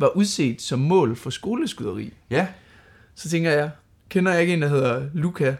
var 0.00 0.16
udset 0.16 0.62
som 0.62 0.78
mål 0.78 1.16
for 1.16 1.30
skoleskyderi. 1.30 2.12
Ja, 2.30 2.46
Så 3.14 3.28
tænker 3.28 3.50
jeg, 3.50 3.70
kender 4.08 4.32
jeg 4.32 4.40
ikke 4.40 4.52
en, 4.54 4.62
der 4.62 4.68
hedder 4.68 5.02
Luca, 5.14 5.56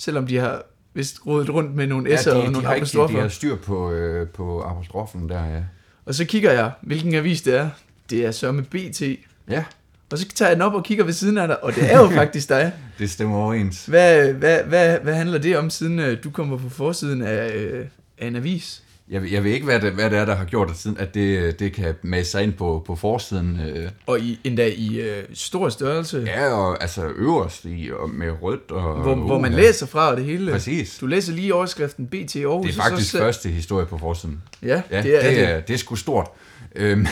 selvom 0.00 0.26
de 0.26 0.36
har 0.38 0.62
vist 0.94 1.16
rodet 1.26 1.50
rundt 1.50 1.74
med 1.76 1.86
nogle 1.86 2.10
ja 2.10 2.16
S'er 2.16 2.30
de, 2.30 2.36
og 2.36 2.46
de, 2.46 2.52
nogle 2.52 2.68
apostrofer. 2.68 3.14
de 3.16 3.22
har 3.22 3.28
styr 3.28 3.56
på, 3.56 3.92
øh, 3.92 4.28
på 4.28 4.60
apostrofen 4.60 5.28
der, 5.28 5.44
ja. 5.44 5.62
Og 6.06 6.14
så 6.14 6.24
kigger 6.24 6.52
jeg, 6.52 6.70
hvilken 6.82 7.14
avis 7.14 7.42
det 7.42 7.56
er. 7.56 7.70
Det 8.10 8.24
er 8.26 8.30
så 8.30 8.52
med 8.52 8.62
BT. 8.64 9.02
Ja, 9.50 9.64
Og 10.10 10.18
så 10.18 10.28
tager 10.34 10.48
jeg 10.48 10.56
den 10.56 10.62
op 10.62 10.74
og 10.74 10.84
kigger 10.84 11.04
ved 11.04 11.12
siden 11.12 11.38
af 11.38 11.48
dig, 11.48 11.64
og 11.64 11.74
det 11.74 11.92
er 11.92 11.98
jo 11.98 12.08
faktisk 12.20 12.48
dig. 12.48 12.72
det 12.98 13.10
stemmer 13.10 13.36
overens. 13.36 13.86
Hvad, 13.86 14.32
hvad, 14.32 14.62
hvad, 14.64 14.98
hvad 14.98 15.14
handler 15.14 15.38
det 15.38 15.58
om, 15.58 15.70
siden 15.70 15.98
øh, 15.98 16.24
du 16.24 16.30
kommer 16.30 16.56
på 16.58 16.68
forsiden 16.68 17.22
af, 17.22 17.52
øh, 17.54 17.86
af 18.18 18.26
en 18.26 18.36
avis? 18.36 18.82
Jeg, 19.10 19.22
ved- 19.22 19.28
jeg 19.30 19.44
ved 19.44 19.50
ikke, 19.50 19.64
hvad 19.64 19.80
det, 19.80 19.92
hvad 19.92 20.10
det 20.10 20.18
er, 20.18 20.24
der 20.24 20.34
har 20.34 20.44
gjort 20.44 20.68
det 20.68 20.76
siden, 20.76 20.96
at 20.98 21.14
det, 21.14 21.58
det 21.60 21.72
kan 21.72 21.94
mase 22.02 22.30
sig 22.30 22.42
ind 22.42 22.52
på, 22.52 22.82
på 22.86 22.96
forsiden. 22.96 23.60
Øh, 23.74 23.88
Og 24.06 24.20
i, 24.20 24.40
endda 24.44 24.66
i 24.76 25.00
øh, 25.00 25.22
stor 25.34 25.68
størrelse, 25.68 26.22
ja, 26.26 26.52
og 26.52 26.82
altså 26.82 27.06
øverst 27.16 27.64
i, 27.64 27.90
og 27.98 28.10
med 28.10 28.30
rødt. 28.42 28.70
Og, 28.70 29.02
hvor, 29.02 29.14
hvor 29.14 29.38
man 29.38 29.52
ja. 29.52 29.58
læser 29.60 29.86
fra 29.86 30.10
og 30.10 30.16
det 30.16 30.24
hele. 30.24 30.52
Præcis. 30.52 30.98
Du 31.00 31.06
læser 31.06 31.32
lige 31.32 31.54
overskriften 31.54 32.06
BT 32.06 32.14
Aarhus. 32.36 32.66
Det 32.66 32.76
er 32.76 32.80
og 32.80 32.84
så 32.84 32.90
faktisk 32.90 33.10
selv- 33.10 33.22
første 33.22 33.48
historie 33.48 33.86
på 33.86 33.98
forsiden. 33.98 34.42
Ja, 34.62 34.82
Ja, 34.90 35.02
det 35.02 35.24
er 35.26 35.30
det. 35.30 35.40
er, 35.48 35.60
det 35.60 35.74
er 35.74 35.78
sgu 35.78 35.96
stort. 35.96 36.26
Øhm, 36.76 37.06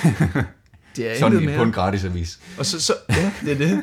Det 0.96 1.10
er 1.12 1.18
sådan 1.20 1.50
på 1.56 1.62
en 1.62 1.72
gratis 1.72 2.04
avis. 2.04 2.38
Og 2.58 2.66
så, 2.66 2.80
så, 2.80 2.92
ja, 3.10 3.32
det 3.44 3.52
er 3.52 3.58
det. 3.58 3.82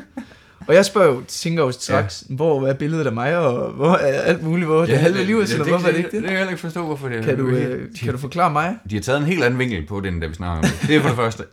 Og 0.68 0.76
jeg 0.76 0.86
spørger 0.86 1.08
jo, 1.14 1.22
tænker 1.28 1.64
jo 1.64 1.72
straks, 1.72 2.24
ja. 2.30 2.36
hvor 2.36 2.68
er 2.68 2.74
billedet 2.74 3.06
af 3.08 3.12
mig, 3.12 3.38
og 3.38 3.72
hvor 3.72 3.94
er 3.96 4.22
alt 4.22 4.44
muligt, 4.44 4.68
hvor 4.68 4.80
ja, 4.86 4.92
det 4.92 5.00
halve 5.00 5.24
liv, 5.24 5.40
eller 5.40 5.64
hvorfor 5.64 5.88
er 5.88 5.92
det 5.92 5.98
ikke 5.98 6.12
Det 6.12 6.14
det? 6.14 6.22
kan 6.24 6.32
jeg 6.32 6.38
heller 6.38 6.52
ikke 6.52 6.62
forstå, 6.62 6.86
hvorfor 6.86 7.10
det 7.10 7.24
Kan 7.24 7.38
du, 7.38 7.48
øh, 7.48 7.90
kan 8.04 8.12
du 8.12 8.18
forklare 8.18 8.52
mig? 8.52 8.76
de 8.90 8.96
har 8.96 9.02
taget 9.02 9.20
en 9.20 9.26
helt 9.26 9.44
anden 9.44 9.60
vinkel 9.60 9.86
på 9.86 10.00
den, 10.00 10.20
da 10.20 10.28
vi 10.28 10.34
snakker 10.34 10.56
om 10.58 10.62
det. 10.64 10.88
Det 10.88 10.96
er 10.96 11.02
for 11.02 11.08
det 11.08 11.18
første. 11.18 11.44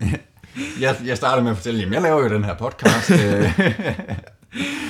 Jeg, 0.80 0.96
jeg 1.06 1.16
startede 1.16 1.42
med 1.42 1.50
at 1.50 1.56
fortælle, 1.56 1.86
at 1.86 1.92
jeg 1.92 2.02
laver 2.02 2.22
jo 2.22 2.28
den 2.28 2.44
her 2.44 2.54
podcast. 2.54 3.12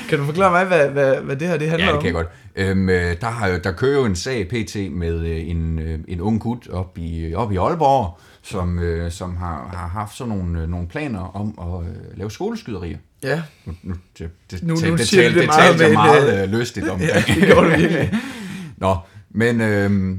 Kan 0.09 0.19
du 0.19 0.25
forklare 0.25 0.51
mig, 0.51 0.65
hvad, 0.67 0.89
hvad, 0.91 1.21
hvad 1.21 1.37
det 1.37 1.49
her 1.49 1.57
det 1.57 1.69
handler 1.71 1.87
Ja, 1.87 1.91
det 1.93 1.97
om? 1.97 2.03
kan 2.03 2.07
jeg 2.07 2.15
godt. 2.15 2.29
Øhm, 2.57 2.89
øh, 2.89 3.21
der, 3.21 3.27
har 3.27 3.59
der 3.59 3.73
kører 3.73 3.99
jo 3.99 4.05
en 4.05 4.17
sag 4.17 4.49
pt. 4.49 4.77
med 4.93 5.21
øh, 5.27 5.49
en, 5.51 5.79
øh, 5.79 5.99
en 6.09 6.21
ung 6.21 6.41
gut 6.41 6.69
op 6.69 6.99
i, 6.99 7.35
op 7.35 7.53
i 7.53 7.57
Aalborg, 7.57 8.19
som, 8.43 8.79
øh, 8.79 9.11
som 9.11 9.37
har, 9.37 9.69
har 9.77 9.89
haft 9.89 10.17
sådan 10.17 10.37
nogle, 10.37 10.67
nogle 10.67 10.89
planer 10.89 11.21
om 11.37 11.59
at 11.83 11.87
øh, 11.89 12.19
lave 12.19 12.31
skoleskyderier. 12.31 12.99
Ja, 13.23 13.43
Nu, 13.65 13.75
nu, 13.83 13.95
det, 14.19 14.31
det, 14.51 14.63
Nu- 14.63 14.75
nu 14.75 14.97
det, 14.97 15.09
siger 15.09 15.23
du 15.23 15.35
det 15.35 15.37
det 15.41 15.47
meget 15.47 15.79
med 15.79 15.93
meget 15.93 16.43
øh, 16.43 16.49
lystigt 16.59 16.89
om. 16.89 17.01
ja 17.11 17.23
det 17.35 17.43
gjorde 17.47 17.71
du 17.73 17.77
virkelig. 17.77 18.13
Nå, 18.77 18.97
men 19.31 19.61
øh, 19.61 20.17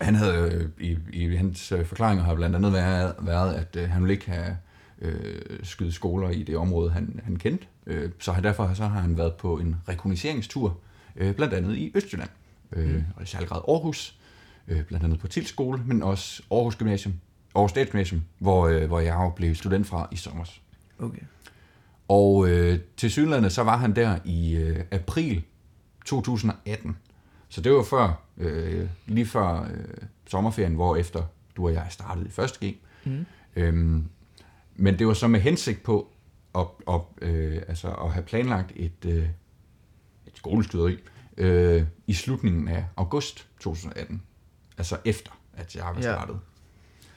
han 0.00 0.14
havde 0.14 0.70
i, 0.80 0.96
i 1.12 1.36
hans 1.36 1.72
forklaringer 1.86 2.24
har 2.24 2.34
blandt 2.34 2.56
andet 2.56 2.72
været, 2.72 3.12
været 3.20 3.54
at 3.54 3.76
øh, 3.82 3.90
han 3.90 4.02
ville 4.02 4.14
ikke 4.14 4.30
have 4.30 4.56
øh, 5.02 5.14
skyde 5.62 5.92
skoler 5.92 6.30
i 6.30 6.42
det 6.42 6.56
område, 6.56 6.90
han, 6.90 7.20
han 7.24 7.36
kendte. 7.36 7.66
Øh, 7.86 8.10
så 8.18 8.32
han, 8.32 8.44
derfor 8.44 8.74
så 8.74 8.86
har 8.86 9.00
han 9.00 9.18
været 9.18 9.34
på 9.34 9.58
en 9.58 9.76
rekognosceringstur, 9.88 10.78
øh, 11.16 11.34
blandt 11.34 11.54
andet 11.54 11.76
i 11.76 11.92
Østjylland, 11.94 12.30
øh, 12.72 13.02
og 13.16 13.22
i 13.22 13.26
særlig 13.26 13.48
grad 13.48 13.60
Aarhus, 13.68 14.18
øh, 14.68 14.84
blandt 14.84 15.04
andet 15.04 15.18
på 15.18 15.28
Tilskole, 15.28 15.82
men 15.86 16.02
også 16.02 16.42
Aarhus 16.50 16.76
Gymnasium, 16.76 17.14
Aarhus 17.54 17.72
Gymnasium, 17.72 18.22
hvor, 18.38 18.68
øh, 18.68 18.86
hvor 18.86 19.00
jeg 19.00 19.14
jo 19.14 19.30
blev 19.30 19.54
student 19.54 19.86
fra 19.86 20.08
i 20.12 20.16
sommer. 20.16 20.44
Okay. 20.98 21.22
Og 22.08 22.48
øh, 22.48 22.78
til 22.96 23.10
synligheden 23.10 23.50
så 23.50 23.62
var 23.62 23.76
han 23.76 23.96
der 23.96 24.18
i 24.24 24.56
øh, 24.56 24.84
april 24.90 25.42
2018. 26.04 26.96
Så 27.48 27.60
det 27.60 27.72
var 27.72 27.82
før, 27.82 28.22
øh, 28.38 28.88
lige 29.06 29.26
før 29.26 29.62
øh, 29.62 29.84
sommerferien, 30.26 30.74
hvor 30.74 30.96
efter 30.96 31.22
du 31.56 31.66
og 31.66 31.72
jeg 31.72 31.86
startede 31.90 32.26
i 32.26 32.30
første 32.30 32.66
G. 32.66 32.76
Mm. 33.04 33.26
Øhm, 33.56 34.04
men 34.76 34.98
det 34.98 35.06
var 35.06 35.14
så 35.14 35.28
med 35.28 35.40
hensigt 35.40 35.82
på 35.82 36.08
at, 36.58 36.66
at, 36.88 37.00
øh, 37.28 37.62
altså 37.68 37.88
at 37.88 38.12
have 38.12 38.24
planlagt 38.24 38.72
et, 38.76 39.04
øh, 39.06 39.22
et 40.26 40.32
skolestyderi 40.34 40.98
øh, 41.36 41.82
i 42.06 42.14
slutningen 42.14 42.68
af 42.68 42.84
august 42.96 43.46
2018. 43.60 44.22
Altså 44.78 44.96
efter, 45.04 45.30
at 45.56 45.76
jeg 45.76 45.84
var 45.84 45.94
Ja. 45.94 46.00
startet. 46.00 46.40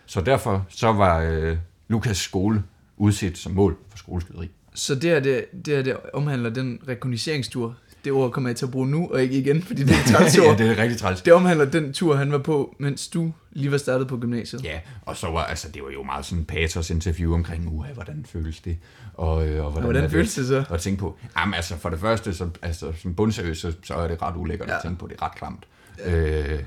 Så 0.06 0.22
derfor 0.22 0.66
så 0.70 0.94
var 0.94 1.20
øh, 1.22 1.58
Lukas 1.88 2.18
skole 2.18 2.64
udset 2.98 3.38
som 3.38 3.52
mål 3.52 3.78
for 3.90 3.98
skoleskyderi. 3.98 4.52
Så 4.74 4.96
det 4.96 5.04
her, 5.04 5.20
det, 5.20 5.46
det 5.66 5.76
her, 5.76 5.82
det 5.84 5.98
omhandler 6.14 6.50
den 6.50 6.80
rekognosceringstur. 6.88 7.78
Det 8.04 8.12
ord 8.12 8.32
kommer 8.32 8.50
jeg 8.50 8.58
til 8.58 8.66
at 8.66 8.72
bruge 8.72 8.88
nu, 8.88 9.10
og 9.14 9.22
ikke 9.22 9.38
igen, 9.40 9.64
fordi 9.64 9.84
det 9.84 9.96
er 9.96 10.18
træls 10.18 10.38
ja, 10.44 10.56
det 10.58 10.72
er 10.72 10.78
rigtig 10.78 10.98
træls. 10.98 11.22
Det 11.22 11.34
omhandler 11.34 11.66
den 11.66 11.94
tur, 11.94 12.16
han 12.16 12.32
var 12.32 12.38
på, 12.38 12.76
mens 12.80 13.08
du 13.08 13.34
lige 13.52 13.72
var 13.72 13.78
startet 13.78 14.08
på 14.08 14.18
gymnasiet. 14.18 14.64
Ja, 14.64 14.80
og 15.02 15.18
så 15.18 15.28
var, 15.28 15.44
altså, 15.44 15.70
det 15.70 15.84
var 15.84 15.90
jo 15.90 16.04
meget 16.04 16.26
sådan 16.26 16.46
patos 16.46 16.90
interview 16.90 17.34
omkring, 17.34 17.68
uh, 17.68 17.86
hvordan 17.94 18.26
føles 18.30 18.60
det? 18.60 18.78
Og, 19.14 19.48
øh, 19.48 19.60
og 19.60 19.66
Og 19.66 19.72
hvordan, 19.72 19.84
hvordan 19.84 20.04
er 20.04 20.10
føles 20.10 20.36
det 20.36 20.48
så? 20.48 20.64
Og 20.70 20.82
tænke 20.82 21.00
på, 21.00 21.18
jamen 21.38 21.54
altså 21.54 21.78
for 21.78 21.90
det 21.90 22.00
første, 22.00 22.34
så, 22.34 22.50
altså, 22.62 22.94
som 23.02 23.16
bundseriøs, 23.16 23.58
så, 23.58 23.74
så 23.84 23.94
er 23.94 24.08
det 24.08 24.22
ret 24.22 24.36
ulækkert 24.36 24.70
ja. 24.70 24.76
At 24.76 24.82
tænke 24.82 25.00
på, 25.00 25.08
det 25.08 25.18
er 25.20 25.26
ret 25.26 25.36
klamt. 25.36 25.68
Ja. 26.00 26.54
Øh, 26.54 26.64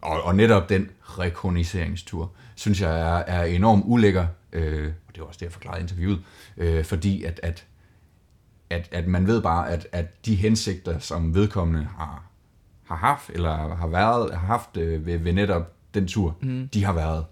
og, 0.00 0.22
og 0.22 0.36
netop 0.36 0.68
den 0.68 0.90
rekognoseringstur, 1.02 2.32
synes 2.54 2.80
jeg 2.80 3.00
er, 3.00 3.18
er 3.26 3.44
enormt 3.44 3.84
ulækker, 3.86 4.26
øh, 4.52 4.92
og 5.08 5.14
det 5.14 5.20
var 5.20 5.26
også 5.26 5.38
det, 5.38 5.44
jeg 5.44 5.52
forklarede 5.52 5.80
i 5.80 5.82
interviewet, 5.82 6.20
øh, 6.56 6.84
fordi 6.84 7.24
at, 7.24 7.40
at, 7.42 7.64
at, 8.70 8.88
at 8.92 9.06
man 9.06 9.26
ved 9.26 9.42
bare, 9.42 9.70
at, 9.70 9.86
at 9.92 10.26
de 10.26 10.34
hensigter, 10.34 10.98
som 10.98 11.34
vedkommende 11.34 11.88
har, 11.98 12.24
har 12.84 12.96
haft, 12.96 13.30
eller 13.30 13.74
har 13.76 13.86
været, 13.86 14.34
har 14.34 14.46
haft 14.46 14.76
øh, 14.76 15.06
ved, 15.06 15.18
ved 15.18 15.32
netop 15.32 15.72
den 15.94 16.06
tur, 16.06 16.36
mm. 16.42 16.68
de 16.68 16.84
har 16.84 16.92
været 16.92 17.24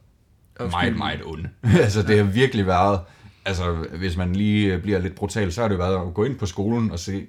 meget, 0.61 0.74
Afskyelige. 0.74 0.99
meget 0.99 1.20
onde. 1.24 1.49
altså, 1.84 2.03
det 2.03 2.16
har 2.16 2.24
virkelig 2.24 2.66
været, 2.66 3.01
altså, 3.45 3.72
hvis 3.99 4.16
man 4.16 4.32
lige 4.32 4.78
bliver 4.78 4.99
lidt 4.99 5.14
brutal, 5.14 5.53
så 5.53 5.61
har 5.61 5.68
det 5.68 5.78
været 5.78 6.07
at 6.07 6.14
gå 6.14 6.24
ind 6.24 6.39
på 6.39 6.47
skolen 6.47 6.91
og 6.91 6.99
se, 6.99 7.26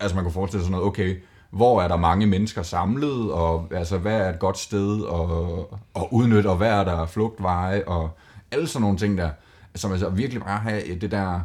altså 0.00 0.14
man 0.14 0.24
kunne 0.24 0.32
forestille 0.32 0.60
sig 0.60 0.66
sådan 0.66 0.72
noget, 0.72 0.88
okay, 0.88 1.16
hvor 1.50 1.82
er 1.82 1.88
der 1.88 1.96
mange 1.96 2.26
mennesker 2.26 2.62
samlet, 2.62 3.32
og 3.32 3.68
altså, 3.70 3.98
hvad 3.98 4.20
er 4.20 4.32
et 4.32 4.38
godt 4.38 4.58
sted 4.58 5.04
at, 5.06 6.02
at 6.02 6.08
udnytte, 6.10 6.48
og 6.48 6.56
hvad 6.56 6.70
er 6.70 6.84
der 6.84 7.06
flugtveje, 7.06 7.84
og 7.86 8.10
alle 8.50 8.66
sådan 8.66 8.82
nogle 8.82 8.98
ting 8.98 9.18
der, 9.18 9.30
som 9.74 9.92
altså 9.92 10.08
virkelig 10.08 10.42
bare 10.42 10.58
have 10.58 10.98
det 10.98 11.10
der 11.10 11.40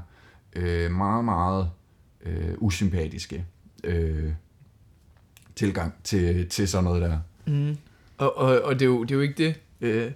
øh, 0.56 0.92
meget, 0.92 1.26
meget 1.26 1.70
øh, 2.26 2.54
usympatiske 2.58 3.46
øh, 3.84 4.32
tilgang 5.56 5.94
til, 6.04 6.50
til 6.50 6.68
sådan 6.68 6.84
noget 6.84 7.02
der. 7.02 7.20
Mm. 7.48 7.78
Og, 8.18 8.38
og, 8.38 8.62
og 8.62 8.74
det, 8.74 8.82
er 8.82 8.86
jo, 8.90 9.04
det 9.04 9.12
er 9.12 9.16
jo 9.16 9.22
ikke 9.22 9.44
det. 9.44 9.56
Øh, 9.82 10.12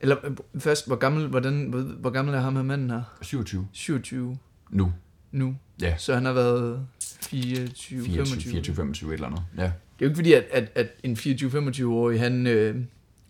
eller 0.00 0.16
først, 0.58 0.86
hvor 0.86 0.96
gammel, 0.96 1.26
hvordan, 1.26 1.66
hvor, 1.68 1.80
hvor 1.80 2.10
gammel 2.10 2.34
er 2.34 2.40
ham 2.40 2.56
her 2.56 2.62
manden 2.62 2.90
her? 2.90 3.02
27 3.22 3.68
27 3.72 4.38
nu. 4.70 4.92
nu. 5.32 5.56
Ja. 5.82 5.94
Så 5.98 6.14
han 6.14 6.24
har 6.24 6.32
været 6.32 6.86
24, 7.22 8.04
25. 8.04 8.40
24, 8.52 8.76
25 8.76 9.10
et 9.10 9.14
eller 9.14 9.26
andet. 9.26 9.42
Ja. 9.56 9.62
Det 9.62 9.68
er 9.68 9.72
jo 10.00 10.06
ikke 10.06 10.16
fordi, 10.16 10.32
at, 10.32 10.44
at, 10.52 10.72
at 10.74 10.88
en 11.02 11.12
24-25-årig, 11.16 12.20
han 12.20 12.46
øh, 12.46 12.76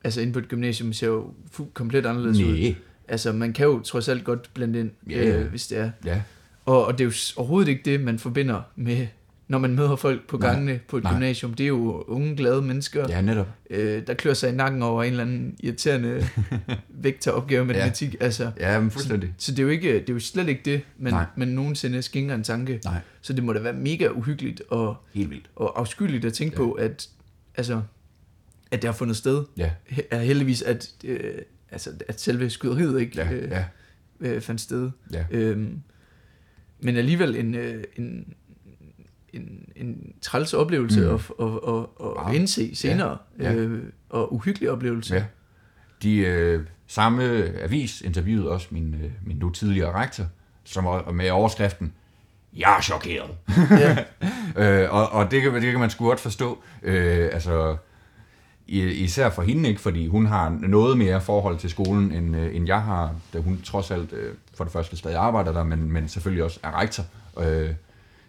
altså 0.05 0.21
inde 0.21 0.33
på 0.33 0.39
et 0.39 0.49
gymnasium, 0.49 0.93
ser 0.93 1.07
jo 1.07 1.35
komplet 1.75 2.07
anderledes 2.07 2.39
ud. 2.41 2.53
Nej. 2.59 2.75
Altså, 3.09 3.33
man 3.33 3.53
kan 3.53 3.67
jo 3.67 3.81
trods 3.81 4.09
alt 4.09 4.25
godt 4.25 4.51
blande 4.55 4.81
ind, 4.81 4.91
Ja, 5.11 5.29
ja. 5.29 5.39
øh, 5.39 5.51
hvis 5.51 5.67
det 5.67 5.79
er. 5.79 5.91
Ja. 6.05 6.23
Og, 6.65 6.87
og 6.87 6.99
det 6.99 7.05
er 7.05 7.09
jo 7.09 7.13
overhovedet 7.37 7.69
ikke 7.71 7.83
det, 7.85 8.01
man 8.01 8.19
forbinder 8.19 8.61
med 8.77 9.07
når 9.49 9.59
man 9.59 9.75
møder 9.75 9.97
folk 9.97 10.29
på 10.29 10.37
Nej. 10.37 10.49
gangene 10.53 10.81
på 10.89 10.97
et 10.97 11.03
Nej. 11.03 11.13
gymnasium. 11.13 11.55
Det 11.55 11.65
er 11.65 11.69
jo 11.69 12.05
unge, 12.09 12.37
glade 12.37 12.63
mennesker, 12.63 13.07
Ja, 13.09 13.21
netop. 13.21 13.49
øh, 13.71 14.07
der 14.07 14.15
klør 14.15 14.35
sig 14.35 14.49
i 14.53 14.53
nakken 14.55 14.83
over 14.83 15.03
en 15.03 15.11
eller 15.11 15.23
anden 15.25 15.57
irriterende 15.61 16.27
vektoropgave 16.89 17.65
med 17.65 17.75
Ja. 17.75 17.81
matematik. 17.81 18.17
Altså, 18.21 18.51
Ja, 18.61 18.81
men 18.81 18.91
fuldstændig. 18.91 19.35
så 19.39 19.53
det 19.53 19.59
er, 19.59 19.63
jo 19.63 19.69
ikke, 19.69 19.93
det 19.95 20.09
er 20.11 20.13
jo 20.13 20.21
slet 20.21 20.49
ikke 20.49 20.61
det, 20.65 20.81
man, 20.99 21.13
Nej. 21.13 21.25
man 21.37 21.49
nogensinde 21.49 22.03
skænker 22.03 22.35
en 22.35 22.43
tanke. 22.45 22.81
Nej, 22.85 22.99
Så 23.21 23.33
det 23.33 23.45
må 23.45 23.53
da 23.53 23.61
være 23.61 23.73
mega 23.73 24.09
uhyggeligt 24.09 24.63
og, 24.69 24.97
helt 25.15 25.31
vildt. 25.31 25.51
og 25.57 25.81
afskyeligt 25.81 26.25
at 26.25 26.33
tænke 26.33 26.53
Ja. 26.53 26.57
på, 26.59 26.73
at, 26.73 27.09
altså, 27.57 27.83
at 28.71 28.83
det 28.83 28.89
har 28.89 28.93
fundet 28.97 29.17
sted. 29.17 29.45
Ja, 29.57 29.71
He- 29.91 30.07
Er 30.11 30.19
heldigvis, 30.19 30.63
at, 30.63 30.89
øh, 31.05 31.35
altså, 31.71 31.91
at 32.09 32.21
selve 32.21 32.51
skyderiet 32.51 33.01
ikke 33.01 33.13
ja, 33.17 33.33
øh, 33.33 33.51
ja, 33.51 33.65
øh, 34.21 34.41
fandt 34.41 34.61
sted. 34.61 34.91
ja. 35.13 35.25
Øhm, 35.31 35.81
men 36.83 36.97
alligevel 36.97 37.37
en, 37.37 37.55
øh, 37.55 37.85
en, 37.97 38.35
en, 39.33 39.69
en 39.77 40.13
træls 40.23 40.55
oplevelse 40.55 41.01
Mm. 41.01 41.07
at, 41.15 41.21
at, 41.41 41.47
at, 41.47 41.79
at 42.01 42.07
Wow. 42.07 42.33
indse 42.35 42.75
senere. 42.75 43.19
Ja. 43.41 43.55
Øh, 43.55 43.83
og 44.11 44.35
uhyggelig 44.35 44.71
oplevelse. 44.71 45.15
Ja. 45.15 45.25
De 46.03 46.17
øh, 46.17 46.61
samme 46.87 47.23
avis 47.63 48.01
interviewede 48.01 48.51
også 48.51 48.67
min, 48.71 48.95
øh, 49.05 49.11
min 49.27 49.37
nu 49.37 49.51
tidligere 49.51 49.93
rektor, 49.93 50.25
som 50.65 50.85
var 50.85 51.11
med 51.13 51.31
overskriften, 51.31 51.93
jeg 52.57 52.77
er 52.77 52.81
chokeret. 52.83 53.31
ja. 53.71 53.97
øh, 54.85 54.95
og 54.95 55.09
og 55.13 55.31
det, 55.31 55.43
kan, 55.43 55.55
det 55.55 55.71
kan 55.71 55.81
man 55.81 55.91
sgu 55.91 56.05
godt 56.07 56.21
forstå. 56.21 56.63
Øh, 56.83 57.29
altså, 57.33 57.77
især 58.79 59.31
for 59.31 59.43
hende 59.43 59.69
ikke, 59.69 59.81
fordi 59.81 60.07
hun 60.07 60.27
har 60.27 60.59
noget 60.61 60.99
mere 60.99 61.21
forhold 61.21 61.59
til 61.59 61.71
skolen, 61.71 62.13
end, 62.13 62.37
øh, 62.37 62.57
end 62.57 62.67
jeg 62.67 62.83
har, 62.83 63.15
da 63.33 63.39
hun 63.39 63.61
trods 63.65 63.91
alt 63.91 64.13
øh, 64.13 64.35
for 64.55 64.65
det 64.65 64.73
første 64.73 64.97
stadig 64.97 65.17
arbejder 65.17 65.53
der, 65.53 65.65
men, 65.65 65.93
men 65.93 66.09
selvfølgelig 66.09 66.45
også 66.45 66.61
er 66.63 66.81
rektor. 66.81 67.05
Øh, 67.41 67.71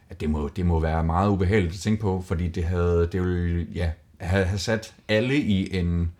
at 0.10 0.22
det 0.22 0.30
må, 0.30 0.50
det 0.56 0.66
må 0.66 0.80
være 0.80 1.04
meget 1.04 1.30
ubehageligt 1.30 1.74
at 1.74 1.80
tænke 1.80 2.02
på, 2.02 2.24
fordi 2.28 2.48
det 2.48 2.64
havde, 2.64 3.10
det 3.12 3.22
ville, 3.22 3.68
ja, 3.76 3.92
have, 4.18 4.46
have 4.46 4.60
sat 4.60 4.94
alle 5.08 5.36
i 5.36 5.78
en 5.78 6.12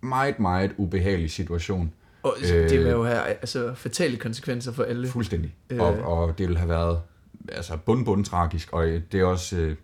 meget, 0.00 0.40
meget 0.40 0.72
ubehagelig 0.76 1.30
situation. 1.30 1.92
Og 2.22 2.34
Øh. 2.42 2.70
det 2.70 2.78
vil 2.78 2.90
jo 2.90 3.04
have 3.04 3.22
altså, 3.22 3.74
fatale 3.74 4.16
konsekvenser 4.16 4.72
for 4.72 4.82
alle. 4.82 5.08
Fuldstændig. 5.08 5.54
Øh. 5.70 5.80
Og, 5.80 5.98
og 5.98 6.38
det 6.38 6.46
ville 6.46 6.58
have 6.58 6.68
været 6.68 6.98
altså 7.48 7.76
bund, 7.76 8.04
bund 8.04 8.24
tragisk, 8.24 8.72
og 8.72 8.86
det 9.12 9.20
er 9.20 9.24
også 9.24 9.56
øh, 9.56 9.76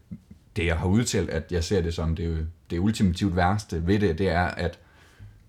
det, 0.57 0.67
jeg 0.67 0.77
har 0.77 0.87
udtalt, 0.87 1.31
at 1.31 1.53
jeg 1.53 1.65
ser 1.65 1.81
det 1.81 1.95
som 1.95 2.17
det, 2.17 2.47
det 2.73 2.81
ultimativt 2.81 3.37
værste 3.37 3.87
ved 3.87 3.99
det, 3.99 4.19
det 4.19 4.29
er, 4.29 4.45
at 4.45 4.79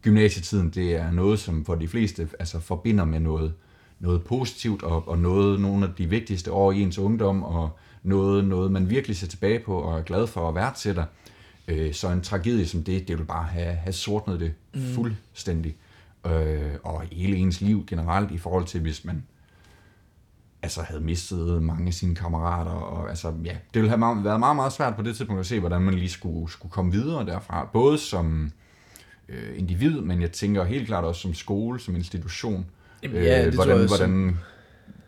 gymnasietiden, 0.01 0.69
det 0.69 0.95
er 0.95 1.11
noget, 1.11 1.39
som 1.39 1.65
for 1.65 1.75
de 1.75 1.87
fleste 1.87 2.27
altså, 2.39 2.59
forbinder 2.59 3.05
med 3.05 3.19
noget, 3.19 3.53
noget 3.99 4.23
positivt, 4.23 4.83
og, 4.83 5.07
og 5.07 5.17
noget, 5.17 5.61
nogle 5.61 5.87
af 5.87 5.93
de 5.97 6.09
vigtigste 6.09 6.51
år 6.51 6.71
i 6.71 6.81
ens 6.81 6.97
ungdom, 6.97 7.43
og 7.43 7.77
noget, 8.03 8.45
noget 8.45 8.71
man 8.71 8.89
virkelig 8.89 9.17
ser 9.17 9.27
tilbage 9.27 9.59
på, 9.59 9.77
og 9.77 9.99
er 9.99 10.03
glad 10.03 10.27
for 10.27 10.49
at 10.49 10.55
værdsætter. 10.55 11.05
Øh, 11.67 11.93
så 11.93 12.11
en 12.11 12.21
tragedie 12.21 12.67
som 12.67 12.83
det, 12.83 13.07
det 13.07 13.17
vil 13.17 13.25
bare 13.25 13.47
have, 13.47 13.73
have 13.73 13.93
sortnet 13.93 14.39
det 14.39 14.53
mm. 14.73 14.81
fuldstændig. 14.81 15.75
Øh, 16.25 16.71
og 16.83 17.03
hele 17.11 17.37
ens 17.37 17.61
liv 17.61 17.83
generelt 17.87 18.31
i 18.31 18.37
forhold 18.37 18.65
til, 18.65 18.81
hvis 18.81 19.05
man 19.05 19.23
altså 20.63 20.81
havde 20.81 21.01
mistet 21.01 21.63
mange 21.63 21.87
af 21.87 21.93
sine 21.93 22.15
kammerater, 22.15 22.71
og 22.71 23.09
altså, 23.09 23.33
ja, 23.45 23.51
det 23.51 23.81
ville 23.81 23.89
have 23.89 23.97
meget, 23.97 24.23
været 24.23 24.39
meget, 24.39 24.55
meget 24.55 24.73
svært 24.73 24.95
på 24.95 25.01
det 25.01 25.15
tidspunkt 25.15 25.39
at 25.39 25.45
se, 25.45 25.59
hvordan 25.59 25.81
man 25.81 25.93
lige 25.93 26.09
skulle, 26.09 26.51
skulle 26.51 26.71
komme 26.71 26.91
videre 26.91 27.25
derfra, 27.25 27.69
både 27.73 27.97
som 27.97 28.51
øh, 29.29 29.59
individ, 29.59 30.01
men 30.01 30.21
jeg 30.21 30.31
tænker 30.31 30.63
helt 30.63 30.87
klart 30.87 31.03
også 31.03 31.21
som 31.21 31.33
skole, 31.33 31.79
som 31.79 31.95
institution. 31.95 32.65
Jamen, 33.03 33.23
ja, 33.23 33.45
det 33.45 33.53
tror 33.53 33.63
hvordan, 33.65 33.79
jeg 33.81 33.87
hvordan 33.87 34.37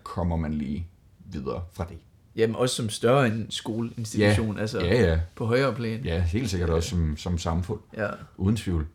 kommer 0.04 0.36
man 0.38 0.54
lige 0.54 0.88
videre 1.32 1.64
fra 1.74 1.86
det? 1.90 1.98
Jamen 2.36 2.56
også 2.56 2.76
som 2.76 2.90
større 2.90 3.28
en 3.28 3.48
skoleinstitution, 3.50 4.60
altså 4.60 4.80
Ja, 4.80 5.02
ja, 5.10 5.20
på 5.36 5.46
højere 5.46 5.74
plan. 5.76 6.02
ja, 6.06 6.22
helt 6.22 6.50
sikkert 6.50 6.70
også 6.70 6.90
som, 6.90 7.18
som 7.18 7.38
samfund, 7.38 7.80
Ja. 7.98 8.08
uden 8.38 8.56
tvivl. 8.56 8.88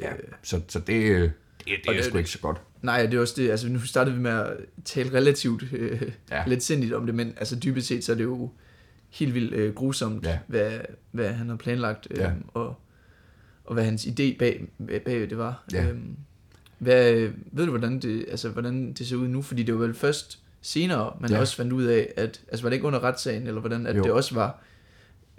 Ja, 0.00 0.12
Øh. 0.12 0.18
så, 0.42 0.60
så 0.68 0.78
det, 0.80 0.94
øh, 1.02 1.20
det, 1.22 1.30
det 1.66 1.78
Og 1.88 1.94
er 1.94 1.98
det- 1.98 2.04
sgu 2.06 2.18
ikke 2.18 2.30
så 2.30 2.38
godt. 2.38 2.60
Nej, 2.82 3.06
det 3.06 3.14
er 3.14 3.20
også 3.20 3.34
det. 3.36 3.50
Altså, 3.50 3.68
nu 3.68 3.78
startede 3.80 4.16
vi 4.16 4.22
med 4.22 4.30
at 4.30 4.52
tale 4.84 5.12
relativt 5.12 5.64
øh, 5.72 6.02
Ja. 6.30 6.42
lidt 6.46 6.62
sindigt 6.62 6.92
om 6.92 7.06
det, 7.06 7.14
men 7.14 7.34
altså 7.36 7.56
dybest 7.56 7.86
set, 7.88 8.04
så 8.04 8.12
er 8.12 8.16
det 8.16 8.24
jo 8.24 8.50
helt 9.10 9.34
vildt 9.34 9.54
øh, 9.54 9.74
grusomt, 9.74 10.26
Ja. 10.26 10.38
hvad, 10.46 10.70
hvad 11.10 11.28
han 11.32 11.48
har 11.48 11.56
planlagt, 11.56 12.06
øh, 12.10 12.18
Ja. 12.18 12.30
og, 12.54 12.74
og 13.64 13.74
hvad 13.74 13.84
hans 13.84 14.04
idé 14.06 14.38
bag, 14.38 14.68
bag 15.04 15.20
det 15.30 15.38
var. 15.38 15.64
Ja. 15.72 15.88
Øhm, 15.88 16.16
hvad, 16.78 17.28
ved 17.52 17.64
du, 17.64 17.70
hvordan 17.70 17.98
det, 18.00 18.24
altså, 18.30 18.48
hvordan 18.48 18.92
det 18.92 19.06
ser 19.06 19.16
ud 19.16 19.28
nu? 19.28 19.42
Fordi 19.42 19.62
det 19.62 19.74
var 19.74 19.80
vel 19.80 19.94
først 19.94 20.38
senere, 20.62 21.12
man 21.20 21.30
Ja. 21.30 21.40
også 21.40 21.56
fandt 21.56 21.72
ud 21.72 21.84
af, 21.84 22.12
at 22.16 22.40
altså, 22.48 22.62
var 22.62 22.70
det 22.70 22.74
ikke 22.76 22.86
under 22.86 23.00
retssagen, 23.04 23.46
eller 23.46 23.60
hvordan, 23.60 23.86
at 23.86 23.96
jo. 23.96 24.02
det 24.02 24.12
også 24.12 24.34
var, 24.34 24.62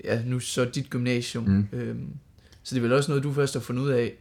ja, 0.03 0.21
nu 0.25 0.39
så 0.39 0.65
dit 0.65 0.89
gymnasium. 0.89 1.43
Mm. 1.43 1.67
Øhm, 1.73 2.07
så 2.63 2.75
det 2.75 2.79
er 2.79 2.83
vel 2.83 2.93
også 2.93 3.11
noget, 3.11 3.23
du 3.23 3.33
først 3.33 3.53
har 3.53 3.61
fundet 3.61 3.83
ud 3.83 3.89
af 3.89 4.13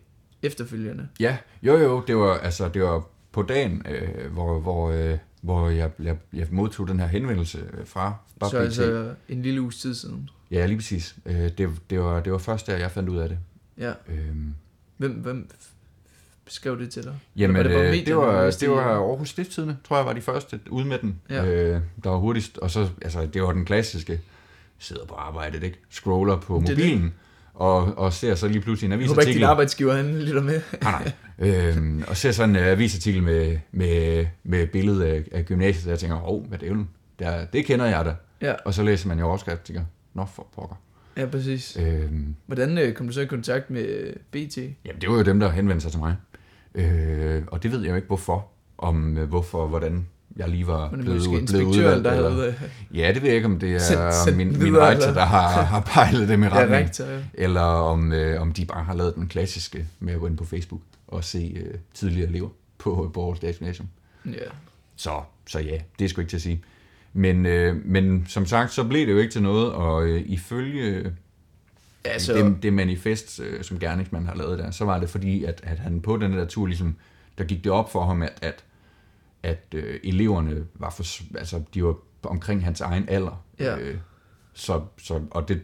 efterfølgende. 0.42 1.08
Ja, 1.20 1.36
jo 1.62 1.76
jo, 1.76 2.02
det 2.06 2.16
var, 2.16 2.38
altså, 2.38 2.68
det 2.68 2.82
var 2.82 3.06
på 3.32 3.42
dagen, 3.42 3.82
øh, 3.88 4.32
hvor, 4.32 4.60
hvor, 4.60 4.90
øh, 4.90 5.18
hvor 5.40 5.68
jeg, 5.68 5.90
jeg, 6.02 6.16
jeg 6.32 6.46
modtog 6.50 6.88
den 6.88 7.00
her 7.00 7.06
henvendelse 7.06 7.58
øh, 7.78 7.86
fra 7.86 8.14
fra 8.40 8.50
Så 8.50 8.56
BT. 8.58 8.62
altså 8.64 9.14
en 9.28 9.42
lille 9.42 9.60
uges 9.62 9.80
tid 9.80 9.94
siden. 9.94 10.30
Ja, 10.50 10.66
lige 10.66 10.76
præcis. 10.76 11.16
Øh, 11.26 11.34
det, 11.58 11.68
det, 11.90 12.00
var, 12.00 12.20
det 12.20 12.32
var 12.32 12.38
først 12.38 12.66
der, 12.66 12.76
jeg 12.76 12.90
fandt 12.90 13.08
ud 13.08 13.16
af 13.18 13.28
det. 13.28 13.38
Ja. 13.78 13.92
Øhm, 14.08 14.54
Hvem, 14.96 15.12
hvem 15.12 15.50
skrev 16.46 16.78
det 16.78 16.90
til 16.90 17.02
dig? 17.02 17.14
jamen, 17.36 17.56
det, 17.64 17.74
var 17.74 17.82
det, 17.82 17.90
medierne, 17.90 18.16
var, 18.20 18.32
der 18.42 18.50
det, 18.50 18.70
var, 18.70 18.88
det? 18.88 18.96
Aarhus 18.96 19.28
Stiftstidende, 19.28 19.76
tror 19.84 19.96
jeg, 19.96 20.06
var 20.06 20.12
de 20.12 20.20
første 20.20 20.60
ude 20.70 20.84
med 20.86 20.98
den. 20.98 21.20
Ja. 21.30 21.44
Øh, 21.46 21.80
der 22.04 22.10
var 22.10 22.16
hurtigst, 22.16 22.58
og 22.58 22.70
så, 22.70 22.88
altså, 23.02 23.26
det 23.26 23.42
var 23.42 23.52
den 23.52 23.64
klassiske, 23.64 24.20
sidder 24.78 25.04
på 25.06 25.14
arbejdet, 25.14 25.62
ikke? 25.62 25.78
Scroller 25.90 26.36
på 26.40 26.62
Det 26.66 26.70
mobilen, 26.70 27.14
og, 27.54 27.98
og 27.98 28.12
ser 28.12 28.34
så 28.34 28.48
lige 28.48 28.60
pludselig 28.60 28.92
en 28.92 29.00
Jeg 29.00 29.08
håber 29.08 29.20
ikke, 29.22 29.28
din 29.32 29.42
avisartikel. 29.42 29.44
arbejdsgiver 29.44 29.94
han 29.94 30.18
lytter 30.18 30.42
med. 30.42 30.60
Nej, 30.82 31.12
nej. 31.38 31.48
øhm, 31.68 32.04
og 32.08 32.16
ser 32.16 32.32
sådan 32.32 32.56
en 32.56 32.62
uh, 32.62 32.66
avisartikel 32.68 33.22
med, 33.22 33.58
med, 33.72 34.26
med 34.44 34.66
billedet 34.66 35.02
af, 35.02 35.24
af 35.32 35.44
gymnasiet, 35.44 35.84
og 35.86 35.90
jeg 35.90 35.98
tænker, 35.98 36.28
åh, 36.30 36.44
hvad 36.46 36.58
dævlen, 36.58 36.88
der, 37.18 37.44
det 37.44 37.64
kender 37.66 37.86
jeg 37.86 38.04
da. 38.04 38.14
ja, 38.40 38.54
Og 38.64 38.74
så 38.74 38.82
læser 38.82 39.08
man 39.08 39.18
jo 39.18 39.26
overskrift, 39.26 39.58
og 39.58 39.64
tænker, 39.64 39.82
nå 40.14 40.24
for 40.34 40.46
pokker. 40.54 40.76
ja, 41.16 41.26
præcis. 41.26 41.76
Øhm, 41.80 42.34
Hvordan 42.46 42.78
øh, 42.78 42.94
kom 42.94 43.06
du 43.06 43.12
så 43.12 43.20
i 43.20 43.26
kontakt 43.26 43.70
med 43.70 43.84
øh, 43.86 44.12
BT? 44.30 44.56
jamen, 44.58 45.00
det 45.00 45.08
var 45.10 45.14
jo 45.16 45.22
dem, 45.22 45.40
der 45.40 45.50
henvendte 45.50 45.82
sig 45.82 45.90
til 45.90 46.00
mig. 46.00 46.16
Øh, 46.74 47.42
og 47.46 47.62
det 47.62 47.72
ved 47.72 47.80
jeg 47.80 47.90
jo 47.90 47.94
ikke, 47.96 48.06
hvorfor. 48.06 48.48
Om 48.78 49.18
øh, 49.18 49.28
hvorfor, 49.28 49.66
hvordan 49.66 50.06
jeg 50.36 50.48
lige 50.48 50.66
var 50.66 50.90
Men 50.90 51.00
blevet, 51.00 51.22
blevet 51.48 51.64
udvalgt. 51.64 52.04
der 52.04 52.12
eller, 52.12 52.30
havde 52.30 52.46
øh, 52.92 52.98
Ja, 52.98 53.12
det 53.14 53.22
ved 53.22 53.28
jeg 53.28 53.36
ikke, 53.36 53.46
om 53.46 53.58
det 53.58 53.74
er 53.74 53.78
Sendt- 53.78 54.14
sendt 54.24 54.36
min, 54.36 54.62
min 54.62 54.78
rektor, 54.78 55.10
der 55.12 55.24
har, 55.24 55.62
har 55.62 55.80
pejlet 55.80 56.28
dem 56.28 56.42
i 56.42 56.46
ja, 56.46 56.52
retning. 56.54 56.84
rektor. 56.84 57.04
Ja. 57.04 57.18
eller 57.34 57.60
om, 57.60 58.12
øh, 58.12 58.40
om 58.42 58.52
de 58.52 58.64
bare 58.64 58.84
har 58.84 58.94
lavet 58.94 59.14
den 59.14 59.28
klassiske 59.28 59.86
med 60.00 60.14
at 60.14 60.20
gå 60.20 60.26
ind 60.26 60.36
på 60.36 60.44
Facebook 60.44 60.80
og 61.08 61.24
se 61.24 61.52
øh, 61.66 61.74
tidligere 61.94 62.28
elever 62.28 62.48
på 62.78 63.10
Borgers 63.14 63.38
Dags 63.40 63.58
Gymnasium. 63.58 63.88
ja. 64.26 64.32
Så, 64.96 65.10
så 65.46 65.58
ja, 65.58 65.78
det 65.98 66.04
er 66.04 66.08
sgu 66.08 66.20
ikke 66.20 66.30
til 66.30 66.36
at 66.36 66.42
sige. 66.42 66.62
Men, 67.12 67.46
øh, 67.46 67.76
men 67.86 68.24
som 68.28 68.46
sagt, 68.46 68.72
så 68.72 68.84
blev 68.84 69.06
det 69.06 69.12
jo 69.12 69.18
ikke 69.18 69.32
til 69.32 69.42
noget, 69.42 69.72
og 69.72 70.06
øh, 70.06 70.22
ifølge 70.26 71.12
Altså, 72.04 72.32
det, 72.34 72.56
det 72.62 72.72
manifest, 72.72 73.40
øh, 73.40 73.64
som 73.64 73.78
gerningsmanden 73.78 74.28
har 74.28 74.36
lavet 74.36 74.58
der, 74.58 74.70
så 74.70 74.84
var 74.84 74.98
det 74.98 75.10
fordi, 75.10 75.44
at, 75.44 75.60
at 75.64 75.78
han 75.78 76.00
på 76.00 76.16
den 76.16 76.32
der 76.32 76.44
tur, 76.46 76.66
ligesom, 76.66 76.96
der 77.38 77.44
gik 77.44 77.64
det 77.64 77.72
op 77.72 77.92
for 77.92 78.04
ham, 78.06 78.22
at, 78.22 78.32
at, 78.42 78.54
at 79.42 79.66
øh, 79.74 80.00
eleverne 80.04 80.66
var, 80.74 80.90
for, 80.90 81.36
altså, 81.38 81.62
de 81.74 81.84
var 81.84 81.96
omkring 82.22 82.64
hans 82.64 82.80
egen 82.80 83.08
alder. 83.08 83.44
Ja. 83.58 83.78
Øh, 83.78 83.98
så, 84.52 84.84
så, 84.98 85.22
og 85.30 85.48
det, 85.48 85.62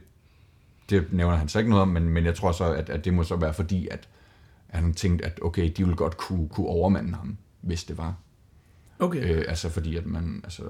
det 0.90 1.12
nævner 1.12 1.36
han 1.36 1.48
så 1.48 1.58
ikke 1.58 1.70
noget 1.70 1.82
om, 1.82 1.88
men, 1.88 2.08
men 2.08 2.24
jeg 2.24 2.34
tror 2.34 2.52
så, 2.52 2.72
at, 2.72 2.90
at 2.90 3.04
det 3.04 3.14
må 3.14 3.24
så 3.24 3.36
være 3.36 3.54
fordi, 3.54 3.88
at, 3.88 4.08
at 4.68 4.80
han 4.80 4.94
tænkte, 4.94 5.24
at 5.24 5.38
okay, 5.42 5.72
de 5.76 5.84
ville 5.84 5.96
godt 5.96 6.16
kunne, 6.16 6.48
kunne 6.48 6.66
overmande 6.66 7.14
ham, 7.14 7.36
hvis 7.60 7.84
det 7.84 7.98
var. 7.98 8.14
okay. 8.98 9.36
Øh, 9.36 9.44
altså 9.48 9.68
fordi, 9.68 9.96
at 9.96 10.06
man, 10.06 10.40
altså, 10.44 10.62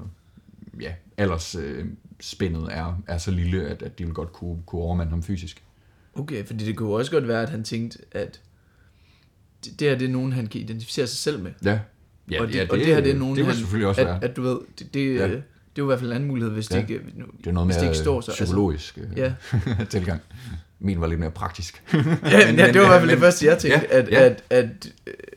ja, 0.80 0.94
alders 1.16 1.54
øh, 1.54 1.86
spændet 2.20 2.68
er, 2.70 3.02
er 3.06 3.18
så 3.18 3.30
lille, 3.30 3.68
at, 3.68 3.82
at 3.82 3.98
de 3.98 4.04
vil 4.04 4.14
godt 4.14 4.32
kunne, 4.32 4.62
kunne 4.66 4.82
overmande 4.82 5.10
ham 5.10 5.22
fysisk. 5.22 5.64
Okay, 6.14 6.46
fordi 6.46 6.64
det 6.64 6.76
kunne 6.76 6.94
også 6.94 7.10
godt 7.10 7.28
være, 7.28 7.42
at 7.42 7.48
han 7.48 7.64
tænkte, 7.64 7.98
at 8.12 8.40
det, 9.64 9.80
det 9.80 9.88
her 9.88 9.98
det 9.98 10.08
er 10.08 10.12
nogen, 10.12 10.32
han 10.32 10.46
kan 10.46 10.60
identificere 10.60 11.06
sig 11.06 11.18
selv 11.18 11.42
med. 11.42 11.52
Ja. 11.64 11.80
Ja, 12.30 12.40
og, 12.42 12.48
det, 12.48 12.54
ja, 12.54 12.66
og 12.70 12.78
det 12.78 12.86
her 12.86 13.00
det 13.00 13.10
er 13.12 13.16
nogen, 13.18 13.36
det 13.36 13.44
vil 13.44 13.52
han, 13.52 13.56
selvfølgelig 13.58 13.88
også 13.88 14.00
at, 14.00 14.06
være. 14.06 14.24
at 14.24 14.36
du 14.36 14.42
ved, 14.42 14.58
det, 14.78 14.94
det, 14.94 15.14
Ja. 15.14 15.22
det 15.22 15.32
er 15.32 15.38
jo 15.78 15.84
i 15.84 15.86
hvert 15.86 15.98
fald 15.98 16.10
en 16.10 16.14
anden 16.16 16.28
mulighed, 16.28 16.52
hvis 16.52 16.70
Ja. 16.70 16.76
det 16.76 16.90
ikke, 16.90 17.00
nu, 17.16 17.24
det 17.38 17.46
er 17.46 17.52
noget 17.52 17.66
hvis 17.66 17.76
mere 17.76 17.80
det 17.84 17.88
ikke 17.90 17.98
står 17.98 18.20
så. 18.20 18.30
psykologisk 18.30 18.98
øh, 18.98 19.18
ja. 19.18 19.32
tilgang. 19.90 20.20
Min 20.80 21.00
var 21.00 21.06
lidt 21.06 21.20
mere 21.20 21.30
praktisk. 21.30 21.82
ja, 21.94 21.98
Men- 22.46 22.56
ja, 22.58 22.66
det 22.72 22.80
var 22.80 22.84
i 22.84 22.88
hvert 22.88 23.00
fald 23.00 23.10
det 23.10 23.18
første, 23.18 23.46
jeg 23.46 23.58
tænkte, 23.58 23.80
ja, 23.90 23.98
at, 23.98 24.08
ja. 24.10 24.24
at, 24.24 24.42
at 24.50 24.66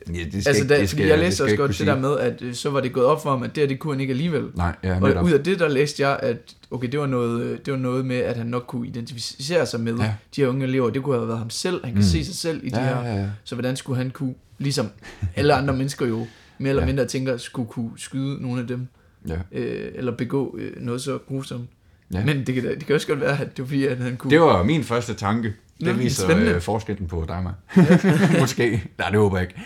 Ja, 0.07 0.23
det 0.31 0.43
skal 0.43 0.49
altså, 0.49 0.67
da, 0.67 0.79
det 0.79 0.89
skal, 0.89 1.05
jeg 1.05 1.17
det 1.17 1.25
læste 1.25 1.43
også 1.43 1.55
godt 1.55 1.77
det 1.77 1.87
der 1.87 1.99
med, 1.99 2.17
at 2.19 2.41
øh, 2.41 2.53
så 2.53 2.69
var 2.69 2.79
det 2.81 2.93
gået 2.93 3.05
op 3.05 3.23
for 3.23 3.29
ham, 3.29 3.43
at 3.43 3.55
det 3.55 3.61
her, 3.61 3.67
det 3.67 3.79
kunne 3.79 3.93
han 3.93 4.01
ikke 4.01 4.11
alligevel. 4.11 4.45
Nej, 4.55 4.75
ja, 4.83 4.95
Og 5.01 5.09
netop. 5.09 5.25
ud 5.25 5.31
af 5.31 5.43
det, 5.43 5.59
der 5.59 5.67
læste 5.67 6.07
jeg, 6.07 6.19
at 6.23 6.37
okay, 6.71 6.87
det 6.91 6.99
var 6.99 7.05
noget, 7.05 7.41
øh, 7.43 7.59
det 7.65 7.73
var 7.73 7.79
noget 7.79 8.05
med, 8.05 8.15
at 8.17 8.37
han 8.37 8.45
nok 8.47 8.63
kunne 8.67 8.87
identificere 8.87 9.65
sig 9.65 9.79
med 9.79 9.93
Ja. 9.95 10.13
de 10.35 10.41
her 10.41 10.47
unge 10.47 10.65
elever. 10.65 10.89
Det 10.89 11.03
kunne 11.03 11.15
have 11.15 11.27
været 11.27 11.39
ham 11.39 11.49
selv. 11.49 11.83
Han 11.83 11.93
kan 11.93 11.99
Mm. 11.99 12.07
se 12.07 12.25
sig 12.25 12.35
selv 12.35 12.61
i 12.63 12.69
de 12.69 12.79
ja, 12.79 12.85
her. 12.85 13.01
ja, 13.11 13.15
ja. 13.21 13.25
Så 13.43 13.55
hvordan 13.55 13.75
skulle 13.75 13.97
han 13.97 14.09
kunne, 14.11 14.33
ligesom 14.57 14.89
alle 15.35 15.53
andre 15.53 15.73
mennesker 15.77 16.05
jo, 16.07 16.27
mere 16.61 16.69
eller 16.69 16.81
Ja. 16.83 16.87
mindre 16.87 17.05
tænker, 17.05 17.37
skulle 17.37 17.69
kunne 17.69 17.91
skyde 17.97 18.41
nogle 18.41 18.61
af 18.61 18.67
dem, 18.67 18.87
ja. 19.27 19.39
øh, 19.51 19.91
eller 19.95 20.11
begå 20.11 20.57
øh, 20.59 20.81
noget 20.81 21.01
så 21.01 21.17
grusomt. 21.27 21.69
Ja. 22.13 22.25
Men 22.25 22.47
det 22.47 22.55
kan, 22.55 22.63
det 22.63 22.85
kan 22.85 22.95
også 22.95 23.07
godt 23.07 23.21
være, 23.21 23.39
at 23.41 23.57
det 23.57 23.59
var 23.63 23.67
fordi, 23.67 23.85
at 23.85 23.97
han 23.97 24.17
kunne... 24.17 24.31
Det 24.31 24.41
var 24.41 24.63
min 24.63 24.83
første 24.83 25.13
tanke. 25.13 25.53
Nå, 25.79 25.89
Det 25.89 25.99
viser 25.99 26.23
spændende. 26.23 26.51
øh, 26.51 26.61
forskellen 26.61 27.07
på 27.07 27.25
dig 27.27 27.35
og 27.37 27.43
mig. 27.43 27.53
Måske. 28.39 28.83
Nej, 28.97 29.09
det 29.09 29.19
håber 29.19 29.37
jeg 29.37 29.47
ikke. 29.49 29.61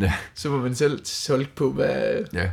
Ja, 0.00 0.12
Så 0.34 0.50
må 0.50 0.58
man 0.62 0.74
selv 0.74 1.00
tolke 1.04 1.50
på, 1.56 1.72
hvad... 1.72 2.24
ja 2.32 2.50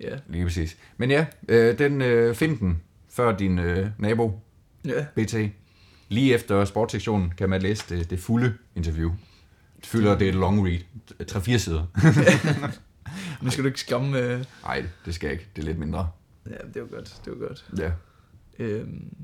Ja, 0.00 0.16
lige 0.28 0.44
præcis. 0.44 0.76
Men 0.96 1.10
ja, 1.10 1.26
øh, 1.48 1.78
den 1.78 2.02
øh, 2.02 2.34
find 2.34 2.58
den 2.58 2.80
før 3.10 3.36
din 3.36 3.58
øh, 3.58 3.86
nabo, 3.98 4.40
ja. 4.84 5.04
BT. 5.16 5.34
Lige 6.08 6.34
efter 6.34 6.64
sportssektionen 6.64 7.32
kan 7.38 7.48
man 7.50 7.62
læse 7.62 7.84
det, 7.88 8.10
det 8.10 8.18
fulde 8.18 8.52
interview. 8.76 9.10
Det 9.80 9.86
fylder 9.86 10.18
det 10.18 10.24
er 10.24 10.28
et 10.28 10.34
long 10.34 10.66
read. 10.66 10.78
3-4 11.32 11.58
sider. 11.58 11.82
Nu 13.42 13.50
skal 13.50 13.64
du 13.64 13.68
ikke 13.68 13.80
skamme... 13.80 14.18
Øh... 14.18 14.44
Nej, 14.62 14.86
det 15.04 15.14
skal 15.14 15.26
jeg 15.26 15.32
ikke. 15.32 15.48
Det 15.56 15.62
er 15.62 15.66
lidt 15.66 15.78
mindre. 15.78 16.10
Ja, 16.50 16.56
det 16.74 16.82
var 16.82 16.88
godt. 16.88 17.20
Det 17.24 17.32
var 17.40 17.46
godt. 17.48 17.70
Ja. 17.78 17.92
Øhm, 18.58 19.14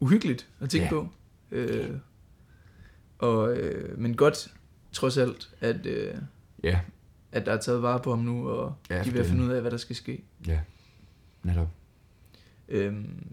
uhyggeligt 0.00 0.48
at 0.60 0.70
tænke 0.70 0.84
Ja. 0.84 0.90
på. 0.90 1.08
Øh, 1.50 1.90
og, 3.18 3.56
øh, 3.58 3.98
men 3.98 4.16
godt, 4.16 4.54
trods 4.92 5.16
alt, 5.16 5.50
at, 5.60 5.86
øh, 5.86 6.14
Ja, 6.64 6.80
at 7.32 7.46
der 7.46 7.52
er 7.52 7.60
taget 7.60 7.82
vare 7.82 8.00
på 8.00 8.10
ham 8.10 8.24
nu, 8.24 8.48
og 8.48 8.74
Ja, 8.90 9.02
de 9.02 9.10
den- 9.12 9.24
finde 9.24 9.44
ud 9.44 9.48
af, 9.50 9.60
hvad 9.60 9.70
der 9.70 9.76
skal 9.76 9.96
ske. 9.96 10.24
ja. 10.46 10.60
Netop. 11.42 11.68
Øhm, 12.68 13.26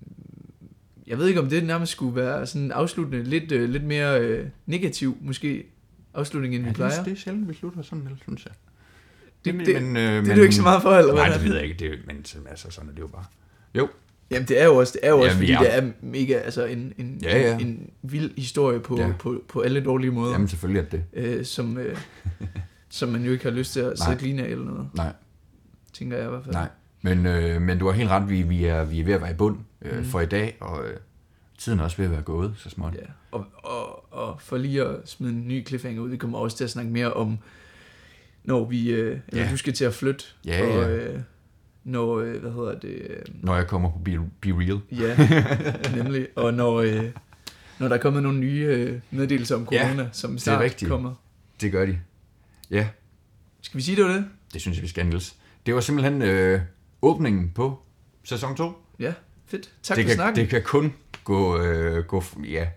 jeg 1.07 1.17
ved 1.17 1.27
ikke, 1.27 1.39
om 1.39 1.49
det 1.49 1.63
nærmest 1.65 1.91
skulle 1.91 2.15
være 2.15 2.45
sådan 2.47 2.71
afsluttende, 2.71 3.23
lidt, 3.23 3.51
øh, 3.51 3.69
lidt 3.69 3.83
mere 3.83 4.21
øh, 4.21 4.49
negativ, 4.65 5.17
måske, 5.21 5.65
afslutning, 6.13 6.55
end 6.55 6.63
vi 6.63 6.67
Ja, 6.69 6.73
plejer. 6.73 7.03
det, 7.03 7.11
er 7.13 7.17
sjældent, 7.17 7.49
vi 7.49 7.53
slutter 7.53 7.81
sådan, 7.81 8.09
synes 8.21 8.45
jeg. 8.45 8.53
Det- 9.45 9.55
Men- 9.55 9.65
det- 9.65 9.83
men, 9.83 9.97
øh, 9.97 10.03
det 10.03 10.17
er 10.17 10.21
men- 10.21 10.35
du 10.37 10.41
ikke 10.43 10.55
så 10.55 10.61
meget 10.61 10.81
for, 10.81 10.91
eller 10.91 11.13
hvad? 11.13 11.23
Nej, 11.23 11.33
det 11.37 11.43
ved 11.45 11.55
jeg 11.55 11.63
ikke. 11.63 11.89
Det, 11.89 11.99
men 12.07 12.25
så- 12.25 12.37
altså, 12.49 12.71
sådan 12.71 12.89
er 12.89 12.93
det 12.93 13.01
jo 13.01 13.07
bare. 13.07 13.25
Jo, 13.75 13.87
Jamen, 14.31 14.47
det 14.47 14.61
er 14.61 14.65
jo 14.65 14.75
også, 14.75 14.93
det 14.93 15.07
er 15.07 15.09
jo 15.11 15.19
også 15.19 15.37
vi 15.37 15.53
fordi 15.55 15.65
det 15.65 15.77
er 15.77 15.91
mega, 16.01 16.33
altså 16.33 16.65
en, 16.65 16.93
en, 16.97 17.19
Ja, 17.23 17.39
ja. 17.41 17.53
en, 17.57 17.67
en 17.67 17.89
vild 18.01 18.31
historie 18.37 18.79
på, 18.79 18.97
Ja. 18.97 19.07
ja. 19.07 19.13
på, 19.19 19.43
på 19.49 19.61
alle 19.61 19.81
dårlige 19.83 20.11
måder, 20.11 20.31
jamen 20.31 20.47
selvfølgelig 20.47 20.79
er 20.79 20.85
det 20.85 21.03
det. 21.13 21.23
øh, 21.39 21.45
som, 21.45 21.77
øh, 21.77 21.97
som 22.89 23.09
man 23.09 23.23
jo 23.25 23.31
ikke 23.31 23.43
har 23.43 23.51
lyst 23.51 23.73
til 23.73 23.79
at 23.79 23.99
sætte 23.99 24.23
lige 24.23 24.43
af 24.43 24.47
eller 24.47 24.65
noget, 24.65 24.89
Nej, 24.93 25.13
tænker 25.93 26.17
jeg 26.17 26.25
i 26.25 26.29
hvert 26.29 26.43
fald. 26.43 26.53
nej. 26.55 26.67
Men, 27.01 27.25
øh, 27.25 27.61
men 27.61 27.79
du 27.79 27.85
har 27.85 27.91
helt 27.93 28.09
ret, 28.09 28.29
vi, 28.29 28.41
vi, 28.41 28.65
er, 28.65 28.83
vi 28.83 28.99
er 28.99 29.03
ved 29.05 29.13
at 29.13 29.21
være 29.21 29.31
i 29.31 29.35
bund 29.35 29.57
øh, 29.81 29.97
Mm. 29.97 30.05
for 30.05 30.19
i 30.21 30.25
dag, 30.25 30.57
og 30.61 30.85
øh, 30.87 30.97
tiden 31.57 31.79
er 31.79 31.83
også 31.83 31.97
ved 31.97 32.05
at 32.05 32.11
være 32.11 32.21
gået 32.21 32.53
så 32.57 32.69
småt. 32.69 32.93
Ja, 32.93 33.05
og, 33.31 33.45
og, 33.63 34.13
og 34.13 34.41
for 34.41 34.57
lige 34.57 34.83
at 34.83 34.95
smide 35.05 35.33
en 35.33 35.47
ny 35.47 35.67
cliffhanger 35.67 36.01
ud, 36.01 36.09
vi 36.09 36.17
kommer 36.17 36.37
også 36.37 36.57
til 36.57 36.63
at 36.63 36.69
snakke 36.69 36.91
mere 36.91 37.13
om, 37.13 37.37
når 38.43 38.65
vi, 38.65 38.91
øh, 38.91 39.19
Ja. 39.33 39.47
du 39.51 39.57
skal 39.57 39.73
til 39.73 39.85
at 39.85 39.93
flytte, 39.93 40.25
Ja, 40.45 40.61
og 40.65 40.89
ja. 40.89 40.95
øh, 40.95 41.19
når, 41.83 42.19
øh, 42.19 42.41
hvad 42.41 42.51
hedder 42.51 42.79
det, 42.79 42.89
øh, 43.09 43.17
Når 43.41 43.55
jeg 43.55 43.67
kommer 43.67 43.91
på 43.91 43.97
Be, 44.05 44.19
Be 44.41 44.49
Real. 44.49 44.79
ja, 44.91 45.17
nemlig, 46.03 46.27
og 46.35 46.53
når, 46.53 46.75
øh, 46.81 47.03
når 47.79 47.87
der 47.87 47.95
er 47.95 47.99
kommet 48.01 48.23
nogle 48.23 48.39
nye 48.39 48.65
øh, 48.69 48.99
meddelelser 49.11 49.55
om 49.55 49.67
Ja, 49.71 49.85
corona, 49.87 50.09
som 50.11 50.37
snart 50.37 50.59
rigtigt. 50.61 50.89
kommer. 50.91 51.13
Det 51.61 51.71
gør 51.71 51.85
de. 51.85 51.99
Ja, 52.71 52.87
Skal 53.61 53.77
vi 53.77 53.83
sige, 53.83 53.95
det 53.95 54.05
var 54.05 54.11
det? 54.13 54.25
det 54.53 54.61
synes 54.61 54.77
jeg, 54.77 54.83
vi 54.83 54.87
skal, 54.87 55.05
Niels. 55.05 55.35
Det 55.65 55.75
var 55.75 55.81
simpelthen 55.81 56.21
øh, 56.21 56.61
åbningen 57.01 57.51
på 57.55 57.79
sæson 58.23 58.55
2. 58.55 58.71
Ja, 58.99 59.13
fedt. 59.45 59.69
Tak 59.83 59.97
det 59.97 60.03
for 60.03 60.07
kan, 60.07 60.15
snakken. 60.15 60.41
Det 60.41 60.49
kan 60.49 60.61
kun 60.63 60.93
gå, 61.23 61.61
øh, 61.61 62.03
gå... 62.05 62.23
Ja, 62.49 62.67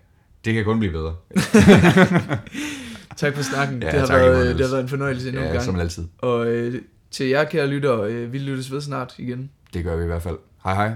det 0.45 0.53
kan 0.53 0.63
kun 0.63 0.79
blive 0.79 0.91
bedre. 0.91 1.15
Tak 3.17 3.35
for 3.35 3.43
snakken. 3.43 3.81
Ja, 3.83 3.91
det, 3.91 3.99
har 3.99 4.07
tak 4.07 4.21
været, 4.21 4.55
det 4.57 4.65
har 4.65 4.71
været 4.71 4.83
en 4.83 4.89
fornøjelse 4.89 5.27
endnu 5.27 5.41
en 5.41 5.47
Ja, 5.47 5.53
gang. 5.53 5.65
som 5.65 5.79
altid. 5.79 6.03
Og 6.17 6.47
øh, 6.47 6.81
til 7.11 7.27
jer, 7.27 7.43
kære 7.43 7.67
lyttere, 7.67 8.11
øh, 8.11 8.33
vi 8.33 8.37
lyttes 8.37 8.71
ved 8.71 8.81
snart 8.81 9.15
igen. 9.17 9.49
Det 9.73 9.83
gør 9.83 9.95
vi 9.95 10.03
i 10.03 10.07
hvert 10.07 10.21
fald. 10.21 10.37
Hej 10.63 10.73
hej. 10.75 10.93